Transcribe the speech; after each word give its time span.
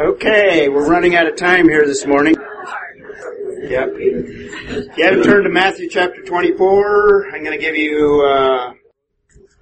Okay, 0.00 0.70
we're 0.70 0.88
running 0.88 1.16
out 1.16 1.26
of 1.26 1.36
time 1.36 1.68
here 1.68 1.84
this 1.84 2.06
morning. 2.06 2.34
Yep. 2.34 3.88
If 3.94 4.96
you 4.96 5.04
haven't 5.04 5.22
turned 5.22 5.44
to 5.44 5.50
Matthew 5.50 5.90
chapter 5.90 6.22
24, 6.22 7.26
I'm 7.26 7.44
going 7.44 7.58
to 7.58 7.62
give 7.62 7.76
you 7.76 8.24
uh, 8.26 8.72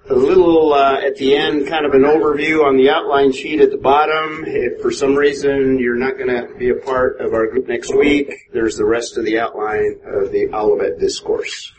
a 0.09 0.15
little 0.15 0.73
uh, 0.73 1.01
at 1.01 1.17
the 1.17 1.35
end, 1.35 1.67
kind 1.67 1.85
of 1.85 1.93
an 1.95 2.03
overview 2.03 2.63
on 2.63 2.77
the 2.77 2.89
outline 2.89 3.33
sheet 3.33 3.59
at 3.59 3.71
the 3.71 3.77
bottom. 3.77 4.45
If 4.47 4.81
for 4.81 4.89
some 4.89 5.15
reason 5.15 5.77
you're 5.79 5.97
not 5.97 6.17
going 6.17 6.29
to 6.29 6.55
be 6.57 6.69
a 6.69 6.75
part 6.75 7.19
of 7.19 7.33
our 7.33 7.47
group 7.47 7.67
next 7.67 7.93
week, 7.93 8.33
there's 8.53 8.77
the 8.77 8.85
rest 8.85 9.17
of 9.17 9.25
the 9.25 9.37
outline 9.37 9.99
of 10.05 10.31
the 10.31 10.47
Olivet 10.53 10.97
Discourse. 10.97 11.73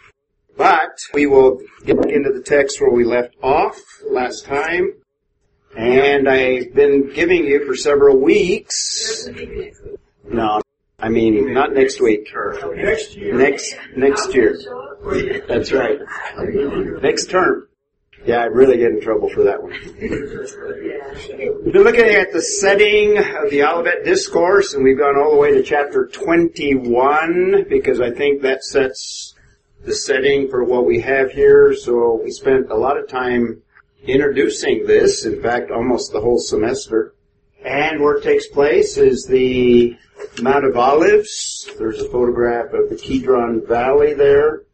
But 0.59 0.99
we 1.15 1.25
will 1.25 1.63
get 1.87 1.97
into 2.05 2.31
the 2.31 2.43
text 2.43 2.83
where 2.83 2.93
we 2.93 3.05
left 3.05 3.35
off 3.43 3.81
last 4.11 4.45
time. 4.45 5.02
And 5.77 6.29
I've 6.29 6.75
been 6.75 7.13
giving 7.13 7.45
you 7.45 7.65
for 7.67 7.75
several 7.75 8.19
weeks. 8.19 9.29
No, 10.25 10.61
I 10.99 11.09
mean 11.09 11.55
not 11.55 11.73
next 11.73 12.01
week. 12.01 12.29
Next 12.75 13.17
year. 13.17 13.35
Next 13.37 13.75
next 13.97 14.35
year. 14.35 14.59
That's 15.49 15.73
right. 15.73 15.99
Next 17.03 17.31
term. 17.31 17.69
Yeah, 18.25 18.39
I 18.39 18.45
really 18.45 18.77
get 18.77 18.93
in 18.93 19.01
trouble 19.01 19.31
for 19.31 19.43
that 19.45 19.61
one. 19.61 19.73
We've 21.65 21.73
been 21.73 21.83
looking 21.83 22.05
at 22.05 22.33
the 22.33 22.41
setting 22.43 23.19
of 23.19 23.51
the 23.51 23.65
Olivet 23.65 24.05
Discourse, 24.05 24.75
and 24.75 24.85
we've 24.85 24.99
gone 24.99 25.17
all 25.17 25.33
the 25.33 25.39
way 25.39 25.55
to 25.55 25.63
chapter 25.63 26.07
21 26.07 27.67
because 27.69 28.01
I 28.01 28.13
think 28.13 28.43
that 28.43 28.63
sets 28.63 29.35
the 29.85 29.93
setting 29.93 30.49
for 30.49 30.63
what 30.63 30.87
we 30.87 31.01
have 31.01 31.33
here. 31.33 31.75
So 31.75 32.21
we 32.23 32.31
spent 32.31 32.71
a 32.71 32.77
lot 32.77 32.97
of 32.97 33.09
time 33.09 33.62
introducing 34.05 34.87
this, 34.87 35.25
in 35.25 35.41
fact, 35.43 35.71
almost 35.71 36.13
the 36.13 36.21
whole 36.21 36.39
semester. 36.39 37.15
And 37.65 38.01
where 38.01 38.17
it 38.17 38.25
takes 38.25 38.47
place 38.49 38.97
is 38.97 39.27
the 39.27 39.97
Mount 40.41 40.65
of 40.65 40.77
Olives. 40.77 41.69
There's 41.79 42.01
a 42.01 42.09
photograph 42.09 42.73
of 42.73 42.89
the 42.89 42.97
Kidron 42.97 43.67
Valley 43.67 44.15
there. 44.15 44.65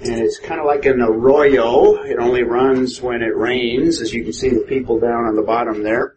And 0.00 0.20
it's 0.20 0.38
kind 0.38 0.60
of 0.60 0.66
like 0.66 0.84
an 0.84 1.00
arroyo. 1.00 2.02
It 2.02 2.18
only 2.18 2.42
runs 2.42 3.00
when 3.00 3.22
it 3.22 3.36
rains, 3.36 4.00
as 4.00 4.12
you 4.12 4.22
can 4.24 4.32
see 4.32 4.50
the 4.50 4.60
people 4.60 4.98
down 4.98 5.24
on 5.24 5.36
the 5.36 5.42
bottom 5.42 5.82
there. 5.82 6.16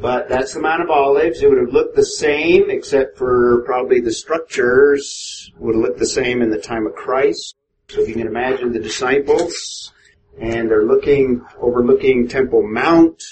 But 0.00 0.28
that's 0.28 0.54
the 0.54 0.60
Mount 0.60 0.82
of 0.82 0.90
Olives. 0.90 1.42
It 1.42 1.48
would 1.48 1.58
have 1.58 1.72
looked 1.72 1.96
the 1.96 2.04
same, 2.04 2.70
except 2.70 3.16
for 3.16 3.62
probably 3.64 4.00
the 4.00 4.12
structures 4.12 5.50
would 5.58 5.74
have 5.74 5.82
looked 5.82 5.98
the 5.98 6.06
same 6.06 6.42
in 6.42 6.50
the 6.50 6.60
time 6.60 6.86
of 6.86 6.94
Christ. 6.94 7.56
So 7.88 8.00
if 8.00 8.08
you 8.08 8.14
can 8.14 8.26
imagine 8.26 8.72
the 8.72 8.80
disciples, 8.80 9.92
and 10.40 10.70
they're 10.70 10.84
looking, 10.84 11.44
overlooking 11.60 12.28
Temple 12.28 12.62
Mount, 12.66 13.22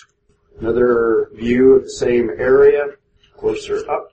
another 0.60 1.28
view 1.34 1.74
of 1.74 1.84
the 1.84 1.90
same 1.90 2.30
area, 2.30 2.86
closer 3.36 3.88
up. 3.90 4.12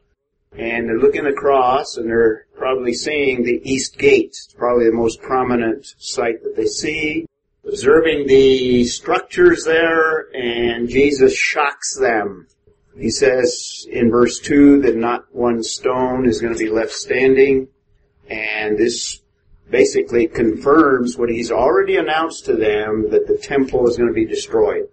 And 0.54 0.88
they're 0.88 0.98
looking 0.98 1.28
across 1.28 1.98
and 1.98 2.10
they're 2.10 2.46
probably 2.58 2.94
seeing 2.94 3.44
the 3.44 3.62
East 3.64 3.98
Gate. 3.98 4.30
It's 4.30 4.54
probably 4.58 4.86
the 4.86 4.96
most 4.96 5.22
prominent 5.22 5.94
site 5.98 6.44
that 6.44 6.56
they 6.56 6.66
see. 6.66 7.28
Observing 7.68 8.28
the 8.28 8.86
structures 8.86 9.66
there 9.66 10.34
and 10.34 10.90
Jesus 10.90 11.36
shocks 11.36 11.98
them. 12.00 12.48
He 12.98 13.12
says 13.12 13.86
in 13.92 14.10
verse 14.10 14.40
2 14.40 14.82
that 14.82 14.96
not 14.96 15.26
one 15.36 15.62
stone 15.62 16.28
is 16.28 16.42
going 16.42 16.54
to 16.54 16.60
be 16.60 16.70
left 16.70 16.94
standing. 16.94 17.68
And 18.30 18.78
this 18.78 19.22
basically 19.70 20.28
confirms 20.28 21.18
what 21.18 21.30
he's 21.30 21.52
already 21.52 21.98
announced 21.98 22.46
to 22.46 22.56
them 22.56 23.10
that 23.12 23.28
the 23.28 23.38
temple 23.38 23.88
is 23.88 23.98
going 23.98 24.08
to 24.08 24.14
be 24.14 24.26
destroyed. 24.26 24.88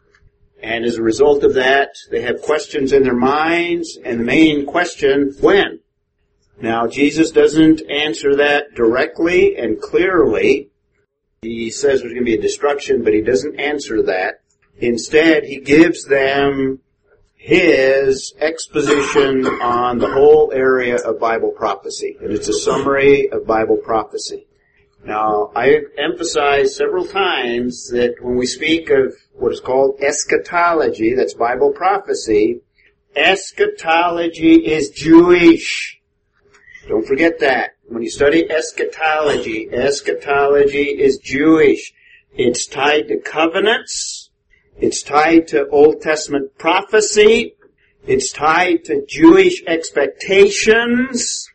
And 0.62 0.84
as 0.84 0.96
a 0.96 1.02
result 1.02 1.44
of 1.44 1.54
that, 1.54 1.90
they 2.10 2.22
have 2.22 2.40
questions 2.40 2.92
in 2.92 3.02
their 3.02 3.14
minds, 3.14 3.98
and 4.02 4.20
the 4.20 4.24
main 4.24 4.66
question, 4.66 5.34
when? 5.40 5.80
Now, 6.60 6.86
Jesus 6.86 7.30
doesn't 7.30 7.82
answer 7.90 8.36
that 8.36 8.74
directly 8.74 9.56
and 9.56 9.80
clearly. 9.80 10.70
He 11.42 11.70
says 11.70 12.00
there's 12.00 12.12
going 12.12 12.24
to 12.24 12.30
be 12.30 12.38
a 12.38 12.40
destruction, 12.40 13.04
but 13.04 13.12
he 13.12 13.20
doesn't 13.20 13.60
answer 13.60 14.02
that. 14.04 14.40
Instead, 14.78 15.44
he 15.44 15.60
gives 15.60 16.04
them 16.04 16.80
his 17.36 18.32
exposition 18.38 19.44
on 19.46 19.98
the 19.98 20.10
whole 20.10 20.50
area 20.52 20.96
of 20.96 21.20
Bible 21.20 21.50
prophecy. 21.50 22.16
And 22.20 22.32
it's 22.32 22.48
a 22.48 22.54
summary 22.54 23.28
of 23.30 23.46
Bible 23.46 23.76
prophecy. 23.76 24.46
Now, 25.04 25.52
I 25.54 25.82
emphasized 25.98 26.74
several 26.74 27.06
times 27.06 27.88
that 27.90 28.14
when 28.22 28.36
we 28.36 28.46
speak 28.46 28.88
of 28.88 29.14
what 29.34 29.52
is 29.52 29.60
called 29.60 30.00
eschatology, 30.00 31.14
that's 31.14 31.34
Bible 31.34 31.72
prophecy, 31.72 32.62
eschatology 33.14 34.54
is 34.54 34.88
Jewish. 34.90 36.00
Don't 36.88 37.06
forget 37.06 37.38
that. 37.40 37.76
When 37.86 38.02
you 38.02 38.10
study 38.10 38.50
eschatology, 38.50 39.68
eschatology 39.70 40.84
is 40.84 41.18
Jewish. 41.18 41.92
It's 42.34 42.66
tied 42.66 43.08
to 43.08 43.18
covenants. 43.18 44.30
It's 44.78 45.02
tied 45.02 45.48
to 45.48 45.68
Old 45.68 46.00
Testament 46.00 46.56
prophecy. 46.56 47.56
It's 48.06 48.32
tied 48.32 48.84
to 48.86 49.04
Jewish 49.06 49.62
expectations. 49.66 51.50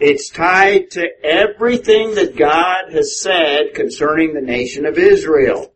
It's 0.00 0.30
tied 0.30 0.90
to 0.92 1.06
everything 1.22 2.14
that 2.14 2.36
God 2.36 2.92
has 2.92 3.20
said 3.20 3.74
concerning 3.74 4.32
the 4.32 4.40
nation 4.40 4.86
of 4.86 4.96
Israel. 4.96 5.72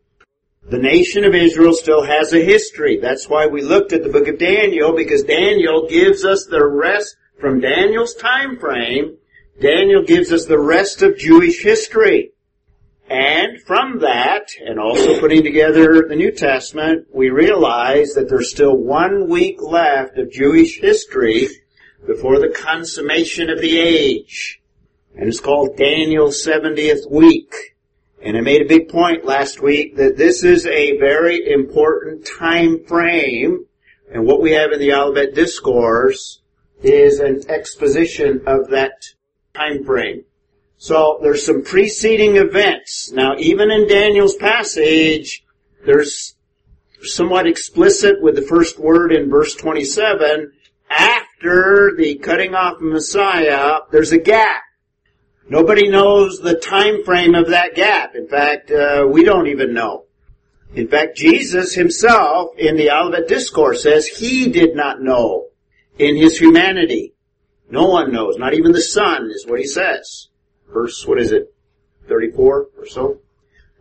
The 0.69 0.79
nation 0.79 1.23
of 1.23 1.35
Israel 1.35 1.73
still 1.73 2.03
has 2.03 2.33
a 2.33 2.43
history. 2.43 2.99
That's 2.99 3.29
why 3.29 3.45
we 3.45 3.61
looked 3.61 3.93
at 3.93 4.03
the 4.03 4.09
book 4.09 4.27
of 4.27 4.39
Daniel, 4.39 4.95
because 4.95 5.23
Daniel 5.23 5.87
gives 5.87 6.25
us 6.25 6.45
the 6.45 6.65
rest 6.65 7.15
from 7.39 7.61
Daniel's 7.61 8.15
time 8.15 8.57
frame. 8.57 9.17
Daniel 9.61 10.03
gives 10.03 10.33
us 10.33 10.45
the 10.45 10.59
rest 10.59 11.03
of 11.03 11.17
Jewish 11.17 11.61
history. 11.61 12.31
And 13.09 13.61
from 13.61 13.99
that, 13.99 14.49
and 14.65 14.79
also 14.79 15.19
putting 15.19 15.43
together 15.43 16.05
the 16.09 16.15
New 16.15 16.31
Testament, 16.31 17.07
we 17.13 17.29
realize 17.29 18.13
that 18.13 18.27
there's 18.27 18.51
still 18.51 18.75
one 18.75 19.29
week 19.29 19.61
left 19.61 20.17
of 20.17 20.31
Jewish 20.31 20.81
history 20.81 21.47
before 22.07 22.39
the 22.39 22.49
consummation 22.49 23.49
of 23.49 23.61
the 23.61 23.77
age. 23.77 24.61
And 25.15 25.27
it's 25.27 25.41
called 25.41 25.77
Daniel's 25.77 26.43
70th 26.43 27.11
week. 27.11 27.53
And 28.23 28.37
I 28.37 28.41
made 28.41 28.61
a 28.61 28.67
big 28.67 28.89
point 28.89 29.25
last 29.25 29.61
week 29.61 29.97
that 29.97 30.17
this 30.17 30.43
is 30.43 30.65
a 30.65 30.97
very 30.97 31.51
important 31.51 32.27
time 32.39 32.83
frame. 32.85 33.65
And 34.11 34.25
what 34.25 34.41
we 34.41 34.53
have 34.53 34.71
in 34.71 34.79
the 34.79 34.93
Olivet 34.93 35.35
Discourse 35.35 36.41
is 36.81 37.19
an 37.19 37.41
exposition 37.49 38.41
of 38.47 38.69
that 38.69 38.93
time 39.53 39.83
frame. 39.83 40.23
So 40.77 41.19
there's 41.21 41.45
some 41.45 41.63
preceding 41.63 42.37
events. 42.37 43.11
Now 43.11 43.35
even 43.37 43.69
in 43.69 43.87
Daniel's 43.87 44.35
passage, 44.35 45.43
there's 45.85 46.35
somewhat 47.01 47.47
explicit 47.47 48.21
with 48.21 48.35
the 48.35 48.41
first 48.41 48.79
word 48.79 49.11
in 49.11 49.29
verse 49.29 49.55
27. 49.55 50.53
After 50.89 51.26
the 51.41 52.19
cutting 52.21 52.55
off 52.55 52.77
of 52.77 52.81
Messiah, 52.81 53.79
there's 53.91 54.11
a 54.11 54.17
gap. 54.17 54.63
Nobody 55.49 55.87
knows 55.87 56.39
the 56.39 56.55
time 56.55 57.03
frame 57.03 57.35
of 57.35 57.49
that 57.49 57.75
gap. 57.75 58.15
In 58.15 58.27
fact, 58.27 58.69
uh, 58.71 59.07
we 59.09 59.23
don't 59.23 59.47
even 59.47 59.73
know. 59.73 60.05
In 60.75 60.87
fact, 60.87 61.15
Jesus 61.15 61.73
himself 61.73 62.51
in 62.57 62.75
the 62.75 62.91
Olivet 62.91 63.27
Discourse 63.27 63.83
says 63.83 64.05
he 64.05 64.49
did 64.49 64.75
not 64.75 65.01
know 65.01 65.47
in 65.97 66.17
his 66.17 66.37
humanity. 66.37 67.13
No 67.69 67.87
one 67.87 68.11
knows, 68.11 68.37
not 68.37 68.53
even 68.53 68.73
the 68.73 68.81
Son 68.81 69.29
is 69.33 69.45
what 69.47 69.59
he 69.59 69.67
says. 69.67 70.27
Verse, 70.71 71.05
what 71.07 71.19
is 71.19 71.31
it, 71.31 71.53
34 72.07 72.67
or 72.77 72.85
so? 72.85 73.19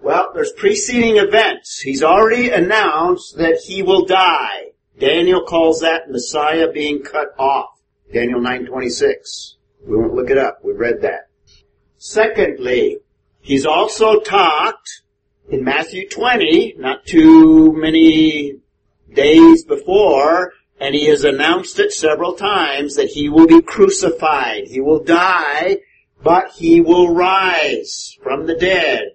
Well, 0.01 0.31
there's 0.35 0.53
preceding 0.53 1.17
events. 1.17 1.81
He's 1.81 2.03
already 2.03 2.51
announced 2.51 3.37
that 3.39 3.61
he 3.65 3.83
will 3.83 4.05
die. 4.05 4.73
Daniel 4.99 5.43
calls 5.43 5.81
that 5.81 6.11
Messiah 6.11 6.71
being 6.73 7.03
cut 7.03 7.35
off. 7.39 7.71
Daniel 8.13 8.41
9:26. 8.41 9.57
We 9.87 9.97
won't 9.97 10.15
look 10.15 10.31
it 10.31 10.39
up. 10.39 10.65
We 10.65 10.73
read 10.73 11.03
that. 11.03 11.29
Secondly, 11.99 12.99
he's 13.41 13.67
also 13.67 14.21
talked 14.21 15.03
in 15.49 15.65
Matthew 15.65 16.09
20, 16.09 16.75
not 16.79 17.05
too 17.05 17.73
many 17.73 18.55
days 19.13 19.65
before, 19.65 20.53
and 20.81 20.95
he 20.95 21.07
has 21.07 21.25
announced 21.25 21.79
it 21.79 21.93
several 21.93 22.35
times 22.35 22.97
that 22.97 23.09
he 23.09 23.29
will 23.29 23.47
be 23.47 23.63
crucified. 23.63 24.67
He 24.67 24.81
will 24.81 25.03
die, 25.03 25.79
but 26.23 26.53
he 26.53 26.81
will 26.81 27.15
rise 27.15 28.17
from 28.23 28.47
the 28.47 28.55
dead. 28.55 29.13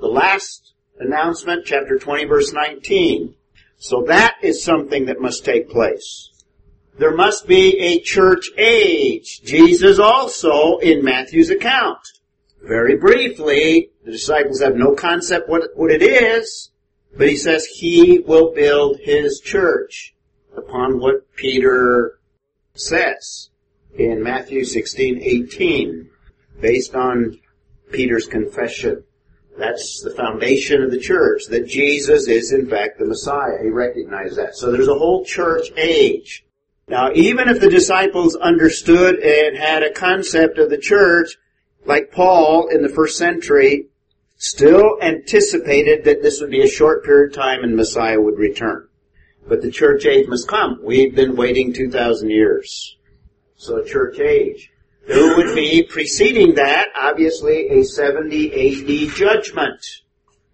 The 0.00 0.08
last 0.08 0.74
announcement, 0.98 1.66
chapter 1.66 1.98
20 1.98 2.24
verse 2.24 2.52
19. 2.52 3.34
So 3.78 4.02
that 4.08 4.36
is 4.42 4.62
something 4.62 5.06
that 5.06 5.20
must 5.20 5.44
take 5.44 5.70
place. 5.70 6.30
There 6.98 7.14
must 7.14 7.46
be 7.46 7.78
a 7.78 8.00
church 8.00 8.50
age. 8.58 9.40
Jesus 9.42 10.00
also 10.00 10.78
in 10.78 11.04
Matthew's 11.04 11.48
account. 11.48 12.00
Very 12.60 12.96
briefly, 12.96 13.90
the 14.04 14.10
disciples 14.10 14.60
have 14.60 14.74
no 14.74 14.94
concept 14.94 15.48
what, 15.48 15.76
what 15.76 15.92
it 15.92 16.02
is, 16.02 16.70
but 17.16 17.28
he 17.28 17.36
says 17.36 17.66
he 17.66 18.18
will 18.18 18.52
build 18.52 18.98
his 18.98 19.40
church 19.40 20.14
upon 20.56 20.98
what 20.98 21.32
Peter 21.36 22.18
says 22.74 23.50
in 23.96 24.22
Matthew 24.22 24.64
16, 24.64 25.22
18, 25.22 26.10
based 26.60 26.96
on 26.96 27.38
Peter's 27.92 28.26
confession. 28.26 29.04
That's 29.58 30.00
the 30.02 30.14
foundation 30.14 30.82
of 30.82 30.92
the 30.92 31.00
church, 31.00 31.46
that 31.50 31.66
Jesus 31.66 32.28
is 32.28 32.52
in 32.52 32.70
fact 32.70 32.98
the 32.98 33.04
Messiah. 33.04 33.58
He 33.60 33.70
recognized 33.70 34.36
that. 34.38 34.56
So 34.56 34.70
there's 34.70 34.88
a 34.88 34.94
whole 34.94 35.24
church 35.24 35.72
age. 35.76 36.44
Now, 36.86 37.10
even 37.12 37.48
if 37.48 37.60
the 37.60 37.68
disciples 37.68 38.36
understood 38.36 39.16
and 39.16 39.58
had 39.58 39.82
a 39.82 39.92
concept 39.92 40.58
of 40.58 40.70
the 40.70 40.78
church, 40.78 41.36
like 41.84 42.12
Paul 42.12 42.68
in 42.68 42.82
the 42.82 42.88
first 42.88 43.18
century, 43.18 43.88
still 44.36 44.96
anticipated 45.02 46.04
that 46.04 46.22
this 46.22 46.40
would 46.40 46.50
be 46.50 46.62
a 46.62 46.68
short 46.68 47.04
period 47.04 47.30
of 47.30 47.36
time 47.36 47.64
and 47.64 47.74
Messiah 47.74 48.20
would 48.20 48.38
return. 48.38 48.88
But 49.48 49.60
the 49.60 49.72
church 49.72 50.06
age 50.06 50.28
must 50.28 50.46
come. 50.46 50.80
We've 50.84 51.14
been 51.14 51.34
waiting 51.34 51.72
2,000 51.72 52.30
years. 52.30 52.96
So 53.56 53.82
church 53.82 54.20
age. 54.20 54.70
There 55.08 55.38
would 55.38 55.54
be 55.54 55.84
preceding 55.84 56.56
that, 56.56 56.88
obviously, 56.94 57.70
a 57.70 57.82
70 57.82 58.52
AD 58.52 59.16
judgment. 59.16 59.82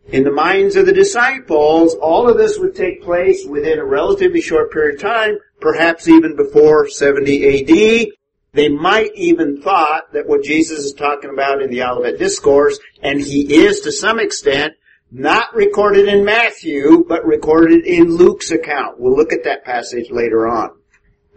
In 0.06 0.22
the 0.22 0.30
minds 0.30 0.76
of 0.76 0.86
the 0.86 0.92
disciples, 0.92 1.96
all 1.96 2.28
of 2.28 2.36
this 2.36 2.56
would 2.60 2.76
take 2.76 3.02
place 3.02 3.44
within 3.44 3.80
a 3.80 3.84
relatively 3.84 4.40
short 4.40 4.70
period 4.70 4.94
of 4.94 5.00
time, 5.00 5.38
perhaps 5.60 6.06
even 6.06 6.36
before 6.36 6.88
70 6.88 7.62
AD. 7.62 8.06
They 8.52 8.68
might 8.68 9.10
even 9.16 9.60
thought 9.60 10.12
that 10.12 10.28
what 10.28 10.44
Jesus 10.44 10.84
is 10.84 10.92
talking 10.92 11.30
about 11.30 11.60
in 11.60 11.70
the 11.70 11.82
Olivet 11.82 12.20
Discourse, 12.20 12.78
and 13.02 13.20
he 13.20 13.56
is 13.56 13.80
to 13.80 13.90
some 13.90 14.20
extent, 14.20 14.74
not 15.10 15.52
recorded 15.56 16.06
in 16.06 16.24
Matthew, 16.24 17.04
but 17.08 17.26
recorded 17.26 17.84
in 17.84 18.16
Luke's 18.16 18.52
account. 18.52 19.00
We'll 19.00 19.16
look 19.16 19.32
at 19.32 19.42
that 19.42 19.64
passage 19.64 20.12
later 20.12 20.46
on 20.46 20.76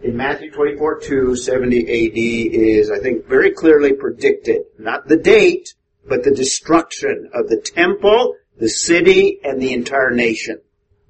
in 0.02 0.16
Matthew 0.16 0.50
24, 0.50 1.00
2, 1.00 1.36
70 1.36 1.80
AD 1.80 2.18
is, 2.54 2.90
I 2.90 2.98
think, 2.98 3.26
very 3.26 3.50
clearly 3.50 3.92
predicted. 3.92 4.62
Not 4.78 5.08
the 5.08 5.16
date, 5.16 5.74
but 6.06 6.22
the 6.22 6.30
destruction 6.30 7.30
of 7.34 7.48
the 7.48 7.60
temple, 7.60 8.36
the 8.58 8.68
city, 8.68 9.40
and 9.42 9.60
the 9.60 9.72
entire 9.72 10.10
nation. 10.10 10.60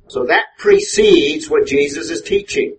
So 0.08 0.24
that 0.24 0.44
precedes 0.58 1.50
what 1.50 1.66
Jesus 1.66 2.08
is 2.08 2.22
teaching. 2.22 2.76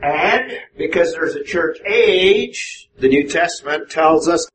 And 0.00 0.52
because 0.76 1.12
there's 1.12 1.34
a 1.34 1.44
church 1.44 1.78
age, 1.86 2.88
the 2.98 3.08
New 3.08 3.28
Testament 3.28 3.90
tells 3.90 4.28
us, 4.28 4.48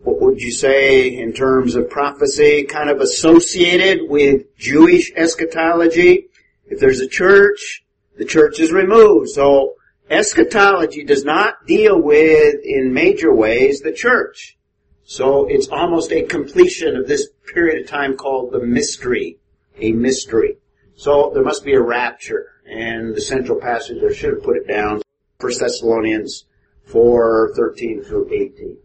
what 0.00 0.20
would 0.20 0.40
you 0.40 0.50
say 0.50 1.16
in 1.16 1.32
terms 1.32 1.74
of 1.74 1.88
prophecy, 1.88 2.64
kind 2.64 2.90
of 2.90 3.00
associated 3.00 4.08
with 4.08 4.56
Jewish 4.58 5.12
eschatology? 5.14 6.26
If 6.66 6.80
there's 6.80 7.00
a 7.00 7.08
church, 7.08 7.84
the 8.18 8.24
church 8.24 8.60
is 8.60 8.72
removed. 8.72 9.30
So 9.30 9.74
Eschatology 10.12 11.04
does 11.04 11.24
not 11.24 11.66
deal 11.66 11.98
with, 11.98 12.56
in 12.64 12.92
major 12.92 13.34
ways, 13.34 13.80
the 13.80 13.92
church. 13.92 14.58
So 15.04 15.46
it's 15.48 15.68
almost 15.68 16.12
a 16.12 16.24
completion 16.24 16.96
of 16.96 17.08
this 17.08 17.28
period 17.54 17.82
of 17.82 17.88
time 17.88 18.18
called 18.18 18.52
the 18.52 18.60
mystery. 18.60 19.38
A 19.78 19.92
mystery. 19.92 20.58
So 20.96 21.30
there 21.32 21.42
must 21.42 21.64
be 21.64 21.72
a 21.72 21.80
rapture. 21.80 22.50
And 22.66 23.14
the 23.14 23.22
central 23.22 23.58
passage, 23.58 24.02
I 24.04 24.12
should 24.12 24.34
have 24.34 24.42
put 24.42 24.58
it 24.58 24.68
down, 24.68 25.00
1 25.40 25.52
Thessalonians 25.58 26.44
4, 26.84 27.54
13 27.56 28.02
through 28.02 28.30
18. 28.32 28.76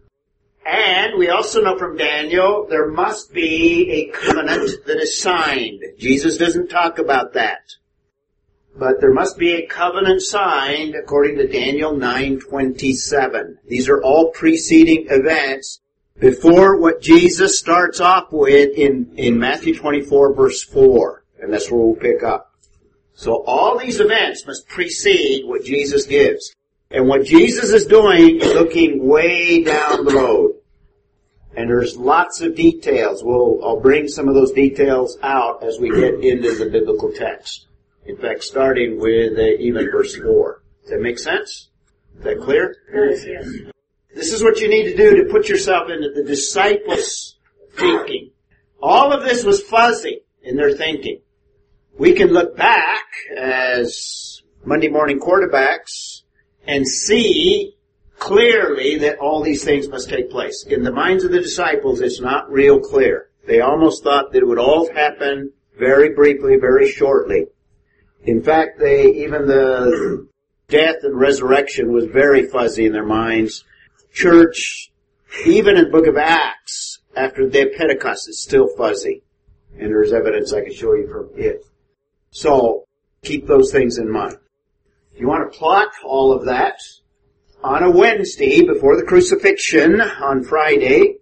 And 0.66 1.20
we 1.20 1.30
also 1.30 1.62
know 1.62 1.78
from 1.78 1.98
Daniel, 1.98 2.68
there 2.70 2.90
must 2.90 3.34
be 3.34 3.92
a 3.92 4.18
covenant 4.18 4.86
that 4.86 5.02
is 5.02 5.20
signed. 5.20 5.84
Jesus 5.98 6.38
doesn't 6.38 6.70
talk 6.70 7.00
about 7.00 7.34
that 7.34 7.76
but 8.78 9.02
there 9.02 9.14
must 9.14 9.38
be 9.38 9.54
a 9.54 9.66
covenant 9.66 10.22
signed 10.22 10.96
according 10.96 11.38
to 11.38 11.48
Daniel 11.48 11.94
9:27. 11.94 13.58
These 13.68 13.90
are 13.90 14.02
all 14.02 14.32
preceding 14.32 15.08
events 15.10 15.80
before 16.20 16.78
what 16.78 17.02
Jesus 17.02 17.60
starts 17.60 18.00
off 18.00 18.32
with 18.32 18.78
in, 18.78 19.14
in 19.16 19.40
Matthew 19.40 19.76
24 19.76 20.34
verse 20.34 20.64
4. 20.64 21.24
And 21.40 21.54
that's 21.54 21.72
where 21.72 21.80
we'll 21.80 21.96
pick 21.96 22.24
up. 22.24 22.52
So 23.14 23.44
all 23.46 23.78
these 23.78 24.00
events 24.00 24.46
must 24.46 24.68
precede 24.68 25.46
what 25.46 25.64
Jesus 25.64 26.06
gives. 26.06 26.54
And 26.90 27.08
what 27.08 27.26
Jesus 27.26 27.72
is 27.72 27.86
doing 27.86 28.40
is 28.40 28.54
looking 28.54 29.08
way 29.08 29.64
down 29.64 30.06
the 30.06 30.14
road. 30.14 30.56
And 31.56 31.70
there's 31.70 31.98
lots 31.98 32.42
of 32.42 32.56
details. 32.56 33.24
We'll, 33.24 33.60
I'll 33.64 33.80
bring 33.80 34.08
some 34.08 34.28
of 34.28 34.36
those 34.36 34.52
details 34.52 35.18
out 35.24 35.64
as 35.64 35.80
we 35.80 35.90
get 35.90 36.24
into 36.24 36.56
the 36.56 36.70
biblical 36.70 37.12
text. 37.12 37.67
In 38.08 38.18
fact, 38.18 38.44
starting 38.44 39.00
with 39.00 39.38
uh, 39.38 39.44
even 39.60 39.92
verse 39.92 40.16
4. 40.16 40.64
Does 40.82 40.92
that 40.92 41.02
make 41.02 41.20
sense? 41.20 41.70
Is 42.18 42.24
that 42.24 42.42
clear? 42.42 42.76
Yes, 42.94 43.26
yes. 43.26 43.74
This 44.16 44.32
is 44.32 44.42
what 44.42 44.62
you 44.62 44.70
need 44.70 44.86
to 44.86 44.96
do 44.96 45.24
to 45.24 45.30
put 45.30 45.50
yourself 45.50 45.90
into 45.90 46.10
the 46.10 46.24
disciples' 46.24 47.38
thinking. 47.74 48.32
All 48.82 49.12
of 49.12 49.24
this 49.24 49.44
was 49.44 49.62
fuzzy 49.62 50.22
in 50.42 50.56
their 50.56 50.74
thinking. 50.74 51.22
We 52.00 52.14
can 52.14 52.30
look 52.30 52.56
back 52.56 53.06
as 53.36 54.42
Monday 54.64 54.88
morning 54.88 55.20
quarterbacks 55.20 56.22
and 56.66 56.88
see 56.88 57.76
clearly 58.18 59.00
that 59.00 59.20
all 59.20 59.44
these 59.44 59.64
things 59.64 59.90
must 59.90 60.10
take 60.10 60.32
place. 60.32 60.66
In 60.68 60.84
the 60.84 60.92
minds 60.92 61.24
of 61.24 61.32
the 61.32 61.42
disciples, 61.42 62.02
it's 62.02 62.22
not 62.22 62.50
real 62.50 62.80
clear. 62.80 63.30
They 63.46 63.60
almost 63.60 64.04
thought 64.04 64.32
that 64.32 64.40
it 64.40 64.48
would 64.48 64.60
all 64.60 64.92
happen 64.94 65.52
very 65.78 66.14
briefly, 66.14 66.56
very 66.58 66.90
shortly. 66.90 67.48
In 68.24 68.44
fact, 68.44 68.80
they, 68.80 69.08
even 69.24 69.48
the 69.48 70.28
death 70.68 70.98
and 71.04 71.18
resurrection 71.18 71.94
was 71.94 72.06
very 72.06 72.48
fuzzy 72.48 72.86
in 72.86 72.92
their 72.92 73.06
minds. 73.06 73.64
Church, 74.14 74.92
even 75.46 75.78
in 75.78 75.92
book 75.92 76.08
of 76.08 76.18
Acts, 76.18 77.00
after 77.16 77.50
the 77.50 77.72
Pentecost, 77.78 78.28
is 78.30 78.42
still 78.42 78.68
fuzzy. 78.78 79.24
And 79.80 79.90
there's 79.90 80.14
evidence 80.14 80.54
I 80.54 80.62
can 80.62 80.74
show 80.74 80.94
you 80.94 81.08
from 81.08 81.30
it. 81.40 81.64
So, 82.32 82.86
keep 83.24 83.48
those 83.48 83.72
things 83.72 83.98
in 83.98 84.12
mind. 84.12 84.38
If 85.14 85.22
you 85.22 85.28
want 85.28 85.52
to 85.52 85.58
plot 85.58 85.90
all 86.04 86.34
of 86.34 86.46
that, 86.46 86.80
on 87.64 87.84
a 87.84 87.92
Wednesday 87.92 88.64
before 88.64 88.98
the 88.98 89.04
crucifixion, 89.04 90.00
on 90.02 90.44
Friday, 90.44 91.18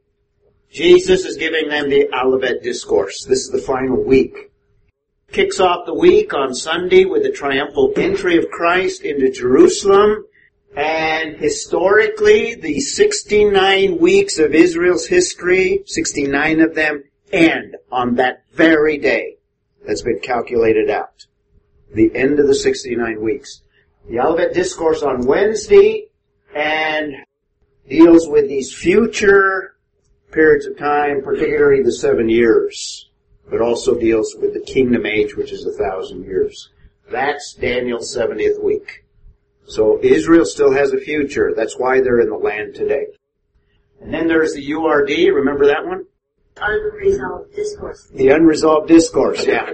Jesus 0.69 1.23
is 1.25 1.37
giving 1.37 1.69
them 1.69 1.89
the 1.89 2.09
Olivet 2.13 2.61
Discourse. 2.61 3.23
This 3.23 3.39
is 3.39 3.49
the 3.49 3.61
final 3.61 4.03
week 4.03 4.51
kicks 5.35 5.59
off 5.59 5.85
the 5.85 5.93
week 5.93 6.33
on 6.33 6.55
Sunday 6.55 7.03
with 7.03 7.21
the 7.21 7.29
triumphal 7.29 7.91
entry 7.97 8.37
of 8.37 8.49
Christ 8.49 9.01
into 9.01 9.29
Jerusalem. 9.29 10.25
And 10.77 11.35
historically, 11.35 12.55
the 12.55 12.79
69 12.79 13.97
weeks 13.97 14.39
of 14.39 14.55
Israel's 14.55 15.07
history, 15.07 15.83
69 15.87 16.61
of 16.61 16.73
them, 16.73 17.03
end 17.33 17.75
on 17.91 18.15
that 18.15 18.45
very 18.53 18.97
day 18.97 19.35
that's 19.85 20.03
been 20.03 20.19
calculated 20.19 20.89
out. 20.89 21.25
The 21.93 22.15
end 22.15 22.39
of 22.39 22.47
the 22.47 22.55
69 22.55 23.21
weeks. 23.21 23.61
The 24.07 24.21
Olivet 24.21 24.53
Discourse 24.53 25.03
on 25.03 25.25
Wednesday 25.25 26.07
and 26.55 27.13
deals 27.89 28.29
with 28.29 28.47
these 28.47 28.73
future 28.73 29.75
periods 30.31 30.65
of 30.65 30.77
time, 30.77 31.21
particularly 31.21 31.83
the 31.83 31.91
seven 31.91 32.29
years 32.29 33.09
but 33.49 33.61
also 33.61 33.99
deals 33.99 34.35
with 34.39 34.53
the 34.53 34.59
kingdom 34.59 35.05
age, 35.05 35.35
which 35.35 35.51
is 35.51 35.65
a 35.65 35.71
thousand 35.71 36.23
years. 36.23 36.69
That's 37.11 37.53
Daniel's 37.53 38.15
70th 38.15 38.63
week. 38.63 39.05
So 39.67 39.99
Israel 40.01 40.45
still 40.45 40.73
has 40.73 40.93
a 40.93 40.97
future. 40.97 41.53
That's 41.55 41.77
why 41.77 42.01
they're 42.01 42.19
in 42.19 42.29
the 42.29 42.37
land 42.37 42.75
today. 42.75 43.07
And 44.01 44.13
then 44.13 44.27
there's 44.27 44.53
the 44.53 44.73
URD. 44.73 45.09
Remember 45.33 45.67
that 45.67 45.85
one? 45.85 46.05
Unresolved 46.57 47.55
discourse. 47.55 48.07
The 48.13 48.29
unresolved 48.29 48.87
discourse, 48.87 49.45
yeah. 49.45 49.71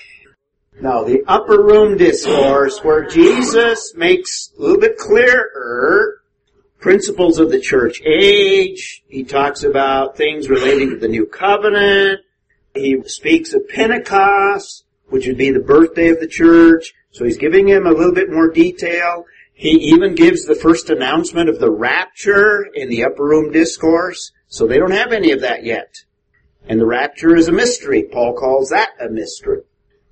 now, 0.80 1.04
the 1.04 1.22
upper 1.26 1.62
room 1.62 1.96
discourse 1.96 2.82
where 2.82 3.06
Jesus 3.06 3.94
makes 3.94 4.50
a 4.58 4.62
little 4.62 4.80
bit 4.80 4.98
clearer 4.98 6.22
principles 6.80 7.38
of 7.38 7.50
the 7.50 7.60
church 7.60 8.02
age. 8.04 9.04
He 9.06 9.22
talks 9.22 9.62
about 9.62 10.16
things 10.16 10.48
relating 10.48 10.90
to 10.90 10.96
the 10.96 11.08
new 11.08 11.26
covenant, 11.26 12.20
he 12.74 13.02
speaks 13.06 13.52
of 13.52 13.68
Pentecost, 13.68 14.84
which 15.08 15.26
would 15.26 15.38
be 15.38 15.50
the 15.50 15.60
birthday 15.60 16.08
of 16.08 16.20
the 16.20 16.26
church. 16.26 16.94
So 17.10 17.24
he's 17.24 17.38
giving 17.38 17.68
him 17.68 17.86
a 17.86 17.92
little 17.92 18.14
bit 18.14 18.30
more 18.30 18.50
detail. 18.50 19.26
He 19.52 19.70
even 19.92 20.14
gives 20.14 20.44
the 20.44 20.54
first 20.54 20.88
announcement 20.88 21.48
of 21.48 21.58
the 21.58 21.70
rapture 21.70 22.66
in 22.74 22.88
the 22.88 23.04
upper 23.04 23.24
room 23.24 23.52
discourse. 23.52 24.32
So 24.48 24.66
they 24.66 24.78
don't 24.78 24.92
have 24.92 25.12
any 25.12 25.32
of 25.32 25.42
that 25.42 25.64
yet. 25.64 25.94
And 26.66 26.80
the 26.80 26.86
rapture 26.86 27.36
is 27.36 27.48
a 27.48 27.52
mystery. 27.52 28.04
Paul 28.04 28.34
calls 28.34 28.70
that 28.70 28.90
a 29.00 29.08
mystery. 29.08 29.62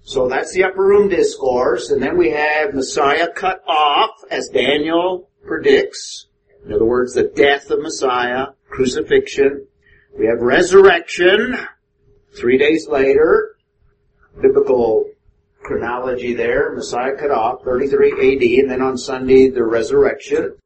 So 0.03 0.29
that's 0.29 0.53
the 0.53 0.65
upper 0.65 0.85
room 0.85 1.09
discourse. 1.09 1.91
And 1.91 2.03
then 2.03 2.19
we 2.19 2.31
have 2.31 2.75
Messiah 2.75 3.29
cut 3.35 3.63
off 3.67 4.11
as 4.31 4.49
Daniel 4.49 5.31
predicts. 5.47 6.27
In 6.65 6.73
other 6.73 6.85
words, 6.85 7.15
the 7.15 7.25
death 7.25 7.71
of 7.71 7.81
Messiah, 7.81 8.49
crucifixion. 8.69 9.67
We 10.19 10.27
have 10.27 10.41
resurrection, 10.41 11.57
Three 12.37 12.59
days 12.59 12.89
later, 12.89 13.57
biblical 14.41 15.11
chronology 15.63 16.35
there. 16.35 16.73
Messiah 16.75 17.17
cut 17.17 17.31
off, 17.31 17.63
33 17.65 18.13
AD, 18.13 18.43
and 18.63 18.71
then 18.71 18.83
on 18.83 18.97
Sunday, 18.97 19.49
the 19.49 19.65
resurrection. 19.65 20.57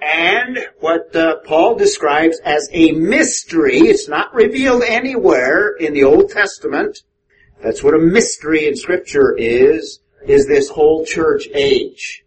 And 0.00 0.58
what 0.80 1.14
uh, 1.14 1.36
Paul 1.44 1.76
describes 1.76 2.40
as 2.44 2.68
a 2.72 2.90
mystery, 2.92 3.78
it's 3.78 4.08
not 4.08 4.34
revealed 4.34 4.82
anywhere 4.82 5.74
in 5.76 5.94
the 5.94 6.04
Old 6.04 6.30
Testament. 6.30 6.98
That's 7.62 7.84
what 7.84 7.94
a 7.94 7.98
mystery 7.98 8.66
in 8.66 8.74
scripture 8.74 9.36
is, 9.36 10.00
is 10.26 10.46
this 10.46 10.68
whole 10.68 11.06
church 11.06 11.46
age. 11.54 12.24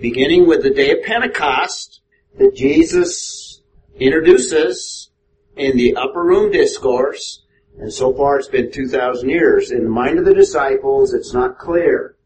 Beginning 0.00 0.46
with 0.46 0.62
the 0.62 0.70
day 0.70 0.92
of 0.92 1.02
Pentecost 1.02 2.00
that 2.38 2.54
Jesus 2.54 3.60
introduces 3.98 5.10
in 5.56 5.76
the 5.76 5.96
upper 5.96 6.22
room 6.22 6.52
discourse, 6.52 7.42
and 7.78 7.92
so 7.92 8.12
far 8.12 8.38
it's 8.38 8.48
been 8.48 8.72
2,000 8.72 9.28
years. 9.28 9.70
In 9.70 9.84
the 9.84 9.90
mind 9.90 10.18
of 10.18 10.24
the 10.24 10.34
disciples, 10.34 11.14
it's 11.14 11.32
not 11.32 11.58
clear. 11.58 12.16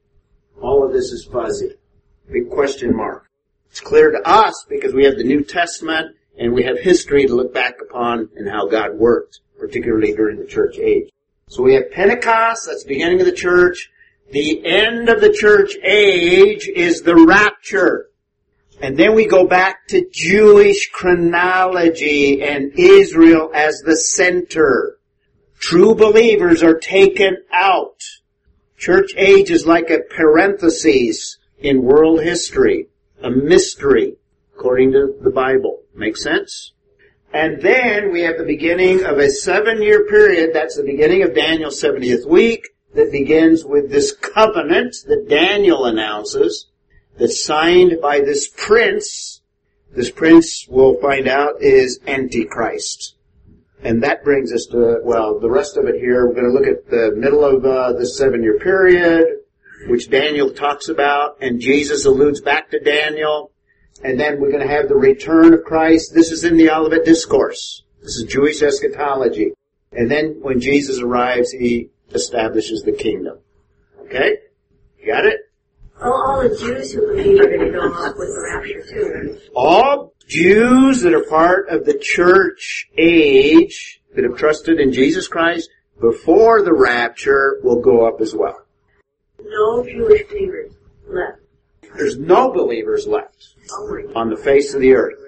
All 0.61 0.85
of 0.85 0.93
this 0.93 1.13
is 1.13 1.25
fuzzy. 1.25 1.75
Big 2.31 2.51
question 2.51 2.97
mark. 2.97 3.29
It's 3.69 3.81
clear 3.81 4.11
to 4.11 4.29
us 4.29 4.65
because 4.69 4.95
we 4.95 5.05
have 5.05 5.17
the 5.17 5.25
New 5.25 5.45
Testament 5.45 6.17
and 6.39 6.55
we 6.55 6.63
have 6.65 6.79
history 6.79 7.27
to 7.27 7.35
look 7.35 7.53
back 7.53 7.75
upon 7.83 8.31
and 8.37 8.49
how 8.49 8.67
God 8.67 8.95
worked, 8.95 9.41
particularly 9.59 10.15
during 10.15 10.39
the 10.39 10.47
church 10.47 10.79
age. 10.79 11.11
So 11.49 11.63
we 11.63 11.75
have 11.75 11.91
Pentecost, 11.91 12.67
that's 12.67 12.85
the 12.85 12.89
beginning 12.89 13.21
of 13.21 13.27
the 13.27 13.33
church. 13.33 13.91
The 14.31 14.65
end 14.65 15.11
of 15.11 15.21
the 15.21 15.33
church 15.33 15.77
age 15.83 16.67
is 16.67 17.03
the 17.03 17.17
rapture. 17.17 18.09
And 18.81 18.97
then 18.97 19.15
we 19.15 19.27
go 19.27 19.47
back 19.47 19.87
to 19.89 20.09
Jewish 20.11 20.91
chronology 20.91 22.43
and 22.43 22.73
Israel 22.79 23.51
as 23.55 23.83
the 23.83 23.97
center. 23.97 24.97
True 25.63 25.95
believers 25.95 26.63
are 26.63 26.79
taken 26.79 27.39
out. 27.53 28.03
Church 28.77 29.15
age 29.17 29.51
is 29.51 29.67
like 29.67 29.89
a 29.89 30.01
parenthesis 30.01 31.39
in 31.59 31.83
world 31.83 32.21
history 32.21 32.89
a 33.23 33.31
mystery, 33.31 34.17
according 34.55 34.93
to 34.93 35.15
the 35.23 35.31
Bible. 35.31 35.83
Make 35.95 36.17
sense? 36.17 36.73
And 37.33 37.63
then 37.63 38.13
we 38.13 38.23
have 38.23 38.37
the 38.37 38.45
beginning 38.45 39.05
of 39.05 39.19
a 39.19 39.31
seven 39.31 39.81
year 39.81 40.05
period, 40.05 40.51
that's 40.53 40.77
the 40.77 40.83
beginning 40.83 41.23
of 41.23 41.35
Daniel's 41.35 41.81
70th 41.81 42.27
week, 42.27 42.69
that 42.95 43.11
begins 43.11 43.65
with 43.65 43.91
this 43.91 44.13
covenant 44.13 44.97
that 45.07 45.29
Daniel 45.29 45.87
announces, 45.87 46.67
that's 47.17 47.45
signed 47.45 48.01
by 48.03 48.21
this 48.21 48.49
prince. 48.49 49.41
This 49.95 50.11
prince, 50.11 50.67
we'll 50.69 51.01
find 51.01 51.29
out, 51.29 51.63
is 51.63 52.01
Antichrist. 52.07 53.15
And 53.83 54.03
that 54.03 54.23
brings 54.23 54.53
us 54.53 54.67
to, 54.71 55.01
well, 55.03 55.41
the 55.41 55.51
rest 55.51 55.77
of 55.77 55.87
it 55.87 55.97
here, 55.97 56.27
we're 56.27 56.35
going 56.35 56.47
to 56.47 56.53
look 56.53 56.69
at 56.69 56.89
the 56.89 57.13
middle 57.17 57.45
of 57.45 57.65
uh, 57.65 57.93
the 57.93 58.07
seven 58.07 58.43
year 58.43 58.59
period, 58.59 59.27
which 59.89 60.09
Daniel 60.09 60.51
talks 60.51 60.89
about, 60.89 61.39
and 61.41 61.61
Jesus 61.61 62.05
alludes 62.05 62.41
back 62.41 62.71
to 62.71 62.79
Daniel. 62.79 63.51
And 64.05 64.19
then 64.19 64.41
we're 64.41 64.51
going 64.51 64.67
to 64.67 64.73
have 64.73 64.89
the 64.89 64.97
return 64.97 65.53
of 65.53 65.65
Christ. 65.65 66.13
This 66.15 66.31
is 66.31 66.45
in 66.45 66.57
the 66.57 66.71
Olivet 66.71 67.05
Discourse. 67.05 67.83
This 68.03 68.17
is 68.17 68.25
Jewish 68.25 68.63
eschatology. 68.63 69.53
And 69.93 70.11
then 70.11 70.39
when 70.41 70.61
Jesus 70.61 71.01
arrives, 71.01 71.51
he 71.51 71.91
establishes 72.13 72.83
the 72.83 72.93
kingdom. 72.93 73.39
Okay? 74.07 74.39
Got 75.07 75.27
it? 75.27 75.41
All, 76.03 76.13
all 76.13 76.43
the 76.43 76.57
Jews 76.57 76.93
who 76.93 77.07
believe 77.09 77.41
are 77.41 77.45
going 77.45 77.61
to 77.61 77.71
go 77.71 77.93
up 77.93 78.17
with 78.17 78.29
the 78.29 78.51
rapture 78.55 78.83
too. 78.89 79.39
All 79.55 80.15
Jews 80.29 81.03
that 81.03 81.15
are 81.15 81.25
part 81.25 81.69
of 81.69 81.85
the 81.85 81.99
church 81.99 82.89
age 82.99 84.01
that 84.15 84.25
have 84.25 84.37
trusted 84.37 84.81
in 84.81 84.93
Jesus 84.93 85.29
Christ 85.29 85.71
before 86.01 86.63
the 86.63 86.75
rapture 86.75 87.61
will 87.63 87.81
go 87.81 88.07
up 88.07 88.21
as 88.21 88.35
well 88.35 88.63
no 89.53 89.85
Jewish 89.85 90.23
believers 90.29 90.73
left. 91.07 91.39
There's 91.97 92.19
no 92.19 92.53
believers 92.53 93.07
left 93.07 93.55
Oh 93.71 94.13
on 94.17 94.31
the 94.31 94.37
face 94.37 94.75
of 94.75 94.81
the 94.81 94.95
earth. 94.95 95.19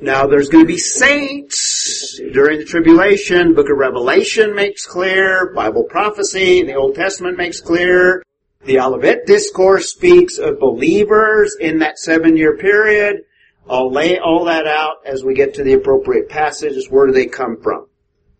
Now 0.00 0.26
there's 0.26 0.48
going 0.48 0.64
to 0.64 0.68
be 0.68 0.78
saints 0.78 2.18
during 2.32 2.58
the 2.58 2.64
tribulation. 2.64 3.54
Book 3.54 3.70
of 3.70 3.78
Revelation 3.78 4.54
makes 4.54 4.84
clear. 4.84 5.52
Bible 5.54 5.84
prophecy, 5.84 6.60
in 6.60 6.66
the 6.66 6.74
Old 6.74 6.94
Testament 6.94 7.36
makes 7.36 7.60
clear. 7.60 8.22
The 8.64 8.78
Olivet 8.78 9.26
Discourse 9.26 9.90
speaks 9.90 10.38
of 10.38 10.60
believers 10.60 11.56
in 11.58 11.80
that 11.80 11.98
seven 11.98 12.36
year 12.36 12.56
period. 12.56 13.24
I'll 13.68 13.90
lay 13.90 14.18
all 14.18 14.44
that 14.44 14.66
out 14.68 14.98
as 15.04 15.24
we 15.24 15.34
get 15.34 15.54
to 15.54 15.64
the 15.64 15.72
appropriate 15.72 16.28
passages. 16.28 16.88
Where 16.88 17.06
do 17.06 17.12
they 17.12 17.26
come 17.26 17.60
from? 17.60 17.86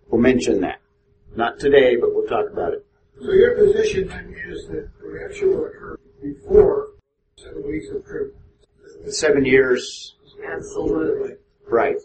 We'll 0.09 0.21
mention 0.21 0.61
that. 0.61 0.81
Not 1.35 1.59
today, 1.59 1.97
but 1.97 2.15
we'll 2.15 2.27
talk 2.27 2.47
about 2.53 2.73
it. 2.73 2.87
So 3.21 3.33
your 3.33 3.57
position 3.57 4.09
then 4.09 4.35
is 4.47 4.67
that 4.69 4.89
the 5.01 5.09
rapture 5.09 5.49
will 5.49 5.65
occur 5.67 5.99
before 6.23 6.89
seven 7.37 7.67
weeks 7.67 7.89
of 7.91 8.05
trib. 8.05 8.29
Seven 9.09 9.45
years. 9.45 10.15
Absolutely. 10.47 11.37
Right. 11.69 11.97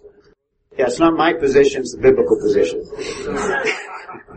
Yeah, 0.77 0.85
it's 0.87 0.99
not 0.99 1.15
my 1.15 1.33
position, 1.33 1.81
it's 1.81 1.93
the 1.95 2.01
biblical 2.01 2.37
position. 2.39 2.83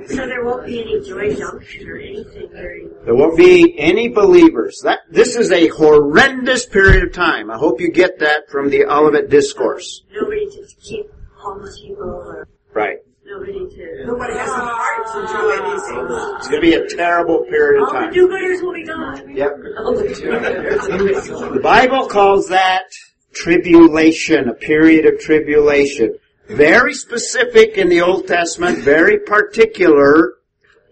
So 0.07 0.17
there 0.17 0.45
won't 0.45 0.67
be 0.67 0.81
any 0.81 1.01
joy 1.07 1.35
junction 1.37 1.87
or 1.89 1.97
anything 1.99 2.49
during. 2.49 2.91
There 3.05 3.15
won't 3.15 3.37
be 3.37 3.79
any 3.79 4.09
believers. 4.09 4.81
That, 4.83 5.01
this 5.11 5.37
is 5.37 5.53
a 5.53 5.69
horrendous 5.69 6.65
period 6.67 7.05
of 7.05 7.13
time. 7.13 7.51
I 7.51 7.59
hope 7.59 7.81
you 7.81 7.93
get 7.93 8.19
that 8.21 8.51
from 8.51 8.71
the 8.71 8.87
Olivet 8.87 9.29
Discourse. 9.29 10.03
Nobody 10.11 10.47
to 10.47 10.67
keep 10.81 11.07
homeless 11.37 11.79
people 11.81 12.09
or 12.09 12.49
Right. 12.73 12.99
nobody 13.27 13.53
to. 13.53 14.05
Nobody 14.07 14.35
has 14.39 14.49
the 14.49 14.57
heart 14.57 15.07
to 15.13 15.33
do 15.33 15.51
anything. 15.51 16.37
It's 16.39 16.49
going 16.49 16.61
to 16.63 16.67
be 16.67 16.75
a 16.75 16.89
terrible 16.97 17.45
period 17.45 17.83
of 17.83 17.91
time. 17.91 17.97
All 17.97 18.01
the 18.01 18.07
time. 18.07 18.29
do-gooders 18.29 18.63
will 18.63 18.75
be 18.75 18.85
gone. 18.85 19.37
Yep. 19.37 19.53
All 19.85 19.95
the 19.95 20.09
do-gooders. 20.09 21.53
The 21.55 21.61
Bible 21.61 22.09
calls 22.09 22.49
that 22.49 22.85
tribulation, 23.33 24.49
a 24.49 24.55
period 24.55 25.07
of 25.07 25.21
tribulation. 25.21 26.17
Very 26.51 26.95
specific 26.95 27.79
in 27.79 27.89
the 27.89 28.01
Old 28.01 28.27
Testament, 28.27 28.79
very 28.81 29.21
particular. 29.21 30.35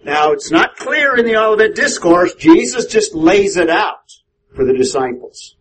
Now, 0.04 0.30
it's 0.30 0.52
not 0.52 0.76
clear 0.76 1.16
in 1.16 1.26
the 1.26 1.36
Olivet 1.36 1.74
Discourse. 1.74 2.34
Jesus 2.36 2.86
just 2.86 3.12
lays 3.12 3.56
it 3.56 3.68
out 3.68 4.12
for 4.54 4.64
the 4.64 4.72
disciples. 4.72 5.56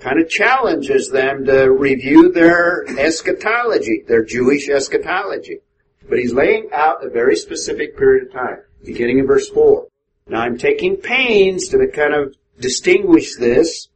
Kind 0.00 0.20
of 0.20 0.28
challenges 0.28 1.08
them 1.08 1.46
to 1.46 1.70
review 1.70 2.30
their 2.30 2.84
eschatology, 2.98 4.04
their 4.06 4.22
Jewish 4.22 4.68
eschatology. 4.68 5.60
But 6.06 6.18
he's 6.18 6.34
laying 6.34 6.68
out 6.72 7.04
a 7.04 7.08
very 7.08 7.34
specific 7.34 7.96
period 7.96 8.26
of 8.26 8.32
time, 8.34 8.58
beginning 8.84 9.18
in 9.18 9.26
verse 9.26 9.48
4. 9.48 9.86
Now 10.28 10.42
I'm 10.42 10.58
taking 10.58 10.96
pains 10.96 11.68
to 11.68 11.86
kind 11.88 12.12
of 12.12 12.36
distinguish 12.60 13.36
this 13.36 13.88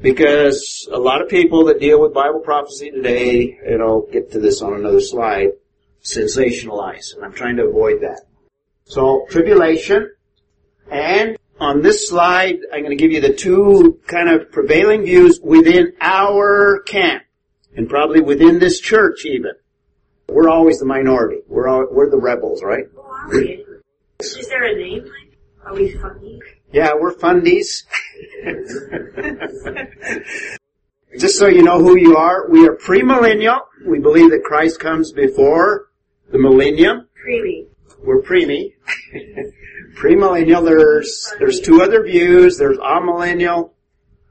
because 0.00 0.88
a 0.92 0.98
lot 0.98 1.22
of 1.22 1.28
people 1.28 1.66
that 1.66 1.80
deal 1.80 2.00
with 2.00 2.12
Bible 2.12 2.40
prophecy 2.40 2.90
today, 2.90 3.58
and 3.64 3.82
I'll 3.82 4.06
get 4.12 4.32
to 4.32 4.40
this 4.40 4.62
on 4.62 4.74
another 4.74 5.00
slide, 5.00 5.50
sensationalize, 6.02 7.14
and 7.14 7.24
I'm 7.24 7.32
trying 7.32 7.56
to 7.56 7.64
avoid 7.64 8.02
that. 8.02 8.22
So, 8.84 9.26
tribulation, 9.30 10.12
and 10.90 11.36
on 11.58 11.82
this 11.82 12.08
slide, 12.08 12.58
I'm 12.72 12.80
going 12.80 12.96
to 12.96 13.02
give 13.02 13.12
you 13.12 13.20
the 13.20 13.34
two 13.34 14.00
kind 14.06 14.28
of 14.28 14.52
prevailing 14.52 15.04
views 15.04 15.40
within 15.42 15.94
our 16.00 16.82
camp, 16.86 17.24
and 17.74 17.88
probably 17.88 18.20
within 18.20 18.58
this 18.58 18.80
church 18.80 19.24
even. 19.24 19.52
We're 20.28 20.48
always 20.48 20.78
the 20.78 20.86
minority. 20.86 21.40
We're 21.46 21.68
all, 21.68 21.86
we're 21.90 22.10
the 22.10 22.18
rebels, 22.18 22.62
right? 22.62 22.84
Who 22.92 23.00
are 23.00 23.28
we? 23.30 23.64
Is 24.20 24.48
there 24.48 24.64
a 24.64 24.76
name? 24.76 25.08
Are 25.64 25.74
we 25.74 25.92
funny? 25.92 26.40
Yeah, 26.72 26.92
we're 26.98 27.14
fundies. 27.14 27.84
Just 31.18 31.38
so 31.38 31.46
you 31.46 31.62
know 31.62 31.78
who 31.78 31.96
you 31.96 32.16
are, 32.16 32.48
we 32.48 32.66
are 32.68 32.76
premillennial. 32.76 33.60
We 33.86 33.98
believe 33.98 34.30
that 34.30 34.42
Christ 34.44 34.80
comes 34.80 35.12
before 35.12 35.88
the 36.30 36.38
millennium. 36.38 37.08
Creamy. 37.22 37.68
We're 38.02 38.20
preemie. 38.20 38.74
premillennial, 39.96 40.64
there's, 40.64 41.32
there's 41.38 41.60
two 41.60 41.80
other 41.82 42.02
views. 42.02 42.58
There's 42.58 42.78
amillennial. 42.78 43.70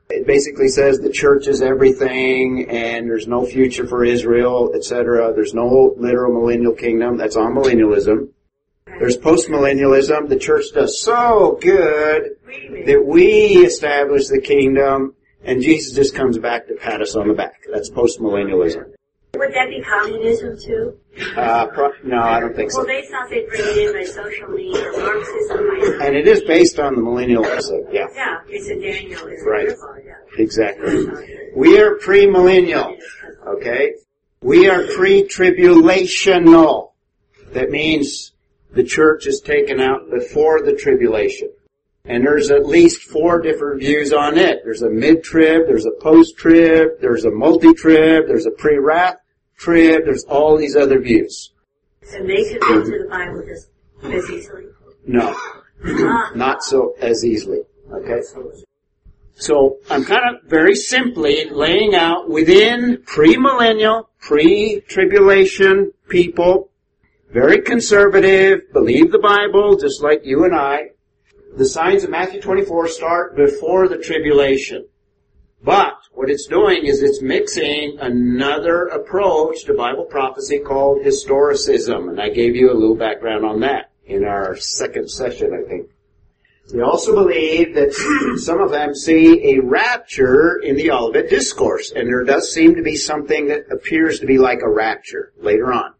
It 0.10 0.27
basically 0.27 0.68
says 0.68 1.00
the 1.00 1.10
church 1.10 1.48
is 1.48 1.63
everything 1.63 2.68
and 2.70 3.10
there's 3.10 3.27
no 3.27 3.46
future 3.46 3.88
for 3.88 4.06
Israel, 4.06 4.72
etc. 4.75 5.34
There's 5.34 5.56
no 5.56 5.96
literal 5.98 6.34
millennial 6.34 6.74
kingdom. 6.74 7.18
That's 7.18 7.36
amillennialism. 7.36 8.30
There's 8.86 9.18
postmillennialism. 9.18 10.30
The 10.30 10.38
church 10.38 10.65
does 10.74 11.01
so 11.01 11.58
good. 11.60 12.38
That 12.85 13.03
we 13.05 13.65
establish 13.65 14.27
the 14.27 14.41
kingdom 14.41 15.15
and 15.43 15.62
Jesus 15.62 15.93
just 15.95 16.15
comes 16.15 16.38
back 16.38 16.67
to 16.67 16.75
pat 16.75 17.01
us 17.01 17.15
on 17.15 17.27
the 17.27 17.33
back. 17.33 17.62
That's 17.71 17.89
postmillennialism. 17.89 18.93
Would 19.35 19.53
that 19.53 19.69
be 19.69 19.81
communism 19.81 20.57
too? 20.59 20.97
Uh, 21.35 21.67
pro- 21.67 21.91
no, 22.03 22.17
I 22.21 22.39
don't 22.39 22.55
think 22.55 22.71
so. 22.71 22.79
Well, 22.79 22.88
they 22.88 23.05
thought 23.05 23.29
they'd 23.29 23.47
bring 23.47 23.62
it 23.62 23.77
in 23.77 23.93
by 23.93 24.03
social 24.05 24.45
or 24.45 24.91
Marxism. 24.97 26.01
And 26.01 26.15
it 26.15 26.27
is 26.27 26.41
based 26.43 26.79
on 26.79 26.95
the 26.95 27.01
millennial 27.01 27.45
episode. 27.45 27.88
Yeah, 27.91 28.07
Yeah, 28.15 28.38
it's 28.47 28.69
a 28.69 28.75
Daniel. 28.79 29.27
It's 29.27 29.43
Right. 29.45 29.67
A 29.69 29.75
yeah. 30.05 30.13
exactly. 30.38 31.05
We 31.55 31.79
are 31.79 31.95
premillennial. 31.95 32.97
Okay? 33.45 33.95
We 34.41 34.69
are 34.69 34.85
pre-tribulational. 34.95 36.91
That 37.51 37.69
means 37.69 38.33
the 38.71 38.83
church 38.83 39.27
is 39.27 39.41
taken 39.41 39.79
out 39.79 40.09
before 40.09 40.62
the 40.62 40.74
tribulation. 40.74 41.50
And 42.05 42.25
there's 42.25 42.51
at 42.51 42.65
least 42.65 43.03
four 43.03 43.41
different 43.41 43.79
views 43.79 44.13
on 44.13 44.38
it. 44.38 44.62
There's 44.63 44.83
a 44.83 44.89
mid-trib, 44.89 45.67
there's 45.67 45.85
a 45.85 45.91
post-trib, 46.01 47.01
there's 47.01 47.25
a 47.25 47.31
multi-trib, 47.31 48.27
there's 48.27 48.45
a 48.45 48.51
pre-wrath 48.51 49.17
trib, 49.57 50.05
there's 50.05 50.24
all 50.25 50.57
these 50.57 50.75
other 50.75 51.00
views. 51.00 51.51
And 52.13 52.29
they 52.29 52.43
could 52.43 52.63
read 52.63 52.85
through 52.85 53.03
the 53.03 53.09
Bible 53.09 53.43
just 53.47 53.69
as 54.03 54.29
easily. 54.29 54.65
No, 55.07 55.35
Ah, 55.83 56.31
not 56.35 56.63
so 56.63 56.95
as 57.00 57.24
easily. 57.24 57.62
Okay? 57.91 58.21
So 59.35 59.77
I'm 59.89 60.05
kind 60.05 60.35
of 60.35 60.50
very 60.50 60.75
simply 60.75 61.50
laying 61.50 61.93
out 61.93 62.29
within 62.29 63.03
premillennial, 63.05 64.05
pre-tribulation 64.19 65.91
people, 66.07 66.69
very 67.31 67.62
conservative, 67.62 68.62
believe 68.71 69.12
the 69.12 69.19
Bible 69.19 69.75
just 69.77 70.01
like 70.01 70.21
you 70.24 70.45
and 70.45 70.55
I. 70.55 70.91
The 71.57 71.65
signs 71.65 72.03
of 72.03 72.09
Matthew 72.09 72.41
24 72.41 72.89
start 72.89 73.38
before 73.38 73.88
the 73.88 73.97
tribulation. 73.97 74.88
But 75.63 75.95
what 76.12 76.29
it's 76.29 76.47
doing 76.47 76.85
is 76.85 77.01
it's 77.01 77.21
mixing 77.21 77.97
another 78.01 78.88
approach 78.88 79.63
to 79.65 79.74
Bible 79.74 80.03
prophecy 80.03 80.59
called 80.59 81.05
historicism, 81.05 82.09
and 82.09 82.19
I 82.19 82.27
gave 82.27 82.57
you 82.57 82.71
a 82.71 82.75
little 82.75 82.97
background 82.97 83.45
on 83.45 83.62
that 83.62 83.91
in 84.05 84.25
our 84.25 84.57
second 84.57 85.09
session, 85.09 85.53
I 85.53 85.65
think. 85.67 85.91
They 86.74 86.81
also 86.81 87.13
believe 87.15 87.74
that 87.75 87.93
some 88.39 88.59
of 88.59 88.71
them 88.71 88.93
see 88.93 89.55
a 89.55 89.62
rapture 89.62 90.59
in 90.62 90.75
the 90.75 90.91
Olivet 90.91 91.29
Discourse, 91.29 91.89
and 91.91 92.09
there 92.09 92.25
does 92.25 92.51
seem 92.51 92.75
to 92.75 92.83
be 92.83 92.97
something 92.97 93.47
that 93.47 93.71
appears 93.71 94.19
to 94.19 94.25
be 94.25 94.38
like 94.38 94.59
a 94.62 94.69
rapture 94.69 95.31
later 95.38 95.71
on. 95.71 95.93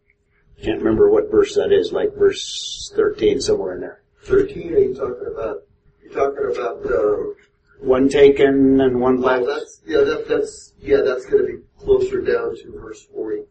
Can't 0.62 0.78
remember 0.78 1.08
what 1.08 1.30
verse 1.30 1.54
that 1.54 1.72
is, 1.72 1.92
like 1.92 2.14
verse 2.14 2.92
13, 2.94 3.40
somewhere 3.40 3.74
in 3.74 3.80
there. 3.80 4.02
Thirteen, 4.26 4.74
are 4.74 4.78
you 4.78 4.92
talking 4.94 5.26
about, 5.32 5.58
you're 6.02 6.12
talking 6.12 6.50
about, 6.56 6.84
um, 6.92 7.34
One 7.80 8.08
taken 8.08 8.80
and 8.80 9.00
one 9.00 9.20
well, 9.20 9.40
left. 9.42 9.46
that's, 9.46 9.82
yeah, 9.86 9.98
that, 10.00 10.26
that's, 10.28 10.72
yeah, 10.80 11.02
that's 11.04 11.26
gonna 11.26 11.44
be 11.44 11.58
closer 11.78 12.20
down 12.20 12.56
to 12.56 12.72
verse 12.72 13.04
forty. 13.14 13.42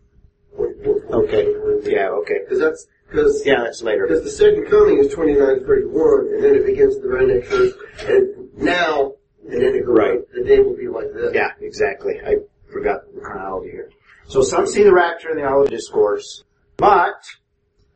44, 0.58 1.00
45, 1.01 1.12
Okay, 1.13 1.44
somewhere 1.53 1.72
in 1.77 1.84
there. 1.84 1.91
yeah, 1.94 2.10
okay. 2.10 2.39
Cause 2.50 2.60
that's, 2.60 2.88
cause, 3.12 3.41
Yeah, 3.46 3.62
that's 3.63 3.82
later. 3.84 4.05
because 4.08 4.24
the 4.24 4.29
second 4.32 4.65
coming 4.70 4.98
is 5.00 5.13
twenty-nine 5.13 5.65
thirty-one, 5.65 6.27
and 6.34 6.44
then 6.44 6.55
it 6.55 6.65
begins 6.65 7.00
the 7.00 7.08
very 7.08 7.27
next 7.27 7.48
verse, 7.50 7.74
and 8.08 8.53
now, 8.58 9.13
and 9.50 9.53
then 9.62 9.75
it 9.75 9.86
goes, 9.86 9.98
Right. 9.98 10.20
the 10.34 10.44
day 10.44 10.60
will 10.60 10.75
be 10.75 10.88
like 10.89 11.13
this. 11.13 11.34
Yeah, 11.34 11.51
exactly. 11.62 12.20
I 12.25 12.36
forgot 12.72 13.01
the 13.13 13.22
chronology 13.22 13.72
here. 13.72 13.91
So 14.27 14.41
some 14.41 14.65
see 14.67 14.84
the 14.84 14.94
rapture 14.94 15.29
in 15.29 15.38
the 15.38 15.48
Olivet 15.48 15.72
Discourse, 15.72 16.44
but 16.77 17.15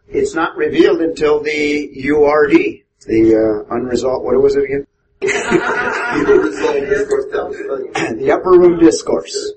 it's 0.10 0.34
not 0.34 0.56
revealed 0.58 1.02
until 1.02 1.42
the 1.42 1.90
URD, 1.94 2.84
the 3.06 3.66
uh, 3.70 3.76
unresolved, 3.76 4.26
what 4.26 4.42
was 4.42 4.56
it 4.56 4.64
again? 4.66 4.86
People 5.22 6.38
resolve 6.38 6.90
discourse, 6.90 7.26
that 7.32 7.46
was 7.48 7.92
funny. 7.94 8.20
the 8.20 8.32
upper 8.32 8.52
room 8.52 8.80
discourse. 8.80 9.54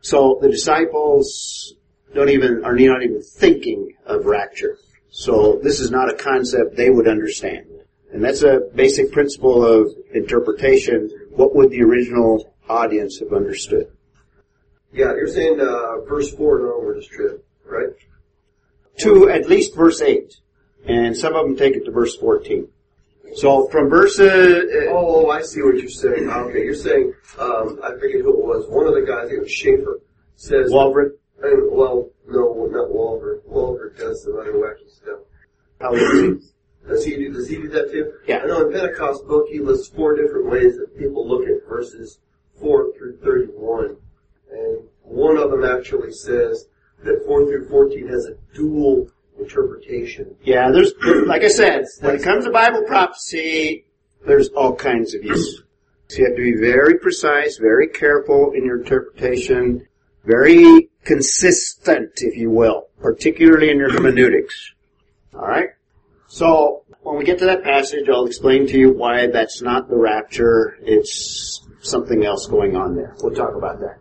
So 0.00 0.38
the 0.40 0.48
disciples 0.48 1.74
don't 2.14 2.28
even, 2.28 2.64
are 2.64 2.74
not 2.74 3.02
even 3.02 3.22
thinking 3.22 3.94
of 4.04 4.26
rapture. 4.26 4.78
So 5.10 5.60
this 5.62 5.80
is 5.80 5.90
not 5.90 6.10
a 6.10 6.14
concept 6.14 6.76
they 6.76 6.90
would 6.90 7.08
understand. 7.08 7.66
And 8.12 8.22
that's 8.22 8.42
a 8.42 8.60
basic 8.74 9.12
principle 9.12 9.64
of 9.64 9.90
interpretation. 10.12 11.10
What 11.30 11.54
would 11.54 11.70
the 11.70 11.82
original 11.82 12.54
audience 12.68 13.20
have 13.20 13.32
understood? 13.32 13.90
Yeah, 14.92 15.14
you're 15.14 15.28
saying, 15.28 15.60
uh, 15.60 16.00
verse 16.06 16.30
four 16.34 16.58
and 16.58 16.68
onward 16.68 16.98
is 16.98 17.06
true, 17.06 17.40
right? 17.64 17.88
To 19.02 19.28
at 19.28 19.48
least 19.48 19.74
verse 19.74 20.00
8. 20.00 20.34
And 20.86 21.16
some 21.16 21.34
of 21.34 21.46
them 21.46 21.56
take 21.56 21.74
it 21.76 21.84
to 21.84 21.90
verse 21.90 22.16
14. 22.16 22.68
So 23.34 23.66
from 23.68 23.88
verse, 23.88 24.18
uh, 24.20 24.24
uh, 24.24 24.90
Oh, 24.90 25.30
I 25.30 25.42
see 25.42 25.62
what 25.62 25.78
you're 25.78 25.88
saying. 25.88 26.28
Okay, 26.28 26.64
you're 26.64 26.74
saying, 26.74 27.14
um, 27.38 27.80
I 27.82 27.90
forget 27.92 28.20
who 28.20 28.30
it 28.30 28.44
was. 28.44 28.68
One 28.68 28.86
of 28.86 28.94
the 28.94 29.00
guys, 29.02 29.26
I 29.26 29.28
think 29.28 29.38
it 29.38 29.42
was 29.42 29.52
Schaefer, 29.52 30.00
says, 30.36 30.70
and, 30.70 31.72
well, 31.72 32.10
no, 32.28 32.68
not 32.70 32.88
Walvoord. 32.90 33.42
Walvoord 33.48 33.98
does 33.98 34.22
some 34.22 34.38
other 34.38 34.52
wacky 34.52 34.88
stuff. 34.90 35.20
how 35.80 35.94
is 35.94 36.22
it? 36.22 36.42
Does 36.88 37.04
he 37.04 37.16
do, 37.16 37.32
does 37.32 37.48
he 37.48 37.56
do 37.56 37.68
that 37.68 37.90
too? 37.90 38.12
Yeah. 38.26 38.38
I 38.38 38.46
know 38.46 38.66
in 38.66 38.72
Pentecost 38.72 39.26
book 39.26 39.46
he 39.48 39.60
lists 39.60 39.88
four 39.88 40.16
different 40.16 40.50
ways 40.50 40.76
that 40.76 40.98
people 40.98 41.26
look 41.26 41.46
at 41.46 41.68
verses 41.68 42.18
4 42.60 42.92
through 42.96 43.18
31. 43.18 43.96
And 44.52 44.78
one 45.02 45.36
of 45.36 45.50
them 45.50 45.64
actually 45.64 46.12
says 46.12 46.66
that 47.04 47.24
4 47.26 47.46
through 47.46 47.68
14 47.68 48.08
has 48.08 48.26
a 48.26 48.34
dual 48.54 49.08
interpretation. 49.38 50.36
Yeah, 50.42 50.70
there's, 50.70 50.92
like 51.26 51.42
I 51.42 51.48
said, 51.48 51.84
when 52.00 52.16
it 52.16 52.22
comes 52.22 52.44
to 52.44 52.50
Bible 52.50 52.82
prophecy, 52.86 53.86
there's 54.26 54.48
all 54.50 54.74
kinds 54.74 55.14
of 55.14 55.24
use. 55.24 55.62
So 56.08 56.18
you 56.18 56.24
have 56.26 56.36
to 56.36 56.42
be 56.42 56.60
very 56.60 56.98
precise, 56.98 57.56
very 57.58 57.88
careful 57.88 58.52
in 58.54 58.64
your 58.64 58.80
interpretation, 58.80 59.86
very 60.24 60.90
consistent, 61.04 62.10
if 62.16 62.36
you 62.36 62.50
will, 62.50 62.88
particularly 63.00 63.70
in 63.70 63.78
your 63.78 63.90
hermeneutics. 63.90 64.72
Alright? 65.34 65.70
So, 66.28 66.84
when 67.02 67.18
we 67.18 67.24
get 67.24 67.38
to 67.38 67.46
that 67.46 67.64
passage, 67.64 68.08
I'll 68.08 68.26
explain 68.26 68.66
to 68.68 68.78
you 68.78 68.92
why 68.92 69.26
that's 69.26 69.60
not 69.60 69.88
the 69.88 69.96
rapture, 69.96 70.76
it's 70.82 71.66
something 71.80 72.24
else 72.24 72.46
going 72.46 72.76
on 72.76 72.94
there. 72.94 73.14
We'll 73.22 73.34
talk 73.34 73.54
about 73.54 73.80
that. 73.80 73.98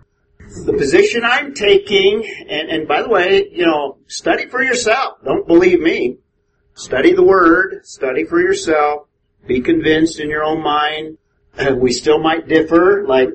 The 0.65 0.73
position 0.73 1.23
I'm 1.23 1.54
taking, 1.54 2.25
and, 2.49 2.69
and 2.69 2.88
by 2.88 3.01
the 3.01 3.10
way, 3.10 3.49
you 3.51 3.65
know, 3.65 3.97
study 4.08 4.47
for 4.47 4.62
yourself. 4.62 5.17
Don't 5.23 5.47
believe 5.47 5.80
me. 5.80 6.17
Study 6.73 7.13
the 7.13 7.23
Word, 7.23 7.86
study 7.86 8.25
for 8.25 8.39
yourself, 8.39 9.08
be 9.45 9.62
convinced 9.62 10.19
in 10.19 10.30
your 10.30 10.43
own 10.43 10.62
mind. 10.63 11.17
Uh, 11.58 11.75
we 11.75 11.91
still 11.91 12.19
might 12.19 12.47
differ, 12.47 13.06
like 13.08 13.30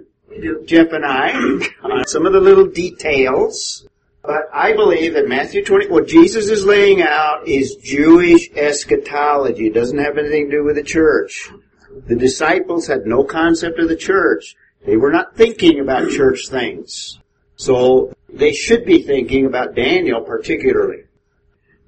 Jeff 0.64 0.92
and 0.92 1.04
I, 1.04 1.32
on 1.82 2.06
some 2.06 2.26
of 2.26 2.32
the 2.32 2.40
little 2.40 2.66
details. 2.66 3.86
But 4.22 4.48
I 4.52 4.72
believe 4.72 5.14
that 5.14 5.28
Matthew 5.28 5.64
20, 5.64 5.88
what 5.88 6.08
Jesus 6.08 6.50
is 6.50 6.64
laying 6.64 7.00
out 7.00 7.46
is 7.46 7.76
Jewish 7.76 8.50
eschatology. 8.56 9.68
It 9.68 9.74
doesn't 9.74 9.98
have 9.98 10.18
anything 10.18 10.50
to 10.50 10.56
do 10.56 10.64
with 10.64 10.76
the 10.76 10.82
church. 10.82 11.48
The 12.08 12.16
disciples 12.16 12.88
had 12.88 13.06
no 13.06 13.22
concept 13.22 13.78
of 13.78 13.88
the 13.88 13.96
church. 13.96 14.56
They 14.87 14.96
were 14.96 15.11
not 15.11 15.37
thinking 15.37 15.81
about 15.81 16.11
church 16.11 16.49
things. 16.49 17.18
So 17.57 18.12
they 18.29 18.53
should 18.53 18.85
be 18.85 19.03
thinking 19.03 19.46
about 19.46 19.75
Daniel 19.75 20.20
particularly. 20.20 21.03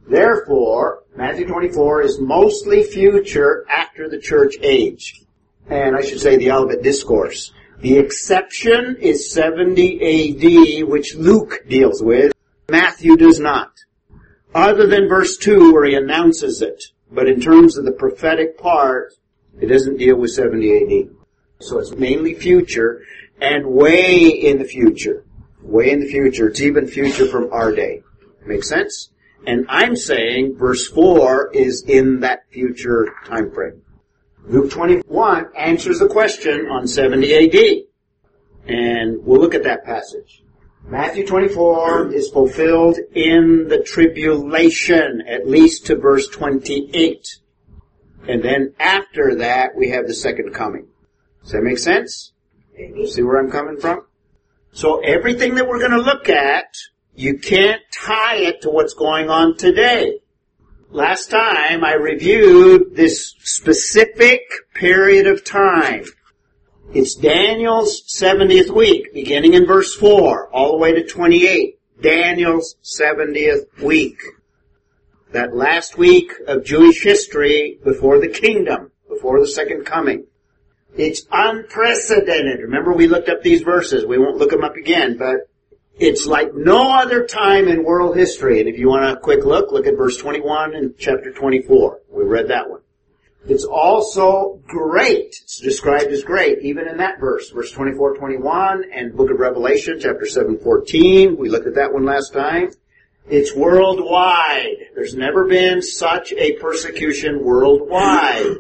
Therefore, 0.09 1.05
Matthew 1.15 1.47
24 1.47 2.03
is 2.03 2.19
mostly 2.19 2.83
future 2.83 3.65
after 3.71 4.09
the 4.09 4.19
church 4.19 4.55
age. 4.63 5.21
And 5.69 5.95
I 5.95 6.01
should 6.01 6.21
say 6.21 6.37
the 6.37 6.51
Olivet 6.51 6.83
Discourse. 6.83 7.53
The 7.81 7.99
exception 7.99 8.97
is 9.01 9.33
70 9.33 10.81
AD, 10.81 10.89
which 10.89 11.15
Luke 11.15 11.65
deals 11.69 12.03
with. 12.03 12.33
Matthew 12.69 13.17
does 13.17 13.39
not. 13.39 13.73
Other 14.55 14.87
than 14.87 15.09
verse 15.09 15.37
2 15.37 15.73
where 15.73 15.85
he 15.85 15.95
announces 15.95 16.63
it. 16.63 16.83
But 17.13 17.29
in 17.29 17.41
terms 17.41 17.77
of 17.77 17.85
the 17.85 17.93
prophetic 17.93 18.59
part, 18.59 19.15
it 19.61 19.67
doesn't 19.67 19.99
deal 19.99 20.17
with 20.17 20.33
70 20.33 20.77
AD. 20.77 21.18
So 21.61 21.79
it's 21.79 21.93
mainly 21.93 22.35
future 22.35 23.03
and 23.41 23.67
way 23.67 24.27
in 24.27 24.59
the 24.59 24.65
future. 24.65 25.25
Way 25.63 25.91
in 25.91 26.01
the 26.01 26.09
future. 26.09 26.49
It's 26.49 26.61
even 26.61 26.87
future 26.87 27.27
from 27.27 27.53
our 27.53 27.73
day. 27.73 28.03
Make 28.47 28.65
sense? 28.65 29.11
And 29.47 29.67
I'm 29.69 29.97
saying 29.97 30.57
verse 30.57 30.89
4 30.89 31.51
is 31.53 31.83
in 31.83 32.21
that 32.21 32.49
future 32.51 33.09
time 33.27 33.51
frame. 33.51 33.83
Luke 34.47 34.71
21 34.71 35.47
answers 35.57 35.99
the 35.99 36.09
question 36.09 36.67
on 36.71 36.87
70 36.87 37.35
AD. 37.35 37.85
And 38.67 39.25
we'll 39.25 39.41
look 39.41 39.55
at 39.55 39.65
that 39.65 39.85
passage. 39.85 40.43
Matthew 40.85 41.27
24 41.27 42.15
is 42.15 42.31
fulfilled 42.31 42.97
in 43.15 43.69
the 43.69 43.83
tribulation, 43.83 45.23
at 45.29 45.47
least 45.47 45.87
to 45.87 45.97
verse 45.97 46.29
28. 46.29 47.41
And 48.27 48.43
then 48.43 48.75
after 48.79 49.37
that, 49.37 49.77
we 49.77 49.91
have 49.91 50.07
the 50.07 50.15
second 50.15 50.55
coming. 50.55 50.87
Does 51.49 51.55
that 51.55 51.63
make 51.63 51.79
sense? 51.79 52.33
See 53.07 53.23
where 53.23 53.39
I'm 53.39 53.51
coming 53.51 53.79
from? 53.79 54.05
So 54.73 55.01
everything 55.01 55.55
that 55.55 55.67
we're 55.67 55.79
going 55.79 55.93
to 55.93 55.97
look 55.97 56.29
at, 56.29 56.77
you 57.15 57.39
can't 57.39 57.81
tie 57.91 58.37
it 58.37 58.61
to 58.63 58.69
what's 58.69 58.93
going 58.93 59.31
on 59.31 59.57
today. 59.57 60.19
Last 60.91 61.31
time 61.31 61.85
I 61.85 61.95
reviewed 61.95 62.95
this 62.95 63.35
specific 63.39 64.43
period 64.75 65.27
of 65.27 65.43
time. 65.43 66.05
It's 66.93 67.15
Daniel's 67.15 68.03
70th 68.03 68.69
week, 68.69 69.15
beginning 69.15 69.55
in 69.55 69.65
verse 69.65 69.95
4, 69.95 70.51
all 70.51 70.73
the 70.73 70.77
way 70.77 70.93
to 70.93 71.07
28. 71.07 71.79
Daniel's 72.03 72.77
70th 72.85 73.83
week. 73.83 74.21
That 75.33 75.57
last 75.57 75.97
week 75.97 76.31
of 76.47 76.67
Jewish 76.67 77.03
history 77.03 77.79
before 77.83 78.21
the 78.21 78.29
kingdom, 78.29 78.91
before 79.09 79.41
the 79.41 79.49
second 79.49 79.87
coming. 79.87 80.27
It's 80.99 81.27
unprecedented. 81.31 82.61
Remember 82.61 82.93
we 82.93 83.07
looked 83.07 83.29
up 83.29 83.43
these 83.43 83.63
verses. 83.63 84.05
We 84.05 84.19
won't 84.19 84.37
look 84.37 84.51
them 84.51 84.65
up 84.65 84.75
again, 84.75 85.17
but 85.17 85.49
it's 85.99 86.27
like 86.27 86.55
no 86.55 86.93
other 86.93 87.25
time 87.25 87.69
in 87.69 87.85
world 87.85 88.17
history. 88.17 88.59
And 88.59 88.69
if 88.69 88.79
you 88.79 88.89
want 88.89 89.05
a 89.05 89.21
quick 89.21 89.45
look, 89.45 89.71
look 89.71 89.87
at 89.87 89.97
verse 89.97 90.17
21 90.17 90.75
in 90.75 90.95
chapter 90.99 91.33
24. 91.33 92.01
We 92.11 92.25
read 92.25 92.49
that 92.49 92.69
one. 92.69 92.81
It's 93.47 93.65
also 93.65 94.61
great. 94.67 95.37
It's 95.43 95.61
described 95.61 96.11
as 96.11 96.25
great, 96.25 96.59
even 96.63 96.89
in 96.89 96.97
that 96.97 97.21
verse, 97.21 97.49
verse 97.51 97.71
24, 97.71 98.17
21, 98.17 98.85
and 98.93 99.17
book 99.17 99.31
of 99.31 99.39
Revelation, 99.39 99.99
chapter 100.01 100.27
7, 100.27 100.59
14. 100.59 101.37
We 101.37 101.49
looked 101.49 101.69
at 101.69 101.77
that 101.77 101.93
one 101.93 102.05
last 102.05 102.33
time. 102.33 102.71
It's 103.31 103.55
worldwide. 103.55 104.89
There's 104.97 105.15
never 105.15 105.47
been 105.47 105.81
such 105.81 106.33
a 106.33 106.55
persecution 106.55 107.45
worldwide. 107.45 108.57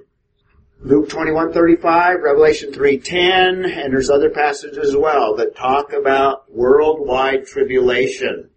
Luke 0.80 1.08
21:35, 1.08 2.22
Revelation 2.22 2.72
3:10, 2.72 3.64
and 3.64 3.92
there's 3.92 4.10
other 4.10 4.30
passages 4.30 4.78
as 4.78 4.96
well 4.96 5.34
that 5.34 5.56
talk 5.56 5.92
about 5.92 6.44
worldwide 6.54 7.46
tribulation. 7.46 8.50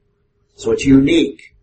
So 0.56 0.72
it's 0.72 0.86
unique. 0.86 1.56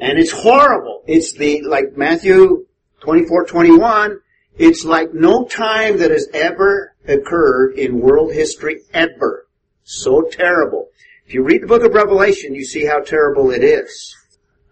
And 0.00 0.18
it's 0.18 0.30
horrible. 0.30 1.02
It's 1.06 1.34
the, 1.34 1.60
like 1.62 1.94
Matthew 1.94 2.64
24:21, 3.02 4.20
it's 4.56 4.84
like 4.86 5.12
no 5.12 5.44
time 5.44 5.98
that 5.98 6.10
has 6.10 6.26
ever 6.32 6.94
occurred 7.06 7.78
in 7.78 8.00
world 8.00 8.32
history 8.32 8.80
ever. 8.94 9.46
So 9.84 10.22
terrible. 10.22 10.88
If 11.26 11.34
you 11.34 11.42
read 11.44 11.62
the 11.62 11.66
book 11.66 11.84
of 11.84 11.92
Revelation, 11.92 12.54
you 12.54 12.64
see 12.64 12.86
how 12.86 13.00
terrible 13.00 13.50
it 13.50 13.62
is. 13.62 14.16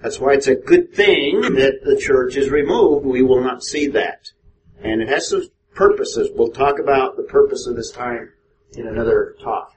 That's 0.00 0.18
why 0.18 0.32
it's 0.32 0.48
a 0.48 0.54
good 0.54 0.94
thing 0.94 1.42
that 1.42 1.80
the 1.84 1.98
church 1.98 2.36
is 2.36 2.48
removed. 2.48 3.04
We 3.04 3.22
will 3.22 3.42
not 3.42 3.62
see 3.62 3.86
that. 3.88 4.30
And 4.82 5.02
it 5.02 5.08
has 5.08 5.28
some 5.28 5.42
purposes. 5.74 6.30
We'll 6.34 6.52
talk 6.52 6.78
about 6.78 7.16
the 7.16 7.22
purpose 7.24 7.66
of 7.66 7.76
this 7.76 7.90
time 7.90 8.32
in 8.74 8.86
another 8.86 9.36
talk. 9.42 9.74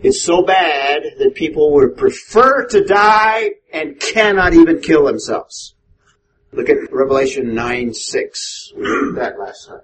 It's 0.00 0.22
so 0.22 0.42
bad 0.42 1.02
that 1.18 1.34
people 1.34 1.72
would 1.74 1.96
prefer 1.96 2.66
to 2.66 2.84
die 2.84 3.50
and 3.72 3.98
cannot 3.98 4.54
even 4.54 4.80
kill 4.80 5.04
themselves. 5.04 5.74
Look 6.52 6.68
at 6.68 6.92
Revelation 6.92 7.54
9, 7.54 7.92
6. 7.94 8.72
We 8.76 8.82
read 8.82 9.16
that 9.16 9.38
last 9.38 9.66
time. 9.66 9.80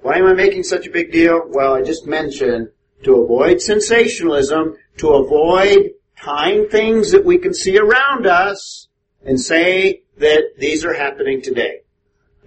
Why 0.00 0.16
am 0.16 0.26
I 0.26 0.32
making 0.32 0.62
such 0.62 0.86
a 0.86 0.90
big 0.90 1.12
deal? 1.12 1.42
Well, 1.48 1.74
I 1.74 1.82
just 1.82 2.06
mentioned 2.06 2.68
to 3.02 3.16
avoid 3.16 3.60
sensationalism, 3.60 4.76
to 4.98 5.08
avoid 5.10 5.90
tying 6.20 6.68
things 6.68 7.10
that 7.12 7.24
we 7.24 7.38
can 7.38 7.52
see 7.52 7.78
around 7.78 8.26
us 8.26 8.88
and 9.24 9.40
say 9.40 10.02
that 10.18 10.54
these 10.58 10.84
are 10.84 10.94
happening 10.94 11.42
today. 11.42 11.81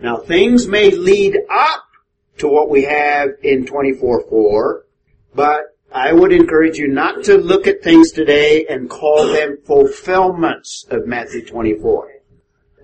Now 0.01 0.17
things 0.17 0.67
may 0.67 0.91
lead 0.91 1.37
up 1.51 1.83
to 2.37 2.47
what 2.47 2.69
we 2.69 2.83
have 2.83 3.29
in 3.41 3.65
24-4, 3.65 4.81
but 5.33 5.61
I 5.91 6.11
would 6.11 6.33
encourage 6.33 6.77
you 6.77 6.89
not 6.89 7.23
to 7.25 7.37
look 7.37 7.67
at 7.67 7.81
things 7.81 8.11
today 8.11 8.65
and 8.69 8.89
call 8.89 9.27
them 9.27 9.57
fulfillments 9.65 10.85
of 10.89 11.07
Matthew 11.07 11.45
24. 11.45 12.11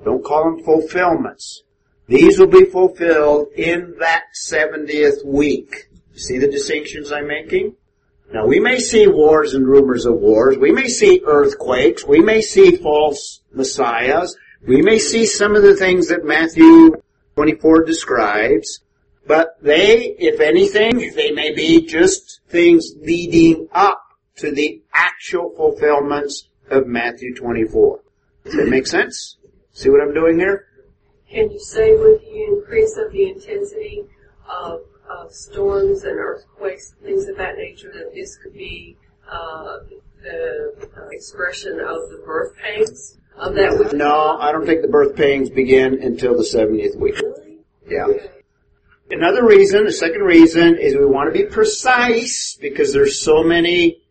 Don't 0.05 0.23
call 0.23 0.45
them 0.45 0.63
fulfillments. 0.63 1.63
These 2.07 2.39
will 2.39 2.47
be 2.47 2.65
fulfilled 2.65 3.47
in 3.55 3.95
that 3.99 4.23
70th 4.33 5.25
week. 5.25 5.89
See 6.13 6.37
the 6.37 6.49
distinctions 6.49 7.11
I'm 7.11 7.27
making? 7.27 7.75
Now 8.33 8.45
we 8.45 8.59
may 8.59 8.79
see 8.79 9.07
wars 9.07 9.53
and 9.53 9.67
rumors 9.67 10.05
of 10.05 10.15
wars. 10.15 10.57
We 10.57 10.71
may 10.71 10.87
see 10.87 11.21
earthquakes. 11.25 12.05
We 12.05 12.21
may 12.21 12.41
see 12.41 12.77
false 12.77 13.41
messiahs. 13.53 14.37
We 14.67 14.81
may 14.83 14.99
see 14.99 15.25
some 15.25 15.55
of 15.55 15.63
the 15.63 15.75
things 15.75 16.09
that 16.09 16.23
Matthew 16.23 17.01
24 17.35 17.83
describes, 17.83 18.81
but 19.25 19.57
they, 19.61 20.15
if 20.19 20.39
anything, 20.39 21.11
they 21.15 21.31
may 21.31 21.51
be 21.51 21.85
just 21.87 22.41
things 22.47 22.91
leading 23.01 23.67
up 23.73 24.03
to 24.37 24.51
the 24.51 24.81
actual 24.93 25.51
fulfillments 25.55 26.47
of 26.69 26.85
Matthew 26.85 27.33
24. 27.35 28.01
Does 28.45 28.53
that 28.53 28.67
make 28.67 28.85
sense? 28.85 29.37
See 29.71 29.89
what 29.89 30.01
I'm 30.01 30.13
doing 30.13 30.37
here? 30.37 30.67
Can 31.27 31.49
you 31.49 31.59
say 31.59 31.95
with 31.95 32.21
the 32.21 32.43
increase 32.43 32.97
of 32.97 33.11
the 33.11 33.29
intensity 33.29 34.03
of, 34.47 34.81
of 35.09 35.31
storms 35.31 36.03
and 36.03 36.19
earthquakes, 36.19 36.93
things 37.01 37.27
of 37.27 37.37
that 37.37 37.57
nature, 37.57 37.91
that 37.93 38.13
this 38.13 38.37
could 38.37 38.53
be 38.53 38.95
uh, 39.31 39.77
the 40.21 40.89
uh, 40.97 41.07
expression 41.11 41.79
of 41.79 42.09
the 42.09 42.21
birth 42.25 42.55
pains 42.57 43.17
of 43.37 43.55
that 43.55 43.77
which? 43.77 43.93
No, 43.93 44.37
I 44.39 44.51
don't 44.51 44.65
think 44.65 44.81
the 44.81 44.87
birth 44.87 45.15
pains 45.15 45.49
begin 45.49 46.01
until 46.01 46.35
the 46.35 46.43
70th 46.43 46.97
week. 46.97 47.21
Yeah. 47.87 48.07
Another 49.09 49.45
reason, 49.45 49.85
the 49.85 49.91
second 49.91 50.21
reason, 50.21 50.77
is 50.77 50.95
we 50.95 51.05
want 51.05 51.33
to 51.33 51.37
be 51.37 51.45
precise 51.45 52.57
because 52.59 52.93
there's 52.93 53.19
so 53.19 53.43
many 53.43 54.01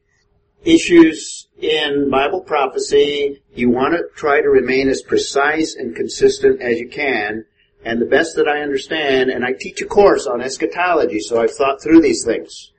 issues 0.65 1.49
in 1.59 2.11
Bible 2.11 2.41
prophecy. 2.43 3.43
You 3.55 3.71
want 3.71 3.95
to 3.95 4.05
try 4.15 4.43
to 4.43 4.49
remain 4.49 4.89
as 4.89 5.03
precise 5.03 5.75
and 5.75 5.97
consistent 5.97 6.61
as 6.61 6.79
you 6.79 6.89
can. 6.89 7.47
And 7.83 8.01
the 8.01 8.07
best 8.07 8.37
that 8.37 8.47
I 8.47 8.61
understand, 8.61 9.31
and 9.31 9.43
I 9.43 9.53
teach 9.59 9.81
a 9.81 9.87
course 9.87 10.27
on 10.27 10.43
eschatology, 10.43 11.21
so 11.21 11.41
I've 11.41 11.53
thought 11.53 11.83
through 11.83 12.03
these 12.03 12.25
things. 12.25 12.73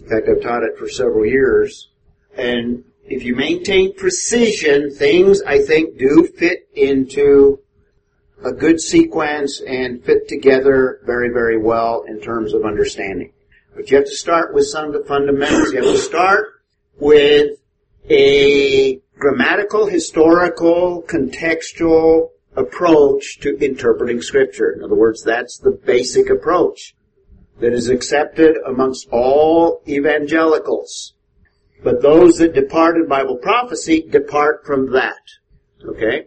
In 0.00 0.08
fact, 0.08 0.28
I've 0.28 0.42
taught 0.42 0.62
it 0.62 0.78
for 0.78 0.88
several 0.88 1.26
years. 1.26 1.88
And 2.36 2.84
if 3.08 3.24
you 3.24 3.34
maintain 3.34 3.94
precision, 3.94 4.94
things 4.94 5.40
I 5.42 5.60
think 5.60 5.98
do 5.98 6.28
fit 6.36 6.68
into 6.74 7.60
a 8.44 8.52
good 8.52 8.80
sequence 8.80 9.60
and 9.66 10.04
fit 10.04 10.28
together 10.28 11.00
very, 11.04 11.30
very 11.30 11.58
well 11.58 12.04
in 12.06 12.20
terms 12.20 12.52
of 12.54 12.64
understanding. 12.64 13.32
But 13.74 13.90
you 13.90 13.96
have 13.96 14.06
to 14.06 14.14
start 14.14 14.54
with 14.54 14.66
some 14.66 14.88
of 14.88 14.92
the 14.92 15.04
fundamentals. 15.08 15.72
You 15.72 15.82
have 15.82 15.94
to 15.94 15.98
start 15.98 16.62
with 16.98 17.58
a 18.10 19.00
grammatical, 19.18 19.86
historical, 19.86 21.02
contextual 21.08 22.28
approach 22.56 23.38
to 23.40 23.56
interpreting 23.58 24.20
scripture. 24.20 24.72
In 24.72 24.84
other 24.84 24.94
words, 24.96 25.22
that's 25.22 25.58
the 25.58 25.70
basic 25.70 26.28
approach 26.28 26.94
that 27.60 27.72
is 27.72 27.88
accepted 27.88 28.56
amongst 28.66 29.08
all 29.10 29.82
evangelicals. 29.88 31.14
But 31.82 32.02
those 32.02 32.38
that 32.38 32.54
depart 32.54 32.96
in 32.96 33.08
Bible 33.08 33.36
prophecy 33.36 34.02
depart 34.02 34.66
from 34.66 34.92
that. 34.92 35.20
Okay? 35.84 36.26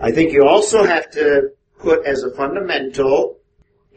I 0.00 0.12
think 0.12 0.32
you 0.32 0.46
also 0.46 0.84
have 0.84 1.10
to 1.12 1.50
put 1.78 2.06
as 2.06 2.22
a 2.22 2.30
fundamental 2.30 3.38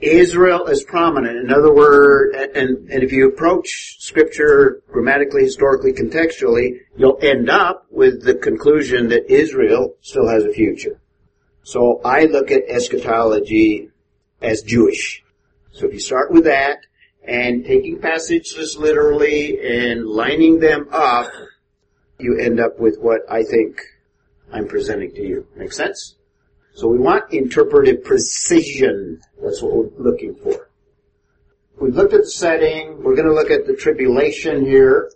Israel 0.02 0.68
is 0.68 0.84
prominent. 0.84 1.38
In 1.38 1.52
other 1.52 1.74
words, 1.74 2.36
and, 2.54 2.90
and 2.90 3.04
if 3.04 3.12
you 3.12 3.30
approach 3.30 3.96
scripture 4.00 4.82
grammatically, 4.92 5.44
historically, 5.44 5.94
contextually, 5.94 6.80
you'll 6.98 7.18
end 7.22 7.50
up 7.50 7.86
with 7.90 8.24
the 8.24 8.36
conclusion 8.36 9.10
that 9.10 9.32
Israel 9.32 9.96
still 10.02 10.28
has 10.28 10.44
a 10.44 10.52
future. 10.52 11.00
So 11.64 12.02
I 12.04 12.26
look 12.26 12.52
at 12.52 12.64
eschatology 12.68 13.90
as 14.42 14.62
Jewish. 14.62 15.24
So 15.72 15.88
if 15.88 15.94
you 15.94 16.00
start 16.00 16.32
with 16.32 16.44
that 16.44 16.80
and 17.28 17.66
taking 17.66 18.00
passages 18.00 18.78
literally 18.78 19.60
and 19.60 20.06
lining 20.06 20.60
them 20.60 20.88
up, 20.92 21.32
you 22.20 22.38
end 22.38 22.60
up 22.60 22.80
with 22.80 22.98
what 23.00 23.22
I 23.30 23.44
think 23.44 23.82
I'm 24.52 24.68
presenting 24.68 25.14
to 25.16 25.22
you. 25.22 25.48
Make 25.56 25.74
sense? 25.74 26.16
So 26.74 26.88
we 26.88 26.98
want 26.98 27.32
interpretive 27.34 28.04
precision. 28.04 29.22
That's 29.42 29.62
what 29.62 29.74
we're 29.74 30.12
looking 30.12 30.36
for. 30.36 30.70
We've 31.80 31.96
looked 31.96 32.14
at 32.14 32.22
the 32.22 32.30
setting. 32.30 33.04
We're 33.04 33.16
going 33.16 33.28
to 33.28 33.34
look 33.34 33.52
at 33.52 33.66
the 33.66 33.76
tribulation 33.76 34.66
here. 34.66 35.12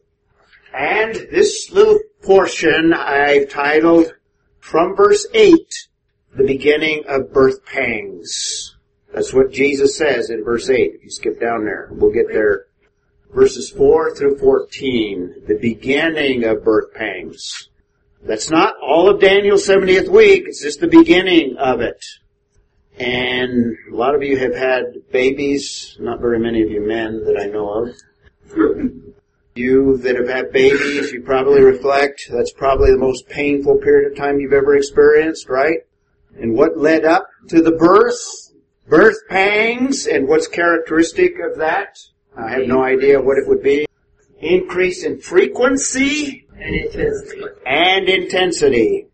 And 0.74 1.13
this 1.13 1.72
little 1.72 2.00
portion 2.22 2.93
I've 2.93 3.50
titled 3.50 4.13
from 4.60 4.95
verse 4.95 5.26
8, 5.34 5.88
the 6.36 6.43
beginning 6.43 7.04
of 7.08 7.34
birth 7.34 7.65
pangs. 7.65 8.76
That's 9.19 9.34
what 9.34 9.51
Jesus 9.51 9.97
says 9.97 10.29
in 10.29 10.45
verse 10.45 10.69
8. 10.69 10.93
If 10.95 11.03
you 11.03 11.10
skip 11.10 11.41
down 11.41 11.65
there, 11.65 11.89
we'll 11.91 12.13
get 12.13 12.29
there. 12.32 12.67
Verses 13.36 13.69
4 13.69 14.15
through 14.15 14.38
14, 14.38 15.43
the 15.45 15.58
beginning 15.60 16.45
of 16.45 16.63
birth 16.63 16.93
pangs. 16.93 17.67
That's 18.23 18.49
not 18.49 18.75
all 18.82 19.10
of 19.10 19.19
Daniel's 19.19 19.67
70th 19.67 20.08
week, 20.08 20.45
it's 20.47 20.63
just 20.63 20.79
the 20.79 20.88
beginning 20.88 21.58
of 21.58 21.82
it. 21.82 22.01
And 22.97 23.75
a 23.91 23.93
lot 23.93 24.15
of 24.15 24.23
you 24.23 24.38
have 24.38 24.55
had 24.55 24.86
babies, 25.12 25.97
not 25.99 26.21
very 26.21 26.39
many 26.39 26.62
of 26.62 26.69
you 26.69 26.88
men 26.88 27.25
that 27.25 27.38
I 27.38 27.47
know 27.47 27.89
of. 27.89 27.95
You 29.53 29.97
that 29.97 30.15
have 30.15 30.29
had 30.29 30.53
babies, 30.53 31.12
you 31.12 31.23
probably 31.23 31.62
reflect, 31.62 32.21
that's 32.32 32.53
probably 32.53 32.91
the 32.91 32.97
most 32.97 33.27
painful 33.27 33.79
period 33.79 34.13
of 34.13 34.17
time 34.17 34.39
you've 34.39 34.53
ever 34.53 34.77
experienced, 34.77 35.49
right? 35.49 35.79
And 36.39 36.55
what 36.55 36.77
led 36.77 37.03
up 37.03 37.27
to 37.49 37.62
the 37.62 37.73
birth? 37.73 38.48
Birth 38.89 39.17
pangs, 39.30 40.08
and 40.08 40.28
what's 40.28 40.47
characteristic 40.47 41.34
of 41.39 41.60
that? 41.60 41.99
I 42.36 42.49
have 42.54 42.67
no 42.67 42.84
idea 42.84 43.21
what 43.21 43.38
it 43.38 43.47
would 43.47 43.62
be. 43.62 43.86
Increase 44.39 45.04
in 45.04 45.19
frequency 45.19 46.47
And 46.58 46.75
intensity. 46.75 47.41
and 47.67 48.10
intensity. 48.10 49.08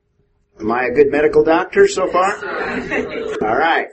Am 0.62 0.72
I 0.72 0.86
a 0.86 0.92
good 0.92 1.12
medical 1.12 1.44
doctor 1.44 1.90
so 1.90 2.08
far? 2.08 2.36
All 3.42 3.58
right. 3.58 3.88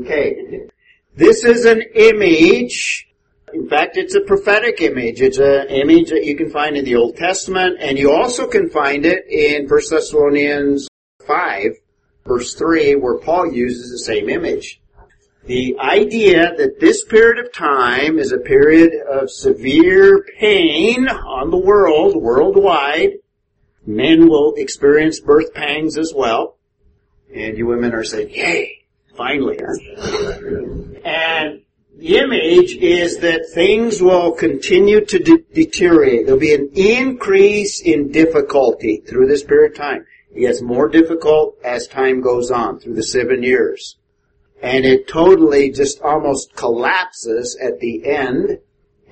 Okay. 0.00 0.66
This 1.14 1.44
is 1.44 1.64
an 1.64 1.82
image. 1.94 3.06
In 3.52 3.68
fact, 3.68 3.96
it's 3.96 4.16
a 4.16 4.20
prophetic 4.20 4.80
image. 4.80 5.20
It's 5.20 5.38
an 5.38 5.68
image 5.68 6.10
that 6.10 6.24
you 6.24 6.34
can 6.36 6.50
find 6.50 6.76
in 6.76 6.84
the 6.84 6.96
Old 6.96 7.16
Testament, 7.16 7.76
and 7.80 7.96
you 7.96 8.10
also 8.10 8.48
can 8.48 8.68
find 8.68 9.06
it 9.06 9.26
in 9.28 9.68
1 9.68 9.80
Thessalonians 9.90 10.88
5, 11.24 11.66
verse 12.26 12.54
3, 12.54 12.96
where 12.96 13.18
Paul 13.18 13.52
uses 13.52 13.92
the 13.92 13.98
same 13.98 14.28
image. 14.28 14.80
The 15.46 15.76
idea 15.78 16.54
that 16.56 16.80
this 16.80 17.04
period 17.04 17.44
of 17.44 17.52
time 17.52 18.18
is 18.18 18.32
a 18.32 18.38
period 18.38 18.92
of 19.06 19.30
severe 19.30 20.24
pain 20.38 21.06
on 21.06 21.50
the 21.50 21.58
world, 21.58 22.16
worldwide. 22.16 23.18
Men 23.86 24.28
will 24.28 24.54
experience 24.56 25.20
birth 25.20 25.52
pangs 25.52 25.98
as 25.98 26.14
well. 26.16 26.56
And 27.34 27.58
you 27.58 27.66
women 27.66 27.92
are 27.92 28.04
saying, 28.04 28.30
yay, 28.30 28.84
finally. 29.16 29.58
Huh? 29.60 29.74
And 31.04 31.60
the 31.98 32.16
image 32.16 32.76
is 32.76 33.18
that 33.18 33.50
things 33.52 34.00
will 34.00 34.32
continue 34.32 35.04
to 35.04 35.18
de- 35.18 35.44
deteriorate. 35.52 36.24
There'll 36.24 36.40
be 36.40 36.54
an 36.54 36.70
increase 36.74 37.82
in 37.82 38.10
difficulty 38.10 39.02
through 39.06 39.26
this 39.26 39.42
period 39.42 39.72
of 39.72 39.76
time. 39.76 40.06
It 40.34 40.40
gets 40.40 40.62
more 40.62 40.88
difficult 40.88 41.58
as 41.62 41.86
time 41.86 42.22
goes 42.22 42.50
on 42.50 42.80
through 42.80 42.94
the 42.94 43.02
seven 43.02 43.42
years. 43.42 43.96
And 44.64 44.86
it 44.86 45.06
totally 45.06 45.70
just 45.70 46.00
almost 46.00 46.54
collapses 46.56 47.54
at 47.62 47.80
the 47.80 48.06
end 48.06 48.58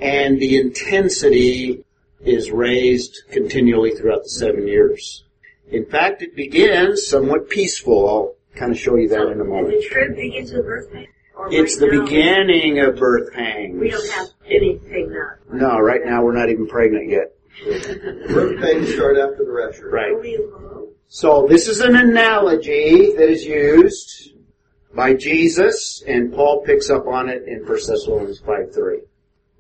and 0.00 0.40
the 0.40 0.56
intensity 0.58 1.84
is 2.24 2.50
raised 2.50 3.20
continually 3.30 3.90
throughout 3.90 4.22
the 4.22 4.30
seven 4.30 4.66
years. 4.66 5.24
In 5.70 5.84
fact, 5.84 6.22
it 6.22 6.34
begins 6.34 7.06
somewhat 7.06 7.50
peaceful. 7.50 8.08
I'll 8.08 8.58
kind 8.58 8.72
of 8.72 8.78
show 8.78 8.96
you 8.96 9.08
that 9.10 9.20
in 9.20 9.40
a 9.40 9.40
And 9.42 9.48
moment. 9.48 9.82
the 9.82 9.88
trib 9.88 10.16
begins 10.16 10.52
with 10.52 10.64
birth 10.64 10.90
pain? 10.90 11.06
It's 11.50 11.78
right 11.80 11.90
the 11.90 11.96
now, 11.96 12.04
beginning 12.04 12.78
of 12.80 12.96
birth 12.96 13.32
pangs. 13.32 13.78
We 13.78 13.90
don't 13.90 14.10
have 14.10 14.28
anything 14.46 15.10
now. 15.10 15.30
No, 15.52 15.78
right 15.80 16.00
now 16.04 16.22
we're 16.24 16.36
not 16.36 16.48
even 16.48 16.66
pregnant 16.66 17.10
yet. 17.10 17.34
Birth 18.28 18.60
pains 18.60 18.92
start 18.94 19.18
after 19.18 19.44
the 19.44 19.52
rapture. 19.52 19.90
Right. 19.90 20.14
So 21.08 21.46
this 21.46 21.68
is 21.68 21.80
an 21.80 21.94
analogy 21.94 23.12
that 23.16 23.28
is 23.28 23.44
used 23.44 24.31
by 24.94 25.14
Jesus, 25.14 26.02
and 26.06 26.32
Paul 26.32 26.62
picks 26.64 26.90
up 26.90 27.06
on 27.06 27.28
it 27.28 27.44
in 27.46 27.60
1 27.60 27.66
Thessalonians 27.66 28.40
5 28.40 28.74
3. 28.74 29.00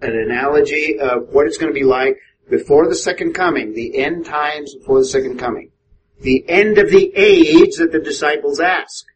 An 0.02 0.16
analogy 0.16 0.98
of 0.98 1.28
what 1.30 1.46
it's 1.46 1.56
going 1.56 1.72
to 1.72 1.78
be 1.78 1.86
like 1.86 2.18
before 2.50 2.88
the 2.88 2.94
second 2.94 3.32
coming, 3.32 3.72
the 3.72 3.98
end 3.98 4.26
times 4.26 4.74
before 4.74 4.98
the 4.98 5.06
second 5.06 5.38
coming. 5.38 5.70
The 6.20 6.44
end 6.48 6.78
of 6.78 6.90
the 6.90 7.12
age 7.14 7.76
that 7.76 7.92
the 7.92 8.00
disciples 8.00 8.60
ask. 8.60 9.06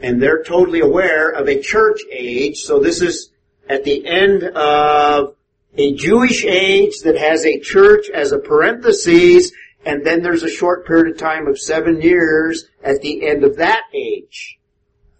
And 0.00 0.20
they're 0.20 0.42
totally 0.42 0.80
aware 0.80 1.30
of 1.30 1.48
a 1.48 1.60
church 1.60 2.00
age, 2.10 2.58
so 2.58 2.80
this 2.80 3.00
is 3.00 3.30
at 3.68 3.84
the 3.84 4.06
end 4.06 4.42
of 4.42 5.36
a 5.76 5.94
Jewish 5.94 6.44
age 6.44 7.00
that 7.04 7.16
has 7.16 7.44
a 7.44 7.60
church 7.60 8.10
as 8.10 8.32
a 8.32 8.38
parenthesis, 8.38 9.52
and 9.84 10.04
then 10.04 10.22
there's 10.22 10.42
a 10.42 10.50
short 10.50 10.86
period 10.86 11.12
of 11.12 11.18
time 11.18 11.46
of 11.46 11.58
seven 11.58 12.00
years 12.00 12.68
at 12.82 13.00
the 13.00 13.26
end 13.26 13.44
of 13.44 13.56
that 13.56 13.82
age. 13.94 14.58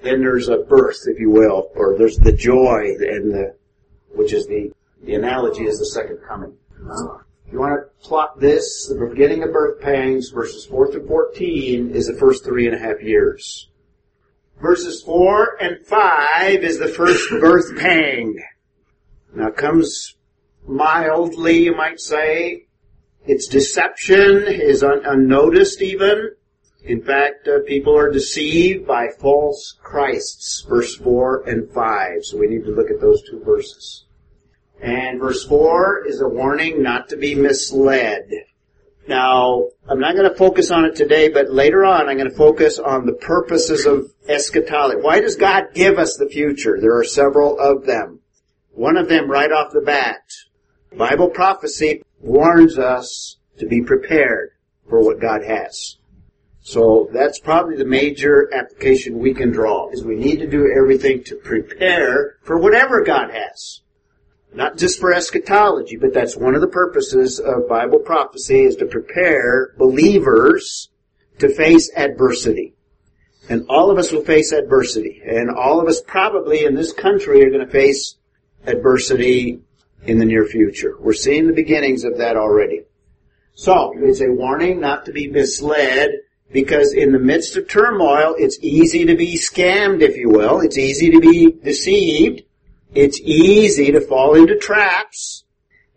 Then 0.05 0.21
there's 0.21 0.49
a 0.49 0.59
birth, 0.59 1.01
if 1.07 1.19
you 1.19 1.31
will, 1.31 1.71
or 1.75 1.97
there's 1.97 2.19
the 2.19 2.33
joy 2.33 2.95
and 3.01 3.33
the, 3.33 3.57
which 4.15 4.35
is 4.35 4.47
the, 4.47 4.71
the 5.03 5.15
analogy 5.15 5.65
is 5.65 5.79
the 5.79 5.87
second 5.87 6.19
coming. 6.29 6.55
If 7.47 7.53
you 7.53 7.59
want 7.59 7.81
to 7.81 8.07
plot 8.07 8.39
this, 8.39 8.87
the 8.87 9.07
beginning 9.07 9.43
of 9.43 9.53
birth 9.53 9.81
pangs, 9.81 10.29
verses 10.29 10.67
4 10.67 10.93
through 10.93 11.07
14, 11.07 11.91
is 11.93 12.07
the 12.07 12.15
first 12.15 12.45
three 12.45 12.67
and 12.67 12.77
a 12.77 12.79
half 12.79 13.03
years. 13.03 13.71
Verses 14.61 15.03
4 15.03 15.57
and 15.63 15.87
5 15.87 16.63
is 16.63 16.79
the 16.79 16.89
first 16.89 17.31
birth 17.41 17.75
pang. 17.79 18.37
Now 19.35 19.49
it 19.49 19.57
comes 19.57 20.17
mildly, 20.67 21.65
you 21.65 21.75
might 21.75 21.99
say. 21.99 22.67
Its 23.27 23.47
deception 23.49 24.45
is 24.49 24.83
un- 24.83 25.03
unnoticed 25.07 25.81
even. 25.81 26.33
In 26.85 27.03
fact, 27.03 27.49
uh, 27.49 27.61
people 27.67 27.97
are 27.97 28.11
deceived 28.11 28.87
by 28.87 29.09
false 29.19 29.75
Christs, 29.83 30.67
verse 30.69 30.95
4 30.97 31.49
and 31.49 31.71
5. 31.71 32.25
So 32.25 32.37
we 32.37 32.47
need 32.47 32.65
to 32.65 32.73
look 32.73 32.91
at 32.91 33.01
those 33.01 33.23
two 33.23 33.43
verses. 33.43 34.05
And 34.83 35.19
verse 35.19 35.47
4 35.47 36.07
is 36.07 36.21
a 36.21 36.29
warning 36.29 36.83
not 36.83 37.09
to 37.09 37.17
be 37.17 37.35
misled. 37.35 38.29
Now, 39.09 39.69
I'm 39.89 39.99
not 39.99 40.15
going 40.15 40.29
to 40.29 40.37
focus 40.37 40.71
on 40.71 40.85
it 40.85 40.95
today, 40.95 41.31
but 41.31 41.51
later 41.51 41.87
on 41.87 42.09
I'm 42.09 42.19
going 42.19 42.31
to 42.31 42.37
focus 42.37 42.79
on 42.79 43.07
the 43.07 43.15
purposes 43.15 43.87
of 43.87 44.13
eschatology. 44.29 45.01
Why 45.01 45.21
does 45.21 45.37
God 45.37 45.69
give 45.73 45.99
us 45.99 46.17
the 46.17 46.29
future? 46.29 46.79
There 46.79 46.99
are 46.99 47.05
several 47.05 47.59
of 47.59 47.87
them. 47.87 48.21
One 48.73 48.99
of 48.99 49.09
them 49.09 49.31
right 49.31 49.51
off 49.51 49.73
the 49.73 49.81
bat. 49.81 50.23
Bible 50.95 51.31
prophecy 51.31 52.03
warns 52.21 52.79
us 52.79 53.37
to 53.59 53.67
be 53.67 53.83
prepared 53.83 54.51
for 54.89 55.01
what 55.01 55.21
God 55.21 55.43
has. 55.45 55.97
So 56.67 57.11
that's 57.13 57.39
probably 57.39 57.77
the 57.77 57.85
major 57.85 58.49
application 58.55 59.19
we 59.19 59.35
can 59.35 59.51
draw, 59.51 59.91
is 59.91 60.03
we 60.03 60.17
need 60.17 60.39
to 60.39 60.47
do 60.47 60.73
everything 60.75 61.23
to 61.25 61.37
prepare 61.37 62.37
for 62.43 62.59
whatever 62.59 63.05
God 63.05 63.31
has. 63.31 63.83
Not 64.55 64.79
just 64.79 64.99
for 64.99 65.13
eschatology, 65.13 65.97
but 65.97 66.15
that's 66.15 66.39
one 66.39 66.55
of 66.55 66.63
the 66.63 66.69
purposes 66.69 67.39
of 67.39 67.69
Bible 67.69 67.99
prophecy 67.99 68.63
is 68.63 68.77
to 68.77 68.87
prepare 68.87 69.75
believers 69.77 70.89
to 71.39 71.51
face 71.51 71.91
adversity. 71.95 72.75
And 73.51 73.67
all 73.69 73.91
of 73.91 73.99
us 73.99 74.11
will 74.11 74.25
face 74.25 74.51
adversity. 74.51 75.21
And 75.23 75.51
all 75.51 75.83
of 75.83 75.87
us 75.87 76.01
probably 76.01 76.65
in 76.65 76.75
this 76.75 76.95
country 76.95 77.45
are 77.45 77.51
going 77.51 77.67
to 77.67 77.71
face 77.71 78.17
adversity 78.67 79.61
in 80.07 80.17
the 80.17 80.25
near 80.25 80.47
future. 80.47 80.97
We're 80.99 81.13
seeing 81.13 81.47
the 81.47 81.53
beginnings 81.53 82.05
of 82.05 82.17
that 82.17 82.39
already. 82.39 82.85
So, 83.55 83.93
it's 83.99 84.23
a 84.23 84.33
warning 84.33 84.81
not 84.81 85.05
to 85.05 85.13
be 85.13 85.29
misled 85.29 86.11
because 86.53 86.93
in 86.93 87.13
the 87.13 87.19
midst 87.19 87.57
of 87.57 87.69
turmoil, 87.69 88.35
it's 88.39 88.59
easy 88.61 89.07
to 89.07 89.17
be 89.17 89.37
scammed, 89.37 90.03
if 90.03 90.17
you 90.17 90.29
will. 90.29 90.61
It's 90.61 90.79
easy 90.79 91.11
to 91.11 91.21
be 91.21 91.51
deceived. 91.51 92.43
It's 92.95 93.21
easy 93.21 93.93
to 93.93 94.01
fall 94.01 94.35
into 94.35 94.57
traps. 94.57 95.45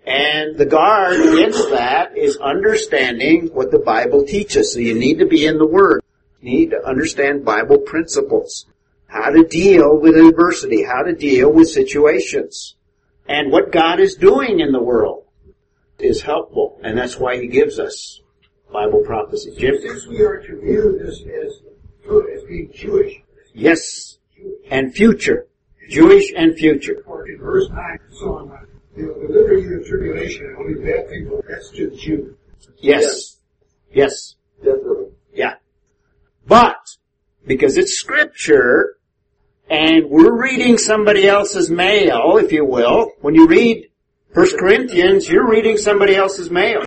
And 0.06 0.58
the 0.58 0.66
guard 0.66 1.20
against 1.20 1.70
that 1.72 2.18
is 2.18 2.38
understanding 2.38 3.50
what 3.54 3.72
the 3.72 3.80
Bible 3.80 4.24
teaches. 4.24 4.74
So 4.74 4.80
you 4.80 4.98
need 4.98 5.20
to 5.20 5.26
be 5.26 5.46
in 5.46 5.58
the 5.58 5.68
Word. 5.68 6.02
You 6.42 6.50
need 6.50 6.70
to 6.72 6.84
understand 6.88 7.46
Bible 7.46 7.80
principles. 7.80 8.66
How 9.08 9.30
to 9.30 9.44
deal 9.44 10.00
with 10.00 10.16
adversity. 10.16 10.84
How 10.84 11.04
to 11.04 11.14
deal 11.14 11.52
with 11.52 11.70
situations. 11.70 12.76
And 13.28 13.52
what 13.52 13.72
God 13.72 14.00
is 14.00 14.16
doing 14.16 14.60
in 14.62 14.72
the 14.72 14.82
world 14.82 15.26
is 16.00 16.22
helpful. 16.22 16.80
And 16.84 16.98
that's 16.98 17.20
why 17.20 17.40
He 17.42 17.48
gives 17.48 17.78
us 17.78 18.22
Bible 18.72 19.04
prophecy. 19.06 19.54
Jim? 19.58 19.76
Since 19.82 20.08
we 20.08 20.22
are 20.22 20.38
to 20.42 20.60
view 20.62 21.00
this 21.02 21.22
as, 21.22 21.62
as 22.36 22.44
being 22.44 22.72
Jewish, 22.74 23.22
Yes. 23.54 24.18
And 24.70 24.94
future. 24.94 25.48
Jewish 25.90 26.32
and 26.36 26.56
future. 26.56 27.02
or 27.08 27.28
in 27.28 27.40
verse 27.40 27.68
9 27.70 28.00
and 28.06 28.14
so 28.16 28.38
on, 28.38 28.68
the, 28.96 29.02
the 29.04 29.34
liberty 29.34 29.74
of 29.74 29.88
tribulation, 29.88 30.56
only 30.60 30.76
bad 30.76 31.10
people, 31.10 31.42
that's 31.50 31.70
to 31.72 31.90
the 31.90 31.96
Jew. 31.96 32.38
Yes. 32.78 33.38
Yes. 33.92 34.36
Definitely. 34.64 35.12
Yeah. 35.34 35.56
But, 36.46 36.76
because 37.48 37.78
it's 37.78 37.94
scripture, 37.94 38.98
and 39.70 40.10
we're 40.10 40.40
reading 40.40 40.78
somebody 40.78 41.28
else's 41.28 41.72
mail, 41.72 42.38
if 42.38 42.52
you 42.52 42.64
will, 42.66 43.12
when 43.22 43.34
you 43.34 43.48
read 43.48 43.90
1 44.34 44.58
Corinthians, 44.60 45.28
you're 45.28 45.50
reading 45.50 45.78
somebody 45.78 46.16
else's 46.16 46.52
mail. 46.52 46.84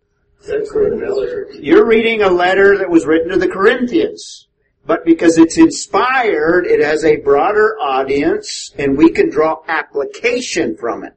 You're 1.60 1.86
reading 1.86 2.22
a 2.22 2.30
letter 2.30 2.78
that 2.78 2.90
was 2.90 3.06
written 3.06 3.30
to 3.30 3.38
the 3.38 3.48
Corinthians. 3.48 4.48
But 4.86 5.04
because 5.04 5.38
it's 5.38 5.58
inspired, 5.58 6.66
it 6.66 6.82
has 6.82 7.04
a 7.04 7.16
broader 7.16 7.76
audience, 7.80 8.72
and 8.78 8.96
we 8.96 9.10
can 9.10 9.30
draw 9.30 9.62
application 9.68 10.76
from 10.76 11.04
it. 11.04 11.12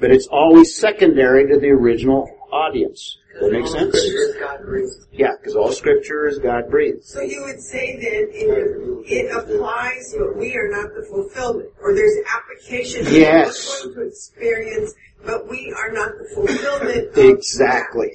But 0.00 0.10
it's 0.10 0.26
always 0.26 0.76
secondary 0.76 1.48
to 1.48 1.58
the 1.58 1.70
original 1.70 2.28
audience. 2.54 3.18
Does 3.32 3.40
that 3.42 3.52
make 3.52 3.66
sense? 3.66 3.96
Scripture 3.96 4.22
is 4.22 4.36
God 4.38 4.64
breathed. 4.64 4.92
Yeah, 5.12 5.32
because 5.36 5.56
all 5.56 5.72
scripture 5.72 6.28
is 6.28 6.38
God 6.38 6.70
breathed. 6.70 7.04
So 7.04 7.20
you 7.20 7.42
would 7.44 7.60
say 7.60 7.96
then 7.96 8.28
it, 8.30 9.04
it 9.06 9.36
applies, 9.36 10.14
but 10.16 10.36
we 10.36 10.56
are 10.56 10.68
not 10.70 10.94
the 10.94 11.04
fulfillment, 11.10 11.70
or 11.82 11.94
there's 11.94 12.16
application. 12.32 13.06
Yes. 13.10 13.82
We're 13.84 13.94
going 13.94 14.06
to 14.06 14.08
experience, 14.08 14.94
but 15.24 15.48
we 15.48 15.74
are 15.76 15.92
not 15.92 16.12
the 16.18 16.28
fulfillment. 16.34 17.08
Of 17.08 17.18
Exactly. 17.18 18.12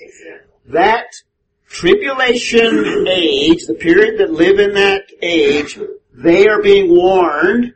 That 0.68 1.08
tribulation 1.68 3.08
age, 3.08 3.66
the 3.66 3.76
period 3.76 4.20
that 4.20 4.32
live 4.32 4.60
in 4.60 4.74
that 4.76 5.04
age, 5.22 5.80
they 6.14 6.48
are 6.48 6.62
being 6.62 6.96
warned, 6.96 7.74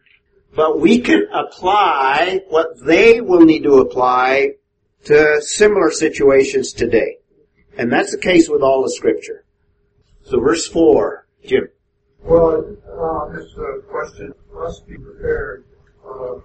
but 0.56 0.80
we 0.80 1.00
can 1.00 1.28
apply 1.34 2.42
what 2.50 2.80
they 2.86 3.22
will 3.22 3.42
need 3.42 3.64
to 3.64 3.80
apply 3.80 4.52
to 5.06 5.42
similar 5.42 5.92
situations 5.92 6.74
today. 6.74 7.18
And 7.78 7.92
that's 7.92 8.12
the 8.12 8.18
case 8.20 8.50
with 8.50 8.62
all 8.62 8.84
the 8.84 8.92
scripture. 8.92 9.44
So 10.24 10.40
verse 10.40 10.68
4, 10.68 11.28
Jim. 11.46 11.68
Well, 12.22 12.78
uh, 12.88 13.30
this 13.36 13.52
uh, 13.58 13.82
question 13.90 14.34
must 14.54 14.88
be 14.88 14.98
prepared. 14.98 15.66
Uh, 16.06 16.36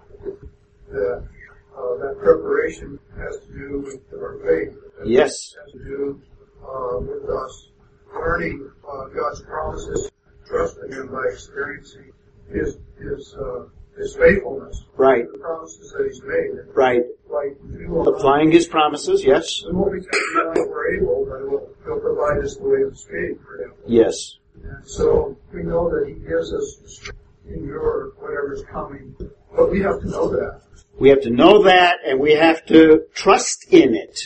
the, 0.90 1.28
uh, 1.76 1.96
that 1.98 2.16
preparation 2.18 2.98
has 3.16 3.38
to 3.46 3.52
do 3.52 3.84
with 3.86 4.20
our 4.20 4.38
faith. 4.44 4.76
It 5.02 5.08
Yes. 5.08 5.54
has 5.62 5.72
to 5.72 5.78
do 5.84 6.20
uh, 6.62 6.98
with 7.00 7.28
us 7.30 7.68
learning 8.12 8.70
uh, 8.88 9.04
God's 9.08 9.42
promises, 9.42 10.10
trusting 10.46 10.90
Him 10.90 11.08
by 11.12 11.22
experiencing 11.32 12.10
His 12.50 12.78
His 12.98 13.34
uh, 13.38 13.66
His 13.98 14.14
faithfulness. 14.14 14.84
Right. 14.96 15.24
The 15.30 15.38
promises 15.38 15.92
that 15.92 16.06
he's 16.06 16.22
made. 16.22 16.74
Right. 16.74 17.02
Like, 17.28 17.58
Applying 18.06 18.52
his 18.52 18.66
promises, 18.66 19.24
yes? 19.24 19.62
We 19.66 19.72
won't 19.72 19.92
be 19.92 20.00
taking 20.00 20.36
on 20.36 20.68
we're 20.68 20.96
able, 20.96 21.26
but 21.28 21.40
he'll, 21.40 21.68
he'll 21.84 22.00
provide 22.00 22.44
us 22.44 22.56
the 22.56 22.64
way 22.64 22.82
of 22.82 22.92
escape 22.92 23.42
for 23.42 23.62
him. 23.62 23.72
Yes. 23.86 24.36
And 24.62 24.88
so 24.88 25.36
we 25.52 25.62
know 25.62 25.90
that 25.90 26.08
he 26.08 26.14
gives 26.14 26.52
us 26.52 27.10
endure 27.48 28.12
whatever's 28.18 28.62
coming. 28.70 29.14
But 29.54 29.70
we 29.70 29.80
have 29.80 30.00
to 30.00 30.08
know 30.08 30.28
that. 30.28 30.62
We 30.98 31.08
have 31.10 31.22
to 31.22 31.30
know 31.30 31.62
that 31.64 31.98
and 32.06 32.20
we 32.20 32.32
have 32.32 32.64
to 32.66 33.04
trust 33.14 33.72
in 33.72 33.94
it. 33.94 34.20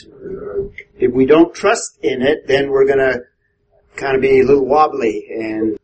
If 0.97 1.11
we 1.11 1.25
don't 1.25 1.53
trust 1.53 1.99
in 2.01 2.21
it, 2.21 2.47
then 2.47 2.69
we're 2.69 2.85
gonna 2.85 3.19
kind 3.95 4.15
of 4.15 4.21
be 4.21 4.39
a 4.39 4.43
little 4.43 4.65
wobbly 4.65 5.27
and 5.29 5.77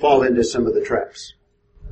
fall 0.00 0.22
into 0.22 0.44
some 0.44 0.66
of 0.66 0.74
the 0.74 0.84
traps. 0.84 1.34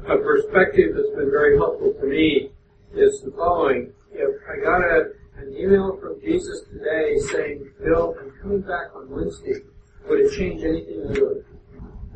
A 0.07 0.19
perspective 0.19 0.95
that's 0.95 1.11
been 1.17 1.31
very 1.31 1.57
helpful 1.57 1.95
to 2.01 2.07
me 2.07 2.51
is 2.95 3.23
the 3.23 3.33
following. 3.33 3.93
If 4.13 4.37
I 4.49 4.63
got 4.63 4.81
a, 4.81 5.11
an 5.39 5.57
email 5.57 5.99
from 6.01 6.21
Jesus 6.21 6.63
today 6.71 7.17
saying, 7.33 7.71
Bill, 7.83 8.15
I'm 8.21 8.33
coming 8.43 8.61
back 8.61 8.95
on 8.95 9.11
Wednesday, 9.11 9.61
would 10.09 10.21
it 10.21 10.37
change 10.37 10.63
anything 10.63 11.03
in 11.09 11.15
your 11.15 11.35
life? 11.35 11.45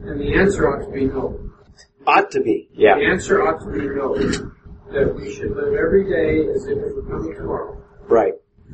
And 0.03 0.21
the 0.21 0.35
answer 0.35 0.69
ought 0.69 0.85
to 0.85 0.93
be 0.93 1.07
no. 1.07 1.51
Ought 2.07 2.31
to 2.31 2.41
be. 2.41 2.69
Yeah. 2.73 2.97
The 2.97 3.07
answer 3.07 3.43
ought 3.43 3.59
to 3.65 3.71
be 3.73 3.87
no. 3.87 4.15
That 4.93 5.15
we 5.15 5.35
should 5.35 5.51
live 5.51 5.75
every 5.75 6.05
day 6.05 6.49
as 6.51 6.67
if 6.67 6.79
it 6.79 6.95
were 6.95 7.03
coming 7.03 7.35
tomorrow. 7.35 7.83
Right. 8.09 8.33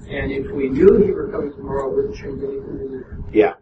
And 0.09 0.31
if 0.31 0.50
we 0.53 0.68
knew 0.68 1.03
he 1.05 1.11
were 1.11 1.31
coming 1.31 1.53
tomorrow, 1.53 1.90
it 1.90 1.96
wouldn't 1.96 2.16
change 2.16 2.42
anything 2.42 2.79
in 2.81 2.90
your 2.92 3.00
life. 3.00 3.35
Yeah. 3.35 3.55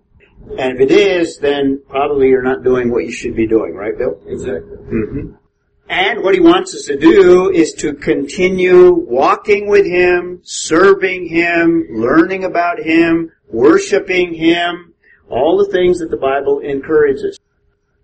And 0.59 0.81
if 0.81 0.81
it 0.81 0.91
is, 0.91 1.38
then 1.38 1.83
probably 1.88 2.29
you're 2.29 2.43
not 2.43 2.65
doing 2.65 2.91
what 2.91 3.05
you 3.05 3.12
should 3.12 3.37
be 3.37 3.47
doing, 3.47 3.75
right, 3.75 3.97
Bill? 3.97 4.21
Exactly. 4.27 4.77
hmm 4.77 5.33
And 5.93 6.23
what 6.23 6.33
he 6.33 6.41
wants 6.41 6.75
us 6.75 6.87
to 6.87 6.97
do 6.97 7.51
is 7.51 7.75
to 7.75 7.93
continue 7.93 8.93
walking 8.95 9.69
with 9.69 9.85
him, 9.85 10.41
serving 10.43 11.27
him, 11.27 11.87
learning 11.91 12.45
about 12.45 12.79
him, 12.79 13.31
worshiping 13.47 14.33
him, 14.33 14.95
all 15.29 15.59
the 15.59 15.71
things 15.71 15.99
that 15.99 16.11
the 16.11 16.17
Bible 16.17 16.61
encourages. 16.61 17.39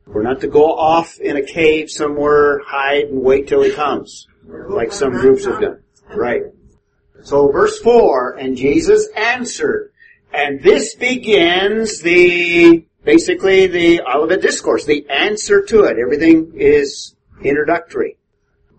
We're 0.05 0.23
not 0.23 0.43
to 0.43 0.49
go 0.49 0.71
off 0.71 1.19
in 1.19 1.39
a 1.39 1.43
cave 1.43 1.91
somewhere, 1.91 2.61
hide 2.67 3.05
and 3.05 3.23
wait 3.23 3.49
till 3.49 3.63
he 3.63 3.73
comes, 3.73 4.27
like 4.47 4.93
some 4.93 5.13
groups 5.13 5.47
have 5.47 5.59
done. 5.59 5.83
Right. 6.15 6.43
So 7.23 7.51
verse 7.51 7.81
4, 7.81 8.37
and 8.37 8.55
Jesus 8.55 9.09
answered, 9.17 9.93
and 10.31 10.63
this 10.63 10.95
begins 10.95 12.03
the, 12.03 12.85
basically 13.03 13.67
the 13.67 14.03
Olivet 14.03 14.43
Discourse, 14.43 14.85
the 14.85 15.09
answer 15.09 15.63
to 15.63 15.85
it. 15.85 15.97
Everything 15.99 16.53
is 16.55 17.15
introductory. 17.43 18.19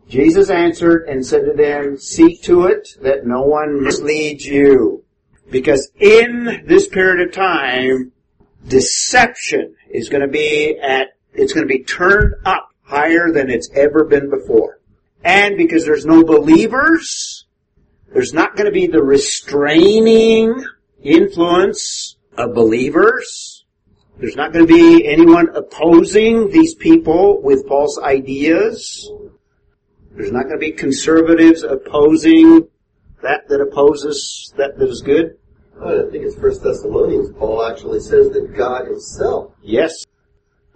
Jesus 0.07 0.49
answered 0.49 1.07
and 1.07 1.25
said 1.25 1.45
to 1.45 1.53
them, 1.53 1.97
see 1.97 2.35
to 2.37 2.65
it 2.65 2.97
that 3.01 3.27
no 3.27 3.43
one 3.43 3.83
misleads 3.83 4.45
you. 4.45 5.03
Because 5.51 5.91
in 5.99 6.63
this 6.65 6.87
period 6.87 7.27
of 7.27 7.33
time, 7.33 8.11
deception 8.67 9.75
is 9.89 10.09
going 10.09 10.21
to 10.21 10.27
be 10.27 10.77
at, 10.79 11.09
it's 11.33 11.53
going 11.53 11.67
to 11.67 11.73
be 11.73 11.83
turned 11.83 12.35
up 12.45 12.69
higher 12.83 13.31
than 13.31 13.49
it's 13.49 13.69
ever 13.75 14.03
been 14.03 14.29
before. 14.29 14.79
And 15.23 15.57
because 15.57 15.85
there's 15.85 16.05
no 16.05 16.23
believers, 16.23 17.45
there's 18.11 18.33
not 18.33 18.55
going 18.55 18.65
to 18.65 18.71
be 18.71 18.87
the 18.87 19.03
restraining 19.03 20.63
influence 21.03 22.15
of 22.37 22.55
believers. 22.55 23.48
There's 24.19 24.35
not 24.35 24.51
going 24.51 24.67
to 24.67 24.73
be 24.73 25.07
anyone 25.07 25.47
opposing 25.55 26.49
these 26.49 26.75
people 26.75 27.41
with 27.41 27.65
false 27.67 27.97
ideas. 28.03 29.09
There's 30.11 30.31
not 30.33 30.43
going 30.43 30.55
to 30.55 30.59
be 30.59 30.73
conservatives 30.73 31.63
opposing 31.63 32.67
that 33.21 33.47
that 33.47 33.61
opposes 33.61 34.53
that 34.57 34.77
that 34.77 34.89
is 34.89 35.01
good. 35.01 35.37
I 35.81 36.01
think 36.11 36.25
it's 36.25 36.35
First 36.35 36.61
Thessalonians. 36.61 37.31
Paul 37.37 37.63
actually 37.65 38.01
says 38.01 38.29
that 38.31 38.53
God 38.57 38.87
Himself, 38.87 39.53
Yes. 39.61 40.05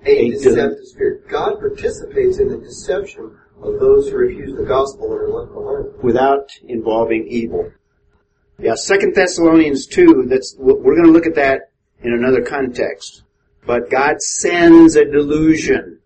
a 0.06 0.10
A 0.10 0.30
deceptive 0.32 0.86
spirit, 0.86 1.28
God 1.28 1.60
participates 1.60 2.40
in 2.40 2.48
the 2.48 2.58
deception 2.58 3.38
of 3.62 3.80
those 3.82 4.10
who 4.10 4.18
refuse 4.18 4.56
the 4.56 4.64
gospel 4.64 5.12
and 5.12 5.22
are 5.22 5.30
left 5.30 5.54
behind. 5.54 6.04
without 6.04 6.50
involving 6.66 7.28
evil. 7.28 7.70
Yeah, 8.58 8.76
Second 8.76 9.16
Thessalonians 9.16 9.88
2, 9.88 10.28
that's, 10.30 10.56
we're 10.58 10.96
going 10.96 11.08
to 11.08 11.12
look 11.12 11.26
at 11.26 11.36
that 11.36 11.72
in 12.02 12.14
another 12.14 12.42
context. 12.42 13.23
But 13.66 13.90
God 13.90 14.22
sends 14.22 14.96
a 14.96 15.06
delusion 15.06 16.00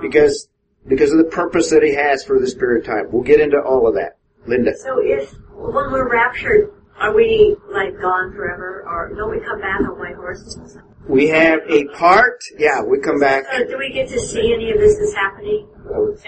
because, 0.00 0.48
because 0.86 1.10
of 1.12 1.18
the 1.18 1.30
purpose 1.30 1.70
that 1.70 1.82
He 1.82 1.94
has 1.94 2.24
for 2.24 2.38
this 2.38 2.54
period 2.54 2.80
of 2.80 2.86
time. 2.86 3.12
We'll 3.12 3.22
get 3.24 3.40
into 3.40 3.58
all 3.60 3.86
of 3.88 3.94
that. 3.94 4.16
Linda. 4.46 4.76
So 4.76 4.98
if, 5.00 5.32
when 5.52 5.92
we're 5.92 6.10
raptured, 6.10 6.72
are 6.98 7.14
we 7.14 7.56
like 7.70 8.00
gone 8.00 8.32
forever, 8.32 8.84
or 8.86 9.14
don't 9.14 9.30
we 9.30 9.40
come 9.40 9.60
back 9.60 9.80
on 9.80 9.98
white 9.98 10.16
horses? 10.16 10.78
We 11.08 11.28
have 11.28 11.60
a 11.68 11.84
part, 11.88 12.40
yeah, 12.58 12.82
we 12.82 13.00
come 13.00 13.18
back, 13.18 13.44
So 13.52 13.64
do 13.66 13.78
we 13.78 13.92
get 13.92 14.08
to 14.10 14.20
see 14.20 14.52
any 14.54 14.70
of 14.70 14.78
this 14.78 14.98
that's 14.98 15.14
happening? 15.14 15.68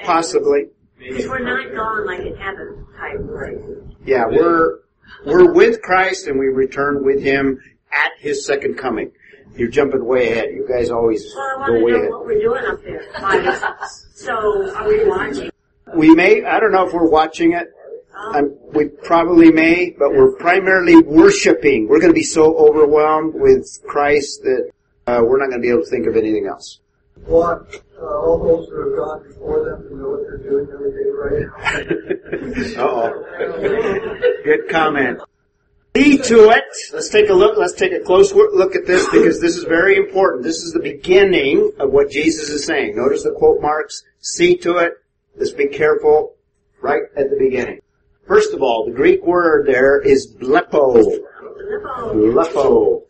possibly. 0.04 0.66
Because 0.98 1.28
we're 1.28 1.38
not 1.40 1.74
gone 1.74 2.06
like 2.06 2.20
in 2.20 2.36
heaven 2.36 2.86
type, 2.98 3.18
right? 3.20 3.56
Yeah, 4.04 4.24
we're, 4.26 4.80
we're 5.26 5.52
with 5.52 5.80
Christ 5.82 6.26
and 6.26 6.38
we 6.38 6.46
return 6.46 7.04
with 7.04 7.22
Him 7.22 7.60
at 7.92 8.12
His 8.18 8.44
second 8.44 8.78
coming. 8.78 9.12
You're 9.56 9.68
jumping 9.70 10.04
way 10.04 10.32
ahead. 10.32 10.48
You 10.54 10.66
guys 10.68 10.90
always 10.90 11.32
Well, 11.34 11.62
I 11.62 11.66
go 11.68 11.72
way 11.84 11.92
know 11.92 11.98
ahead. 11.98 12.10
what 12.10 12.26
we're 12.26 12.40
doing 12.40 12.64
up 12.66 12.82
there. 12.82 13.04
Like, 13.22 13.88
so 14.14 14.74
are 14.74 14.88
we 14.88 15.08
watching? 15.08 15.50
We 15.96 16.14
may, 16.14 16.44
I 16.44 16.58
don't 16.60 16.72
know 16.72 16.86
if 16.86 16.92
we're 16.92 17.08
watching 17.08 17.52
it. 17.52 17.68
Um, 18.34 18.56
we 18.72 18.86
probably 18.86 19.52
may, 19.52 19.94
but 19.98 20.10
we're 20.12 20.32
primarily 20.36 20.96
worshiping. 20.96 21.88
We're 21.88 21.98
going 22.00 22.10
to 22.12 22.14
be 22.18 22.22
so 22.22 22.56
overwhelmed 22.56 23.34
with 23.34 23.66
Christ 23.86 24.42
that 24.42 24.70
uh, 25.06 25.20
we're 25.24 25.38
not 25.38 25.50
going 25.50 25.60
to 25.60 25.66
be 25.66 25.70
able 25.70 25.82
to 25.84 25.90
think 25.90 26.06
of 26.06 26.16
anything 26.16 26.46
else. 26.46 26.80
Want 27.26 27.68
uh, 28.00 28.04
all 28.04 28.38
those 28.38 28.68
who 28.68 28.88
have 28.90 28.98
gone 28.98 29.28
before 29.28 29.64
them 29.64 29.88
to 29.88 29.96
know 29.96 30.08
what 30.10 30.20
they're 30.22 30.38
doing 30.38 30.66
every 30.72 30.92
day 30.92 31.10
right 31.10 32.74
now. 32.76 32.82
Uh-oh. 32.84 34.42
Good 34.44 34.68
comment. 34.68 35.20
See 35.96 36.18
to 36.18 36.50
it. 36.50 36.64
Let's 36.92 37.08
take 37.08 37.28
a 37.28 37.32
look. 37.32 37.56
Let's 37.56 37.74
take 37.74 37.92
a 37.92 38.00
close 38.00 38.34
look 38.34 38.74
at 38.74 38.84
this 38.84 39.08
because 39.10 39.40
this 39.40 39.56
is 39.56 39.62
very 39.62 39.96
important. 39.96 40.42
This 40.42 40.64
is 40.64 40.72
the 40.72 40.80
beginning 40.80 41.70
of 41.78 41.92
what 41.92 42.10
Jesus 42.10 42.48
is 42.48 42.64
saying. 42.64 42.96
Notice 42.96 43.22
the 43.22 43.30
quote 43.30 43.62
marks. 43.62 44.02
See 44.18 44.56
to 44.56 44.78
it. 44.78 44.94
Let's 45.36 45.52
be 45.52 45.68
careful 45.68 46.34
right 46.82 47.02
at 47.16 47.30
the 47.30 47.36
beginning. 47.38 47.78
First 48.26 48.52
of 48.54 48.60
all, 48.60 48.86
the 48.86 48.90
Greek 48.90 49.24
word 49.24 49.68
there 49.68 50.00
is 50.00 50.34
blepo. 50.34 51.20
Blepo. 52.12 53.02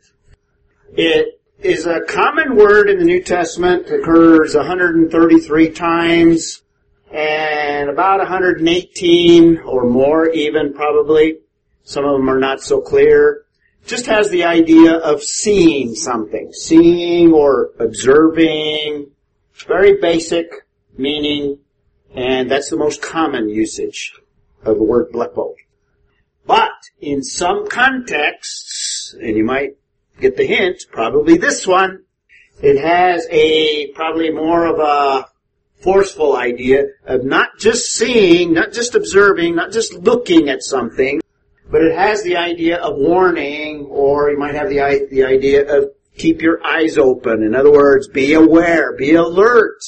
It 0.95 1.41
is 1.61 1.87
a 1.87 2.03
common 2.03 2.55
word 2.55 2.91
in 2.91 2.99
the 2.99 3.05
New 3.07 3.23
Testament. 3.23 3.87
It 3.87 4.01
occurs 4.01 4.55
133 4.55 5.71
times 5.71 6.63
and 7.11 7.89
about 7.89 8.19
118 8.19 9.59
or 9.61 9.89
more 9.89 10.29
even 10.29 10.75
probably. 10.75 11.39
Some 11.85 12.05
of 12.05 12.13
them 12.13 12.29
are 12.29 12.39
not 12.39 12.61
so 12.61 12.81
clear. 12.81 13.45
Just 13.87 14.07
has 14.07 14.31
the 14.31 14.45
idea 14.45 14.95
of 14.97 15.23
seeing 15.23 15.95
something. 15.95 16.53
Seeing 16.53 17.33
or 17.33 17.71
observing. 17.79 19.11
Very 19.67 20.01
basic 20.01 20.51
meaning 20.97 21.59
and 22.15 22.51
that's 22.51 22.71
the 22.71 22.77
most 22.77 23.03
common 23.03 23.49
usage 23.49 24.13
of 24.65 24.77
the 24.77 24.83
word 24.83 25.11
blepo. 25.13 25.55
But 26.47 26.73
in 27.01 27.23
some 27.23 27.69
contexts, 27.69 29.15
and 29.21 29.37
you 29.37 29.45
might 29.45 29.77
get 30.21 30.37
the 30.37 30.47
hint, 30.47 30.85
probably 30.91 31.37
this 31.37 31.67
one, 31.67 32.05
it 32.63 32.81
has 32.81 33.27
a 33.31 33.89
probably 33.93 34.31
more 34.31 34.67
of 34.67 34.79
a 34.79 35.27
forceful 35.83 36.37
idea 36.37 36.85
of 37.05 37.25
not 37.25 37.59
just 37.59 37.93
seeing, 37.93 38.55
not 38.55 38.73
just 38.73 38.95
observing, 38.95 39.57
not 39.57 39.73
just 39.73 39.93
looking 39.95 40.49
at 40.49 40.63
something, 40.63 41.21
but 41.71 41.83
it 41.83 41.97
has 41.97 42.23
the 42.23 42.37
idea 42.37 42.79
of 42.79 42.97
warning, 42.97 43.87
or 43.91 44.31
you 44.31 44.39
might 44.39 44.55
have 44.55 44.69
the, 44.69 45.09
the 45.11 45.25
idea 45.25 45.79
of 45.79 45.91
keep 46.17 46.43
your 46.43 46.65
eyes 46.65 46.99
open. 46.99 47.43
In 47.43 47.55
other 47.55 47.73
words, 47.73 48.09
be 48.09 48.35
aware, 48.35 48.97
be 48.97 49.15
alert. 49.15 49.81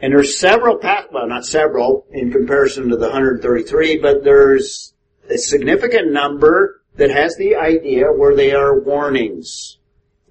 And 0.00 0.12
there's 0.12 0.38
several, 0.38 0.76
pa- 0.76 1.06
well 1.12 1.26
not 1.26 1.46
several 1.46 2.06
in 2.10 2.30
comparison 2.30 2.88
to 2.90 2.96
the 2.96 3.06
133, 3.06 3.98
but 3.98 4.24
there's 4.24 4.94
a 5.28 5.38
significant 5.38 6.12
number 6.12 6.82
that 6.96 7.10
has 7.10 7.36
the 7.36 7.56
idea 7.56 8.06
where 8.06 8.34
they 8.34 8.52
are 8.52 8.80
warnings 8.80 9.78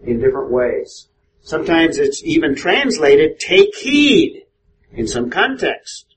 in 0.04 0.20
different 0.20 0.52
ways. 0.52 1.10
Sometimes 1.42 2.00
it's 2.00 2.24
even 2.24 2.56
translated, 2.56 3.40
take 3.40 3.76
heed 3.76 4.46
in 4.92 5.08
some 5.08 5.30
context. 5.30 6.16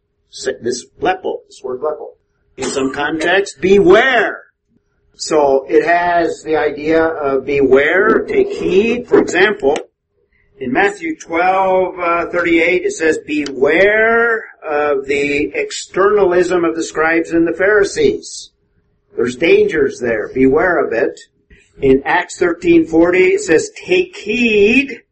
This 0.62 0.86
blepo, 0.86 1.40
this 1.46 1.60
word 1.62 1.80
blepo. 1.80 2.17
In 2.58 2.64
some 2.70 2.92
context, 2.92 3.60
beware. 3.60 4.42
So 5.14 5.64
it 5.68 5.86
has 5.86 6.42
the 6.42 6.56
idea 6.56 7.04
of 7.04 7.46
beware, 7.46 8.24
take 8.24 8.48
heed. 8.48 9.06
For 9.06 9.20
example, 9.20 9.76
in 10.58 10.72
Matthew 10.72 11.16
12, 11.16 11.98
uh, 12.00 12.26
38, 12.30 12.84
it 12.84 12.90
says, 12.90 13.18
beware 13.24 14.44
of 14.60 15.06
the 15.06 15.52
externalism 15.54 16.64
of 16.64 16.74
the 16.74 16.82
scribes 16.82 17.30
and 17.30 17.46
the 17.46 17.56
Pharisees. 17.56 18.50
There's 19.14 19.36
dangers 19.36 20.00
there. 20.00 20.28
Beware 20.34 20.84
of 20.84 20.92
it. 20.92 21.18
In 21.80 22.02
Acts 22.04 22.40
13:40 22.40 23.34
it 23.34 23.40
says 23.40 23.70
take 23.70 24.16
heed 24.16 25.04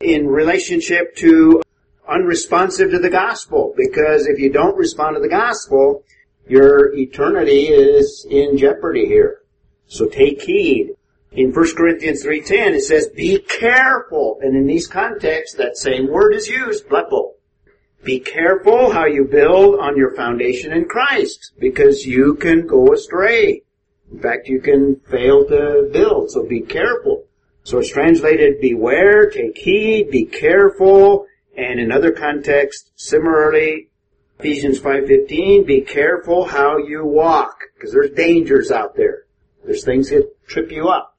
in 0.00 0.26
relationship 0.26 1.14
to 1.16 1.62
unresponsive 2.08 2.90
to 2.90 2.98
the 2.98 3.10
gospel 3.10 3.72
because 3.76 4.26
if 4.26 4.40
you 4.40 4.50
don't 4.50 4.76
respond 4.76 5.14
to 5.14 5.20
the 5.20 5.28
gospel, 5.28 6.02
your 6.48 6.94
eternity 6.94 7.66
is 7.66 8.26
in 8.28 8.56
jeopardy 8.56 9.06
here. 9.06 9.42
So 9.86 10.06
take 10.06 10.42
heed. 10.42 10.94
In 11.32 11.52
1 11.52 11.76
Corinthians 11.76 12.24
3.10 12.24 12.74
it 12.74 12.82
says, 12.82 13.08
be 13.08 13.38
careful. 13.38 14.38
And 14.42 14.56
in 14.56 14.66
these 14.66 14.86
contexts, 14.86 15.56
that 15.56 15.76
same 15.76 16.08
word 16.08 16.34
is 16.34 16.48
used, 16.48 16.88
blepo. 16.88 17.32
Be 18.04 18.20
careful 18.20 18.92
how 18.92 19.06
you 19.06 19.24
build 19.24 19.78
on 19.80 19.96
your 19.96 20.14
foundation 20.14 20.72
in 20.72 20.86
Christ, 20.86 21.52
because 21.58 22.06
you 22.06 22.34
can 22.36 22.66
go 22.66 22.92
astray. 22.92 23.62
In 24.10 24.20
fact, 24.20 24.48
you 24.48 24.60
can 24.60 25.00
fail 25.10 25.46
to 25.48 25.90
build, 25.92 26.30
so 26.30 26.46
be 26.46 26.60
careful. 26.60 27.24
So 27.64 27.78
it's 27.78 27.90
translated, 27.90 28.60
beware, 28.60 29.28
take 29.28 29.58
heed, 29.58 30.10
be 30.10 30.24
careful, 30.24 31.26
and 31.56 31.80
in 31.80 31.92
other 31.92 32.12
contexts, 32.12 32.90
similarly, 32.94 33.90
Ephesians 34.38 34.78
5.15, 34.78 35.66
be 35.66 35.80
careful 35.80 36.44
how 36.44 36.78
you 36.78 37.04
walk, 37.04 37.58
because 37.74 37.92
there's 37.92 38.10
dangers 38.10 38.70
out 38.70 38.94
there. 38.94 39.24
There's 39.64 39.84
things 39.84 40.10
that 40.10 40.30
trip 40.46 40.70
you 40.70 40.88
up. 40.88 41.16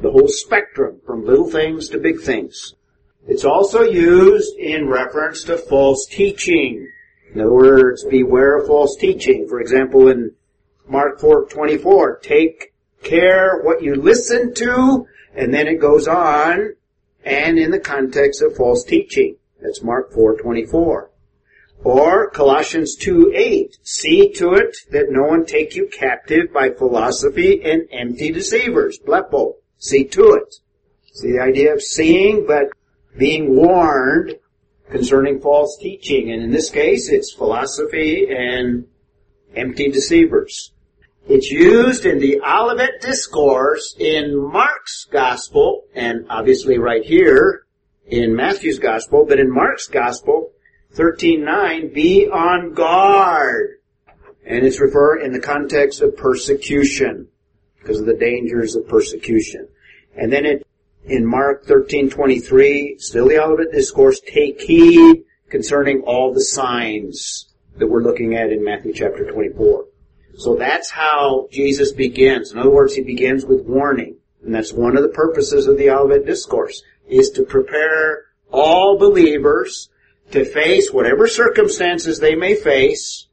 The 0.00 0.12
whole 0.12 0.28
spectrum, 0.28 1.00
from 1.04 1.26
little 1.26 1.50
things 1.50 1.88
to 1.88 1.98
big 1.98 2.20
things. 2.20 2.74
It's 3.26 3.44
also 3.44 3.82
used 3.82 4.56
in 4.56 4.88
reference 4.88 5.42
to 5.44 5.58
false 5.58 6.06
teaching. 6.06 6.88
In 7.34 7.40
other 7.40 7.52
words, 7.52 8.04
beware 8.04 8.58
of 8.58 8.68
false 8.68 8.96
teaching. 8.96 9.48
For 9.48 9.60
example, 9.60 10.08
in 10.08 10.32
Mark 10.86 11.18
4:24, 11.20 12.20
take 12.22 12.72
care 13.02 13.60
what 13.62 13.82
you 13.82 13.96
listen 13.96 14.54
to, 14.54 15.06
and 15.34 15.52
then 15.52 15.66
it 15.66 15.80
goes 15.80 16.06
on, 16.06 16.74
and 17.24 17.58
in 17.58 17.72
the 17.72 17.80
context 17.80 18.42
of 18.42 18.54
false 18.56 18.84
teaching. 18.84 19.38
That's 19.60 19.82
Mark 19.82 20.12
4:24. 20.12 21.08
Or 21.84 22.30
Colossians 22.30 22.96
2:8, 22.96 23.76
see 23.82 24.32
to 24.36 24.54
it 24.54 24.74
that 24.90 25.10
no 25.10 25.24
one 25.24 25.44
take 25.44 25.76
you 25.76 25.86
captive 25.86 26.50
by 26.50 26.70
philosophy 26.70 27.60
and 27.62 27.86
empty 27.92 28.32
deceivers. 28.32 28.98
Blepo, 28.98 29.56
see 29.76 30.04
to 30.04 30.32
it. 30.32 30.56
See 31.12 31.32
the 31.32 31.42
idea 31.42 31.74
of 31.74 31.82
seeing, 31.82 32.46
but 32.46 32.70
being 33.18 33.54
warned 33.54 34.38
concerning 34.90 35.40
false 35.40 35.76
teaching. 35.78 36.32
And 36.32 36.42
in 36.42 36.50
this 36.50 36.70
case, 36.70 37.10
it's 37.10 37.34
philosophy 37.34 38.28
and 38.30 38.86
empty 39.54 39.90
deceivers. 39.90 40.72
It's 41.28 41.50
used 41.50 42.06
in 42.06 42.18
the 42.18 42.40
Olivet 42.40 43.02
Discourse 43.02 43.94
in 43.98 44.36
Mark's 44.36 45.06
Gospel, 45.10 45.84
and 45.94 46.24
obviously 46.30 46.78
right 46.78 47.04
here 47.04 47.66
in 48.06 48.34
Matthew's 48.34 48.78
Gospel, 48.78 49.26
but 49.26 49.38
in 49.38 49.50
Mark's 49.50 49.86
Gospel, 49.86 50.53
13.9, 50.94 51.92
be 51.92 52.28
on 52.28 52.72
guard. 52.74 53.78
And 54.46 54.64
it's 54.64 54.80
referred 54.80 55.22
in 55.22 55.32
the 55.32 55.40
context 55.40 56.00
of 56.02 56.16
persecution, 56.16 57.28
because 57.80 58.00
of 58.00 58.06
the 58.06 58.14
dangers 58.14 58.76
of 58.76 58.86
persecution. 58.88 59.68
And 60.16 60.32
then 60.32 60.46
it 60.46 60.66
in 61.06 61.26
Mark 61.26 61.66
13:23, 61.66 62.98
still 62.98 63.28
the 63.28 63.42
Olivet 63.42 63.72
Discourse, 63.72 64.20
take 64.20 64.60
heed 64.60 65.24
concerning 65.48 66.02
all 66.02 66.32
the 66.32 66.40
signs 66.40 67.52
that 67.76 67.86
we're 67.86 68.02
looking 68.02 68.36
at 68.36 68.52
in 68.52 68.64
Matthew 68.64 68.92
chapter 68.92 69.30
24. 69.30 69.86
So 70.36 70.56
that's 70.56 70.90
how 70.90 71.48
Jesus 71.50 71.92
begins. 71.92 72.52
In 72.52 72.58
other 72.58 72.70
words, 72.70 72.94
he 72.94 73.02
begins 73.02 73.44
with 73.44 73.64
warning. 73.64 74.16
And 74.42 74.54
that's 74.54 74.72
one 74.72 74.96
of 74.96 75.02
the 75.02 75.08
purposes 75.08 75.66
of 75.66 75.76
the 75.76 75.90
Olivet 75.90 76.26
Discourse, 76.26 76.82
is 77.08 77.30
to 77.30 77.42
prepare 77.44 78.24
all 78.50 78.98
believers 78.98 79.90
to 80.34 80.44
face 80.44 80.92
whatever 80.92 81.26
circumstances 81.26 82.18
they 82.18 82.34
may 82.34 82.54
face, 82.54 83.28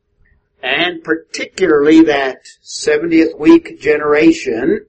and 0.61 1.03
particularly 1.03 2.03
that 2.03 2.37
70th 2.63 3.37
week 3.37 3.81
generation 3.81 4.85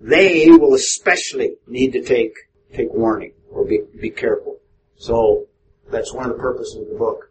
they 0.00 0.48
will 0.48 0.74
especially 0.74 1.56
need 1.66 1.92
to 1.92 2.02
take 2.02 2.32
take 2.74 2.92
warning 2.92 3.32
or 3.50 3.64
be 3.66 3.80
be 4.00 4.10
careful. 4.10 4.58
So 4.96 5.46
that's 5.90 6.12
one 6.12 6.30
of 6.30 6.36
the 6.36 6.42
purposes 6.42 6.76
of 6.76 6.88
the 6.88 6.98
book. 6.98 7.30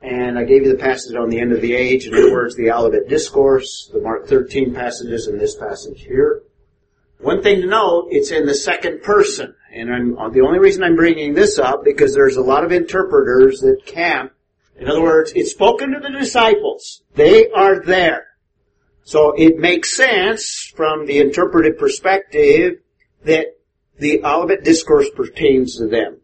And 0.00 0.38
I 0.38 0.44
gave 0.44 0.64
you 0.64 0.72
the 0.72 0.82
passage 0.82 1.14
on 1.14 1.28
the 1.28 1.38
end 1.38 1.52
of 1.52 1.60
the 1.60 1.74
age, 1.74 2.06
in 2.06 2.14
other 2.14 2.32
words, 2.32 2.56
the 2.56 2.72
Olivet 2.72 3.08
Discourse, 3.08 3.88
the 3.92 4.00
Mark 4.00 4.26
13 4.26 4.74
passages, 4.74 5.28
and 5.28 5.40
this 5.40 5.54
passage 5.54 6.02
here. 6.02 6.42
One 7.18 7.40
thing 7.40 7.60
to 7.60 7.68
note, 7.68 8.08
it's 8.10 8.32
in 8.32 8.46
the 8.46 8.54
second 8.54 9.02
person. 9.02 9.54
And 9.74 9.92
I'm, 9.92 10.18
uh, 10.18 10.28
the 10.28 10.42
only 10.42 10.58
reason 10.58 10.82
I'm 10.82 10.96
bringing 10.96 11.34
this 11.34 11.58
up, 11.58 11.82
because 11.82 12.14
there's 12.14 12.36
a 12.36 12.42
lot 12.42 12.64
of 12.64 12.72
interpreters 12.72 13.60
that 13.60 13.86
camp. 13.86 14.32
In 14.76 14.88
other 14.88 15.02
words, 15.02 15.32
it's 15.34 15.52
spoken 15.52 15.92
to 15.92 16.00
the 16.00 16.10
disciples. 16.10 17.02
They 17.14 17.50
are 17.50 17.80
there. 17.80 18.26
So 19.04 19.32
it 19.36 19.58
makes 19.58 19.96
sense 19.96 20.72
from 20.76 21.06
the 21.06 21.18
interpretive 21.18 21.78
perspective 21.78 22.80
that 23.24 23.46
the 23.98 24.24
Olivet 24.24 24.64
Discourse 24.64 25.08
pertains 25.10 25.78
to 25.78 25.86
them. 25.86 26.18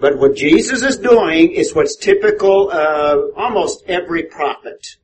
But 0.00 0.18
what 0.18 0.36
Jesus 0.36 0.82
is 0.82 0.98
doing 0.98 1.52
is 1.52 1.74
what's 1.74 1.96
typical 1.96 2.70
of 2.70 3.30
almost 3.36 3.84
every 3.86 4.24
prophet. 4.24 4.96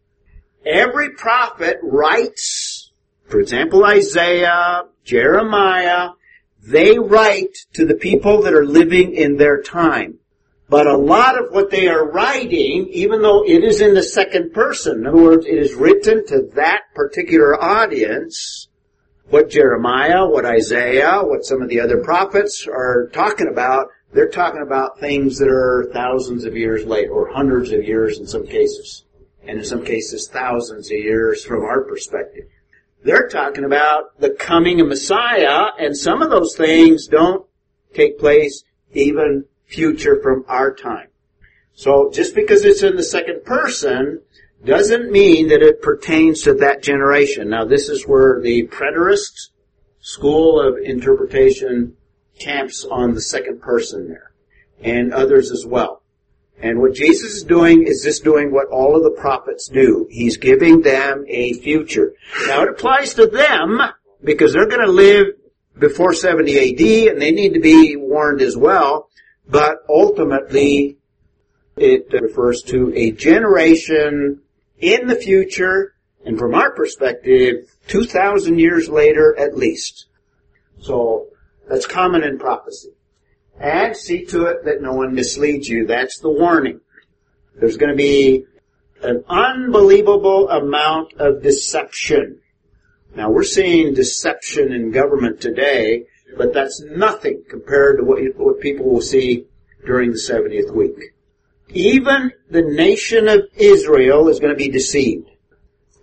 Every 0.67 1.11
prophet 1.11 1.79
writes, 1.83 2.93
for 3.29 3.41
example, 3.41 3.85
Isaiah, 3.85 4.83
Jeremiah, 5.05 6.11
they 6.69 6.99
write 6.99 7.57
to 7.75 7.87
the 7.87 7.95
people 7.95 8.43
that 8.43 8.55
are 8.55 8.67
living 8.67 9.15
in 9.15 9.37
their 9.37 9.63
time. 9.63 10.19
But 10.69 10.87
a 10.87 10.99
lot 10.99 11.43
of 11.43 11.51
what 11.51 11.71
they 11.71 11.89
are 11.89 12.11
writing, 12.11 12.89
even 12.93 13.23
though 13.23 13.43
it 13.43 13.65
is 13.65 13.81
in 13.81 13.95
the 13.95 14.03
second 14.03 14.53
person, 14.53 14.99
in 14.99 15.07
other 15.07 15.23
words, 15.23 15.47
it 15.47 15.57
is 15.57 15.75
written 15.75 16.27
to 16.27 16.43
that 16.57 16.83
particular 16.95 17.59
audience, 17.59 18.69
what 19.31 19.49
Jeremiah, 19.49 20.27
what 20.27 20.45
Isaiah, 20.45 21.21
what 21.23 21.45
some 21.45 21.63
of 21.63 21.71
the 21.71 21.81
other 21.81 22.03
prophets 22.05 22.67
are 22.67 23.09
talking 23.15 23.49
about, 23.49 23.87
they're 24.13 24.29
talking 24.29 24.63
about 24.63 25.01
things 25.01 25.39
that 25.39 25.49
are 25.49 25.89
thousands 25.93 26.45
of 26.45 26.57
years 26.57 26.85
late, 26.85 27.09
or 27.09 27.33
hundreds 27.33 27.73
of 27.73 27.85
years 27.85 28.19
in 28.19 28.27
some 28.27 28.47
cases. 28.47 29.05
And 29.43 29.59
in 29.59 29.65
some 29.65 29.85
cases, 29.85 30.29
thousands 30.29 30.91
of 30.91 30.99
years 30.99 31.45
from 31.45 31.63
our 31.63 31.83
perspective. 31.85 32.45
They're 33.05 33.29
talking 33.29 33.65
about 33.65 34.19
the 34.21 34.31
coming 34.31 34.81
of 34.81 34.89
Messiah, 34.89 35.69
and 35.79 35.97
some 35.97 36.23
of 36.23 36.31
those 36.31 36.57
things 36.57 37.07
don't 37.07 37.47
take 37.95 38.19
place 38.19 38.65
even 38.93 39.45
future 39.67 40.21
from 40.23 40.45
our 40.49 40.75
time. 40.75 41.09
So 41.75 42.11
just 42.11 42.35
because 42.35 42.65
it's 42.65 42.83
in 42.83 42.97
the 42.97 43.05
second 43.05 43.45
person 43.45 44.23
doesn't 44.65 45.13
mean 45.13 45.49
that 45.49 45.63
it 45.63 45.81
pertains 45.81 46.43
to 46.43 46.55
that 46.55 46.83
generation. 46.83 47.51
Now 47.51 47.65
this 47.65 47.89
is 47.89 48.07
where 48.07 48.41
the 48.41 48.67
preterist 48.67 49.51
school 50.01 50.61
of 50.61 50.79
interpretation 50.79 51.97
camps 52.41 52.85
on 52.85 53.15
the 53.15 53.21
second 53.21 53.61
person 53.61 54.09
there. 54.09 54.33
And 54.81 55.13
others 55.13 55.51
as 55.51 55.67
well. 55.67 55.98
And 56.61 56.81
what 56.81 56.95
Jesus 56.95 57.35
is 57.35 57.45
doing 57.45 57.87
is 57.87 58.03
just 58.03 58.25
doing 58.25 58.53
what 58.53 58.69
all 58.69 58.97
of 58.97 59.05
the 59.05 59.21
prophets 59.21 59.69
do. 59.69 60.09
He's 60.11 60.39
giving 60.39 60.83
them 60.83 61.25
a 61.29 61.53
future. 61.55 62.15
Now 62.47 62.63
it 62.63 62.69
applies 62.69 63.15
to 63.15 63.27
them 63.27 63.81
because 64.23 64.53
they're 64.53 64.67
going 64.67 64.85
to 64.85 64.93
live 64.93 65.27
before 65.79 66.13
70 66.13 66.59
AD 66.59 67.13
and 67.13 67.23
they 67.23 67.31
need 67.31 67.55
to 67.55 67.61
be 67.61 67.97
warned 67.97 68.43
as 68.43 68.57
well. 68.57 69.09
But 69.49 69.79
ultimately, 69.89 70.99
it 71.77 72.13
refers 72.13 72.63
to 72.65 72.93
a 72.95 73.13
generation 73.13 74.41
in 74.79 75.07
the 75.07 75.15
future, 75.15 75.95
and 76.25 76.39
from 76.39 76.55
our 76.55 76.73
perspective, 76.73 77.75
2,000 77.87 78.59
years 78.59 78.89
later 78.89 79.37
at 79.39 79.57
least. 79.57 80.07
So, 80.81 81.29
that's 81.69 81.87
common 81.87 82.25
in 82.25 82.39
prophecy. 82.39 82.91
And 83.61 83.97
see 83.97 84.25
to 84.27 84.47
it 84.47 84.65
that 84.65 84.81
no 84.81 84.95
one 84.95 85.15
misleads 85.15 85.69
you. 85.69 85.87
That's 85.87 86.19
the 86.19 86.31
warning. 86.31 86.81
There's 87.59 87.77
going 87.77 87.91
to 87.91 87.97
be 87.97 88.45
an 89.03 89.25
unbelievable 89.29 90.49
amount 90.49 91.15
of 91.15 91.43
deception. 91.43 92.41
Now 93.15 93.31
we're 93.31 93.43
seeing 93.43 93.95
deception 93.95 94.73
in 94.73 94.93
government 94.93 95.41
today 95.41 96.05
but 96.37 96.53
that's 96.53 96.83
nothing 96.83 97.45
compared 97.49 97.99
to 97.99 98.05
what, 98.05 98.23
you, 98.23 98.35
what 98.37 98.61
people 98.61 98.87
will 98.87 99.01
see 99.01 99.47
during 99.87 100.11
the 100.11 100.19
70th 100.19 100.75
week. 100.75 101.15
Even 101.71 102.33
the 102.51 102.63
nation 102.63 103.29
of 103.29 103.41
Israel 103.57 104.29
is 104.29 104.41
going 104.41 104.53
to 104.53 104.57
be 104.57 104.69
deceived. 104.69 105.29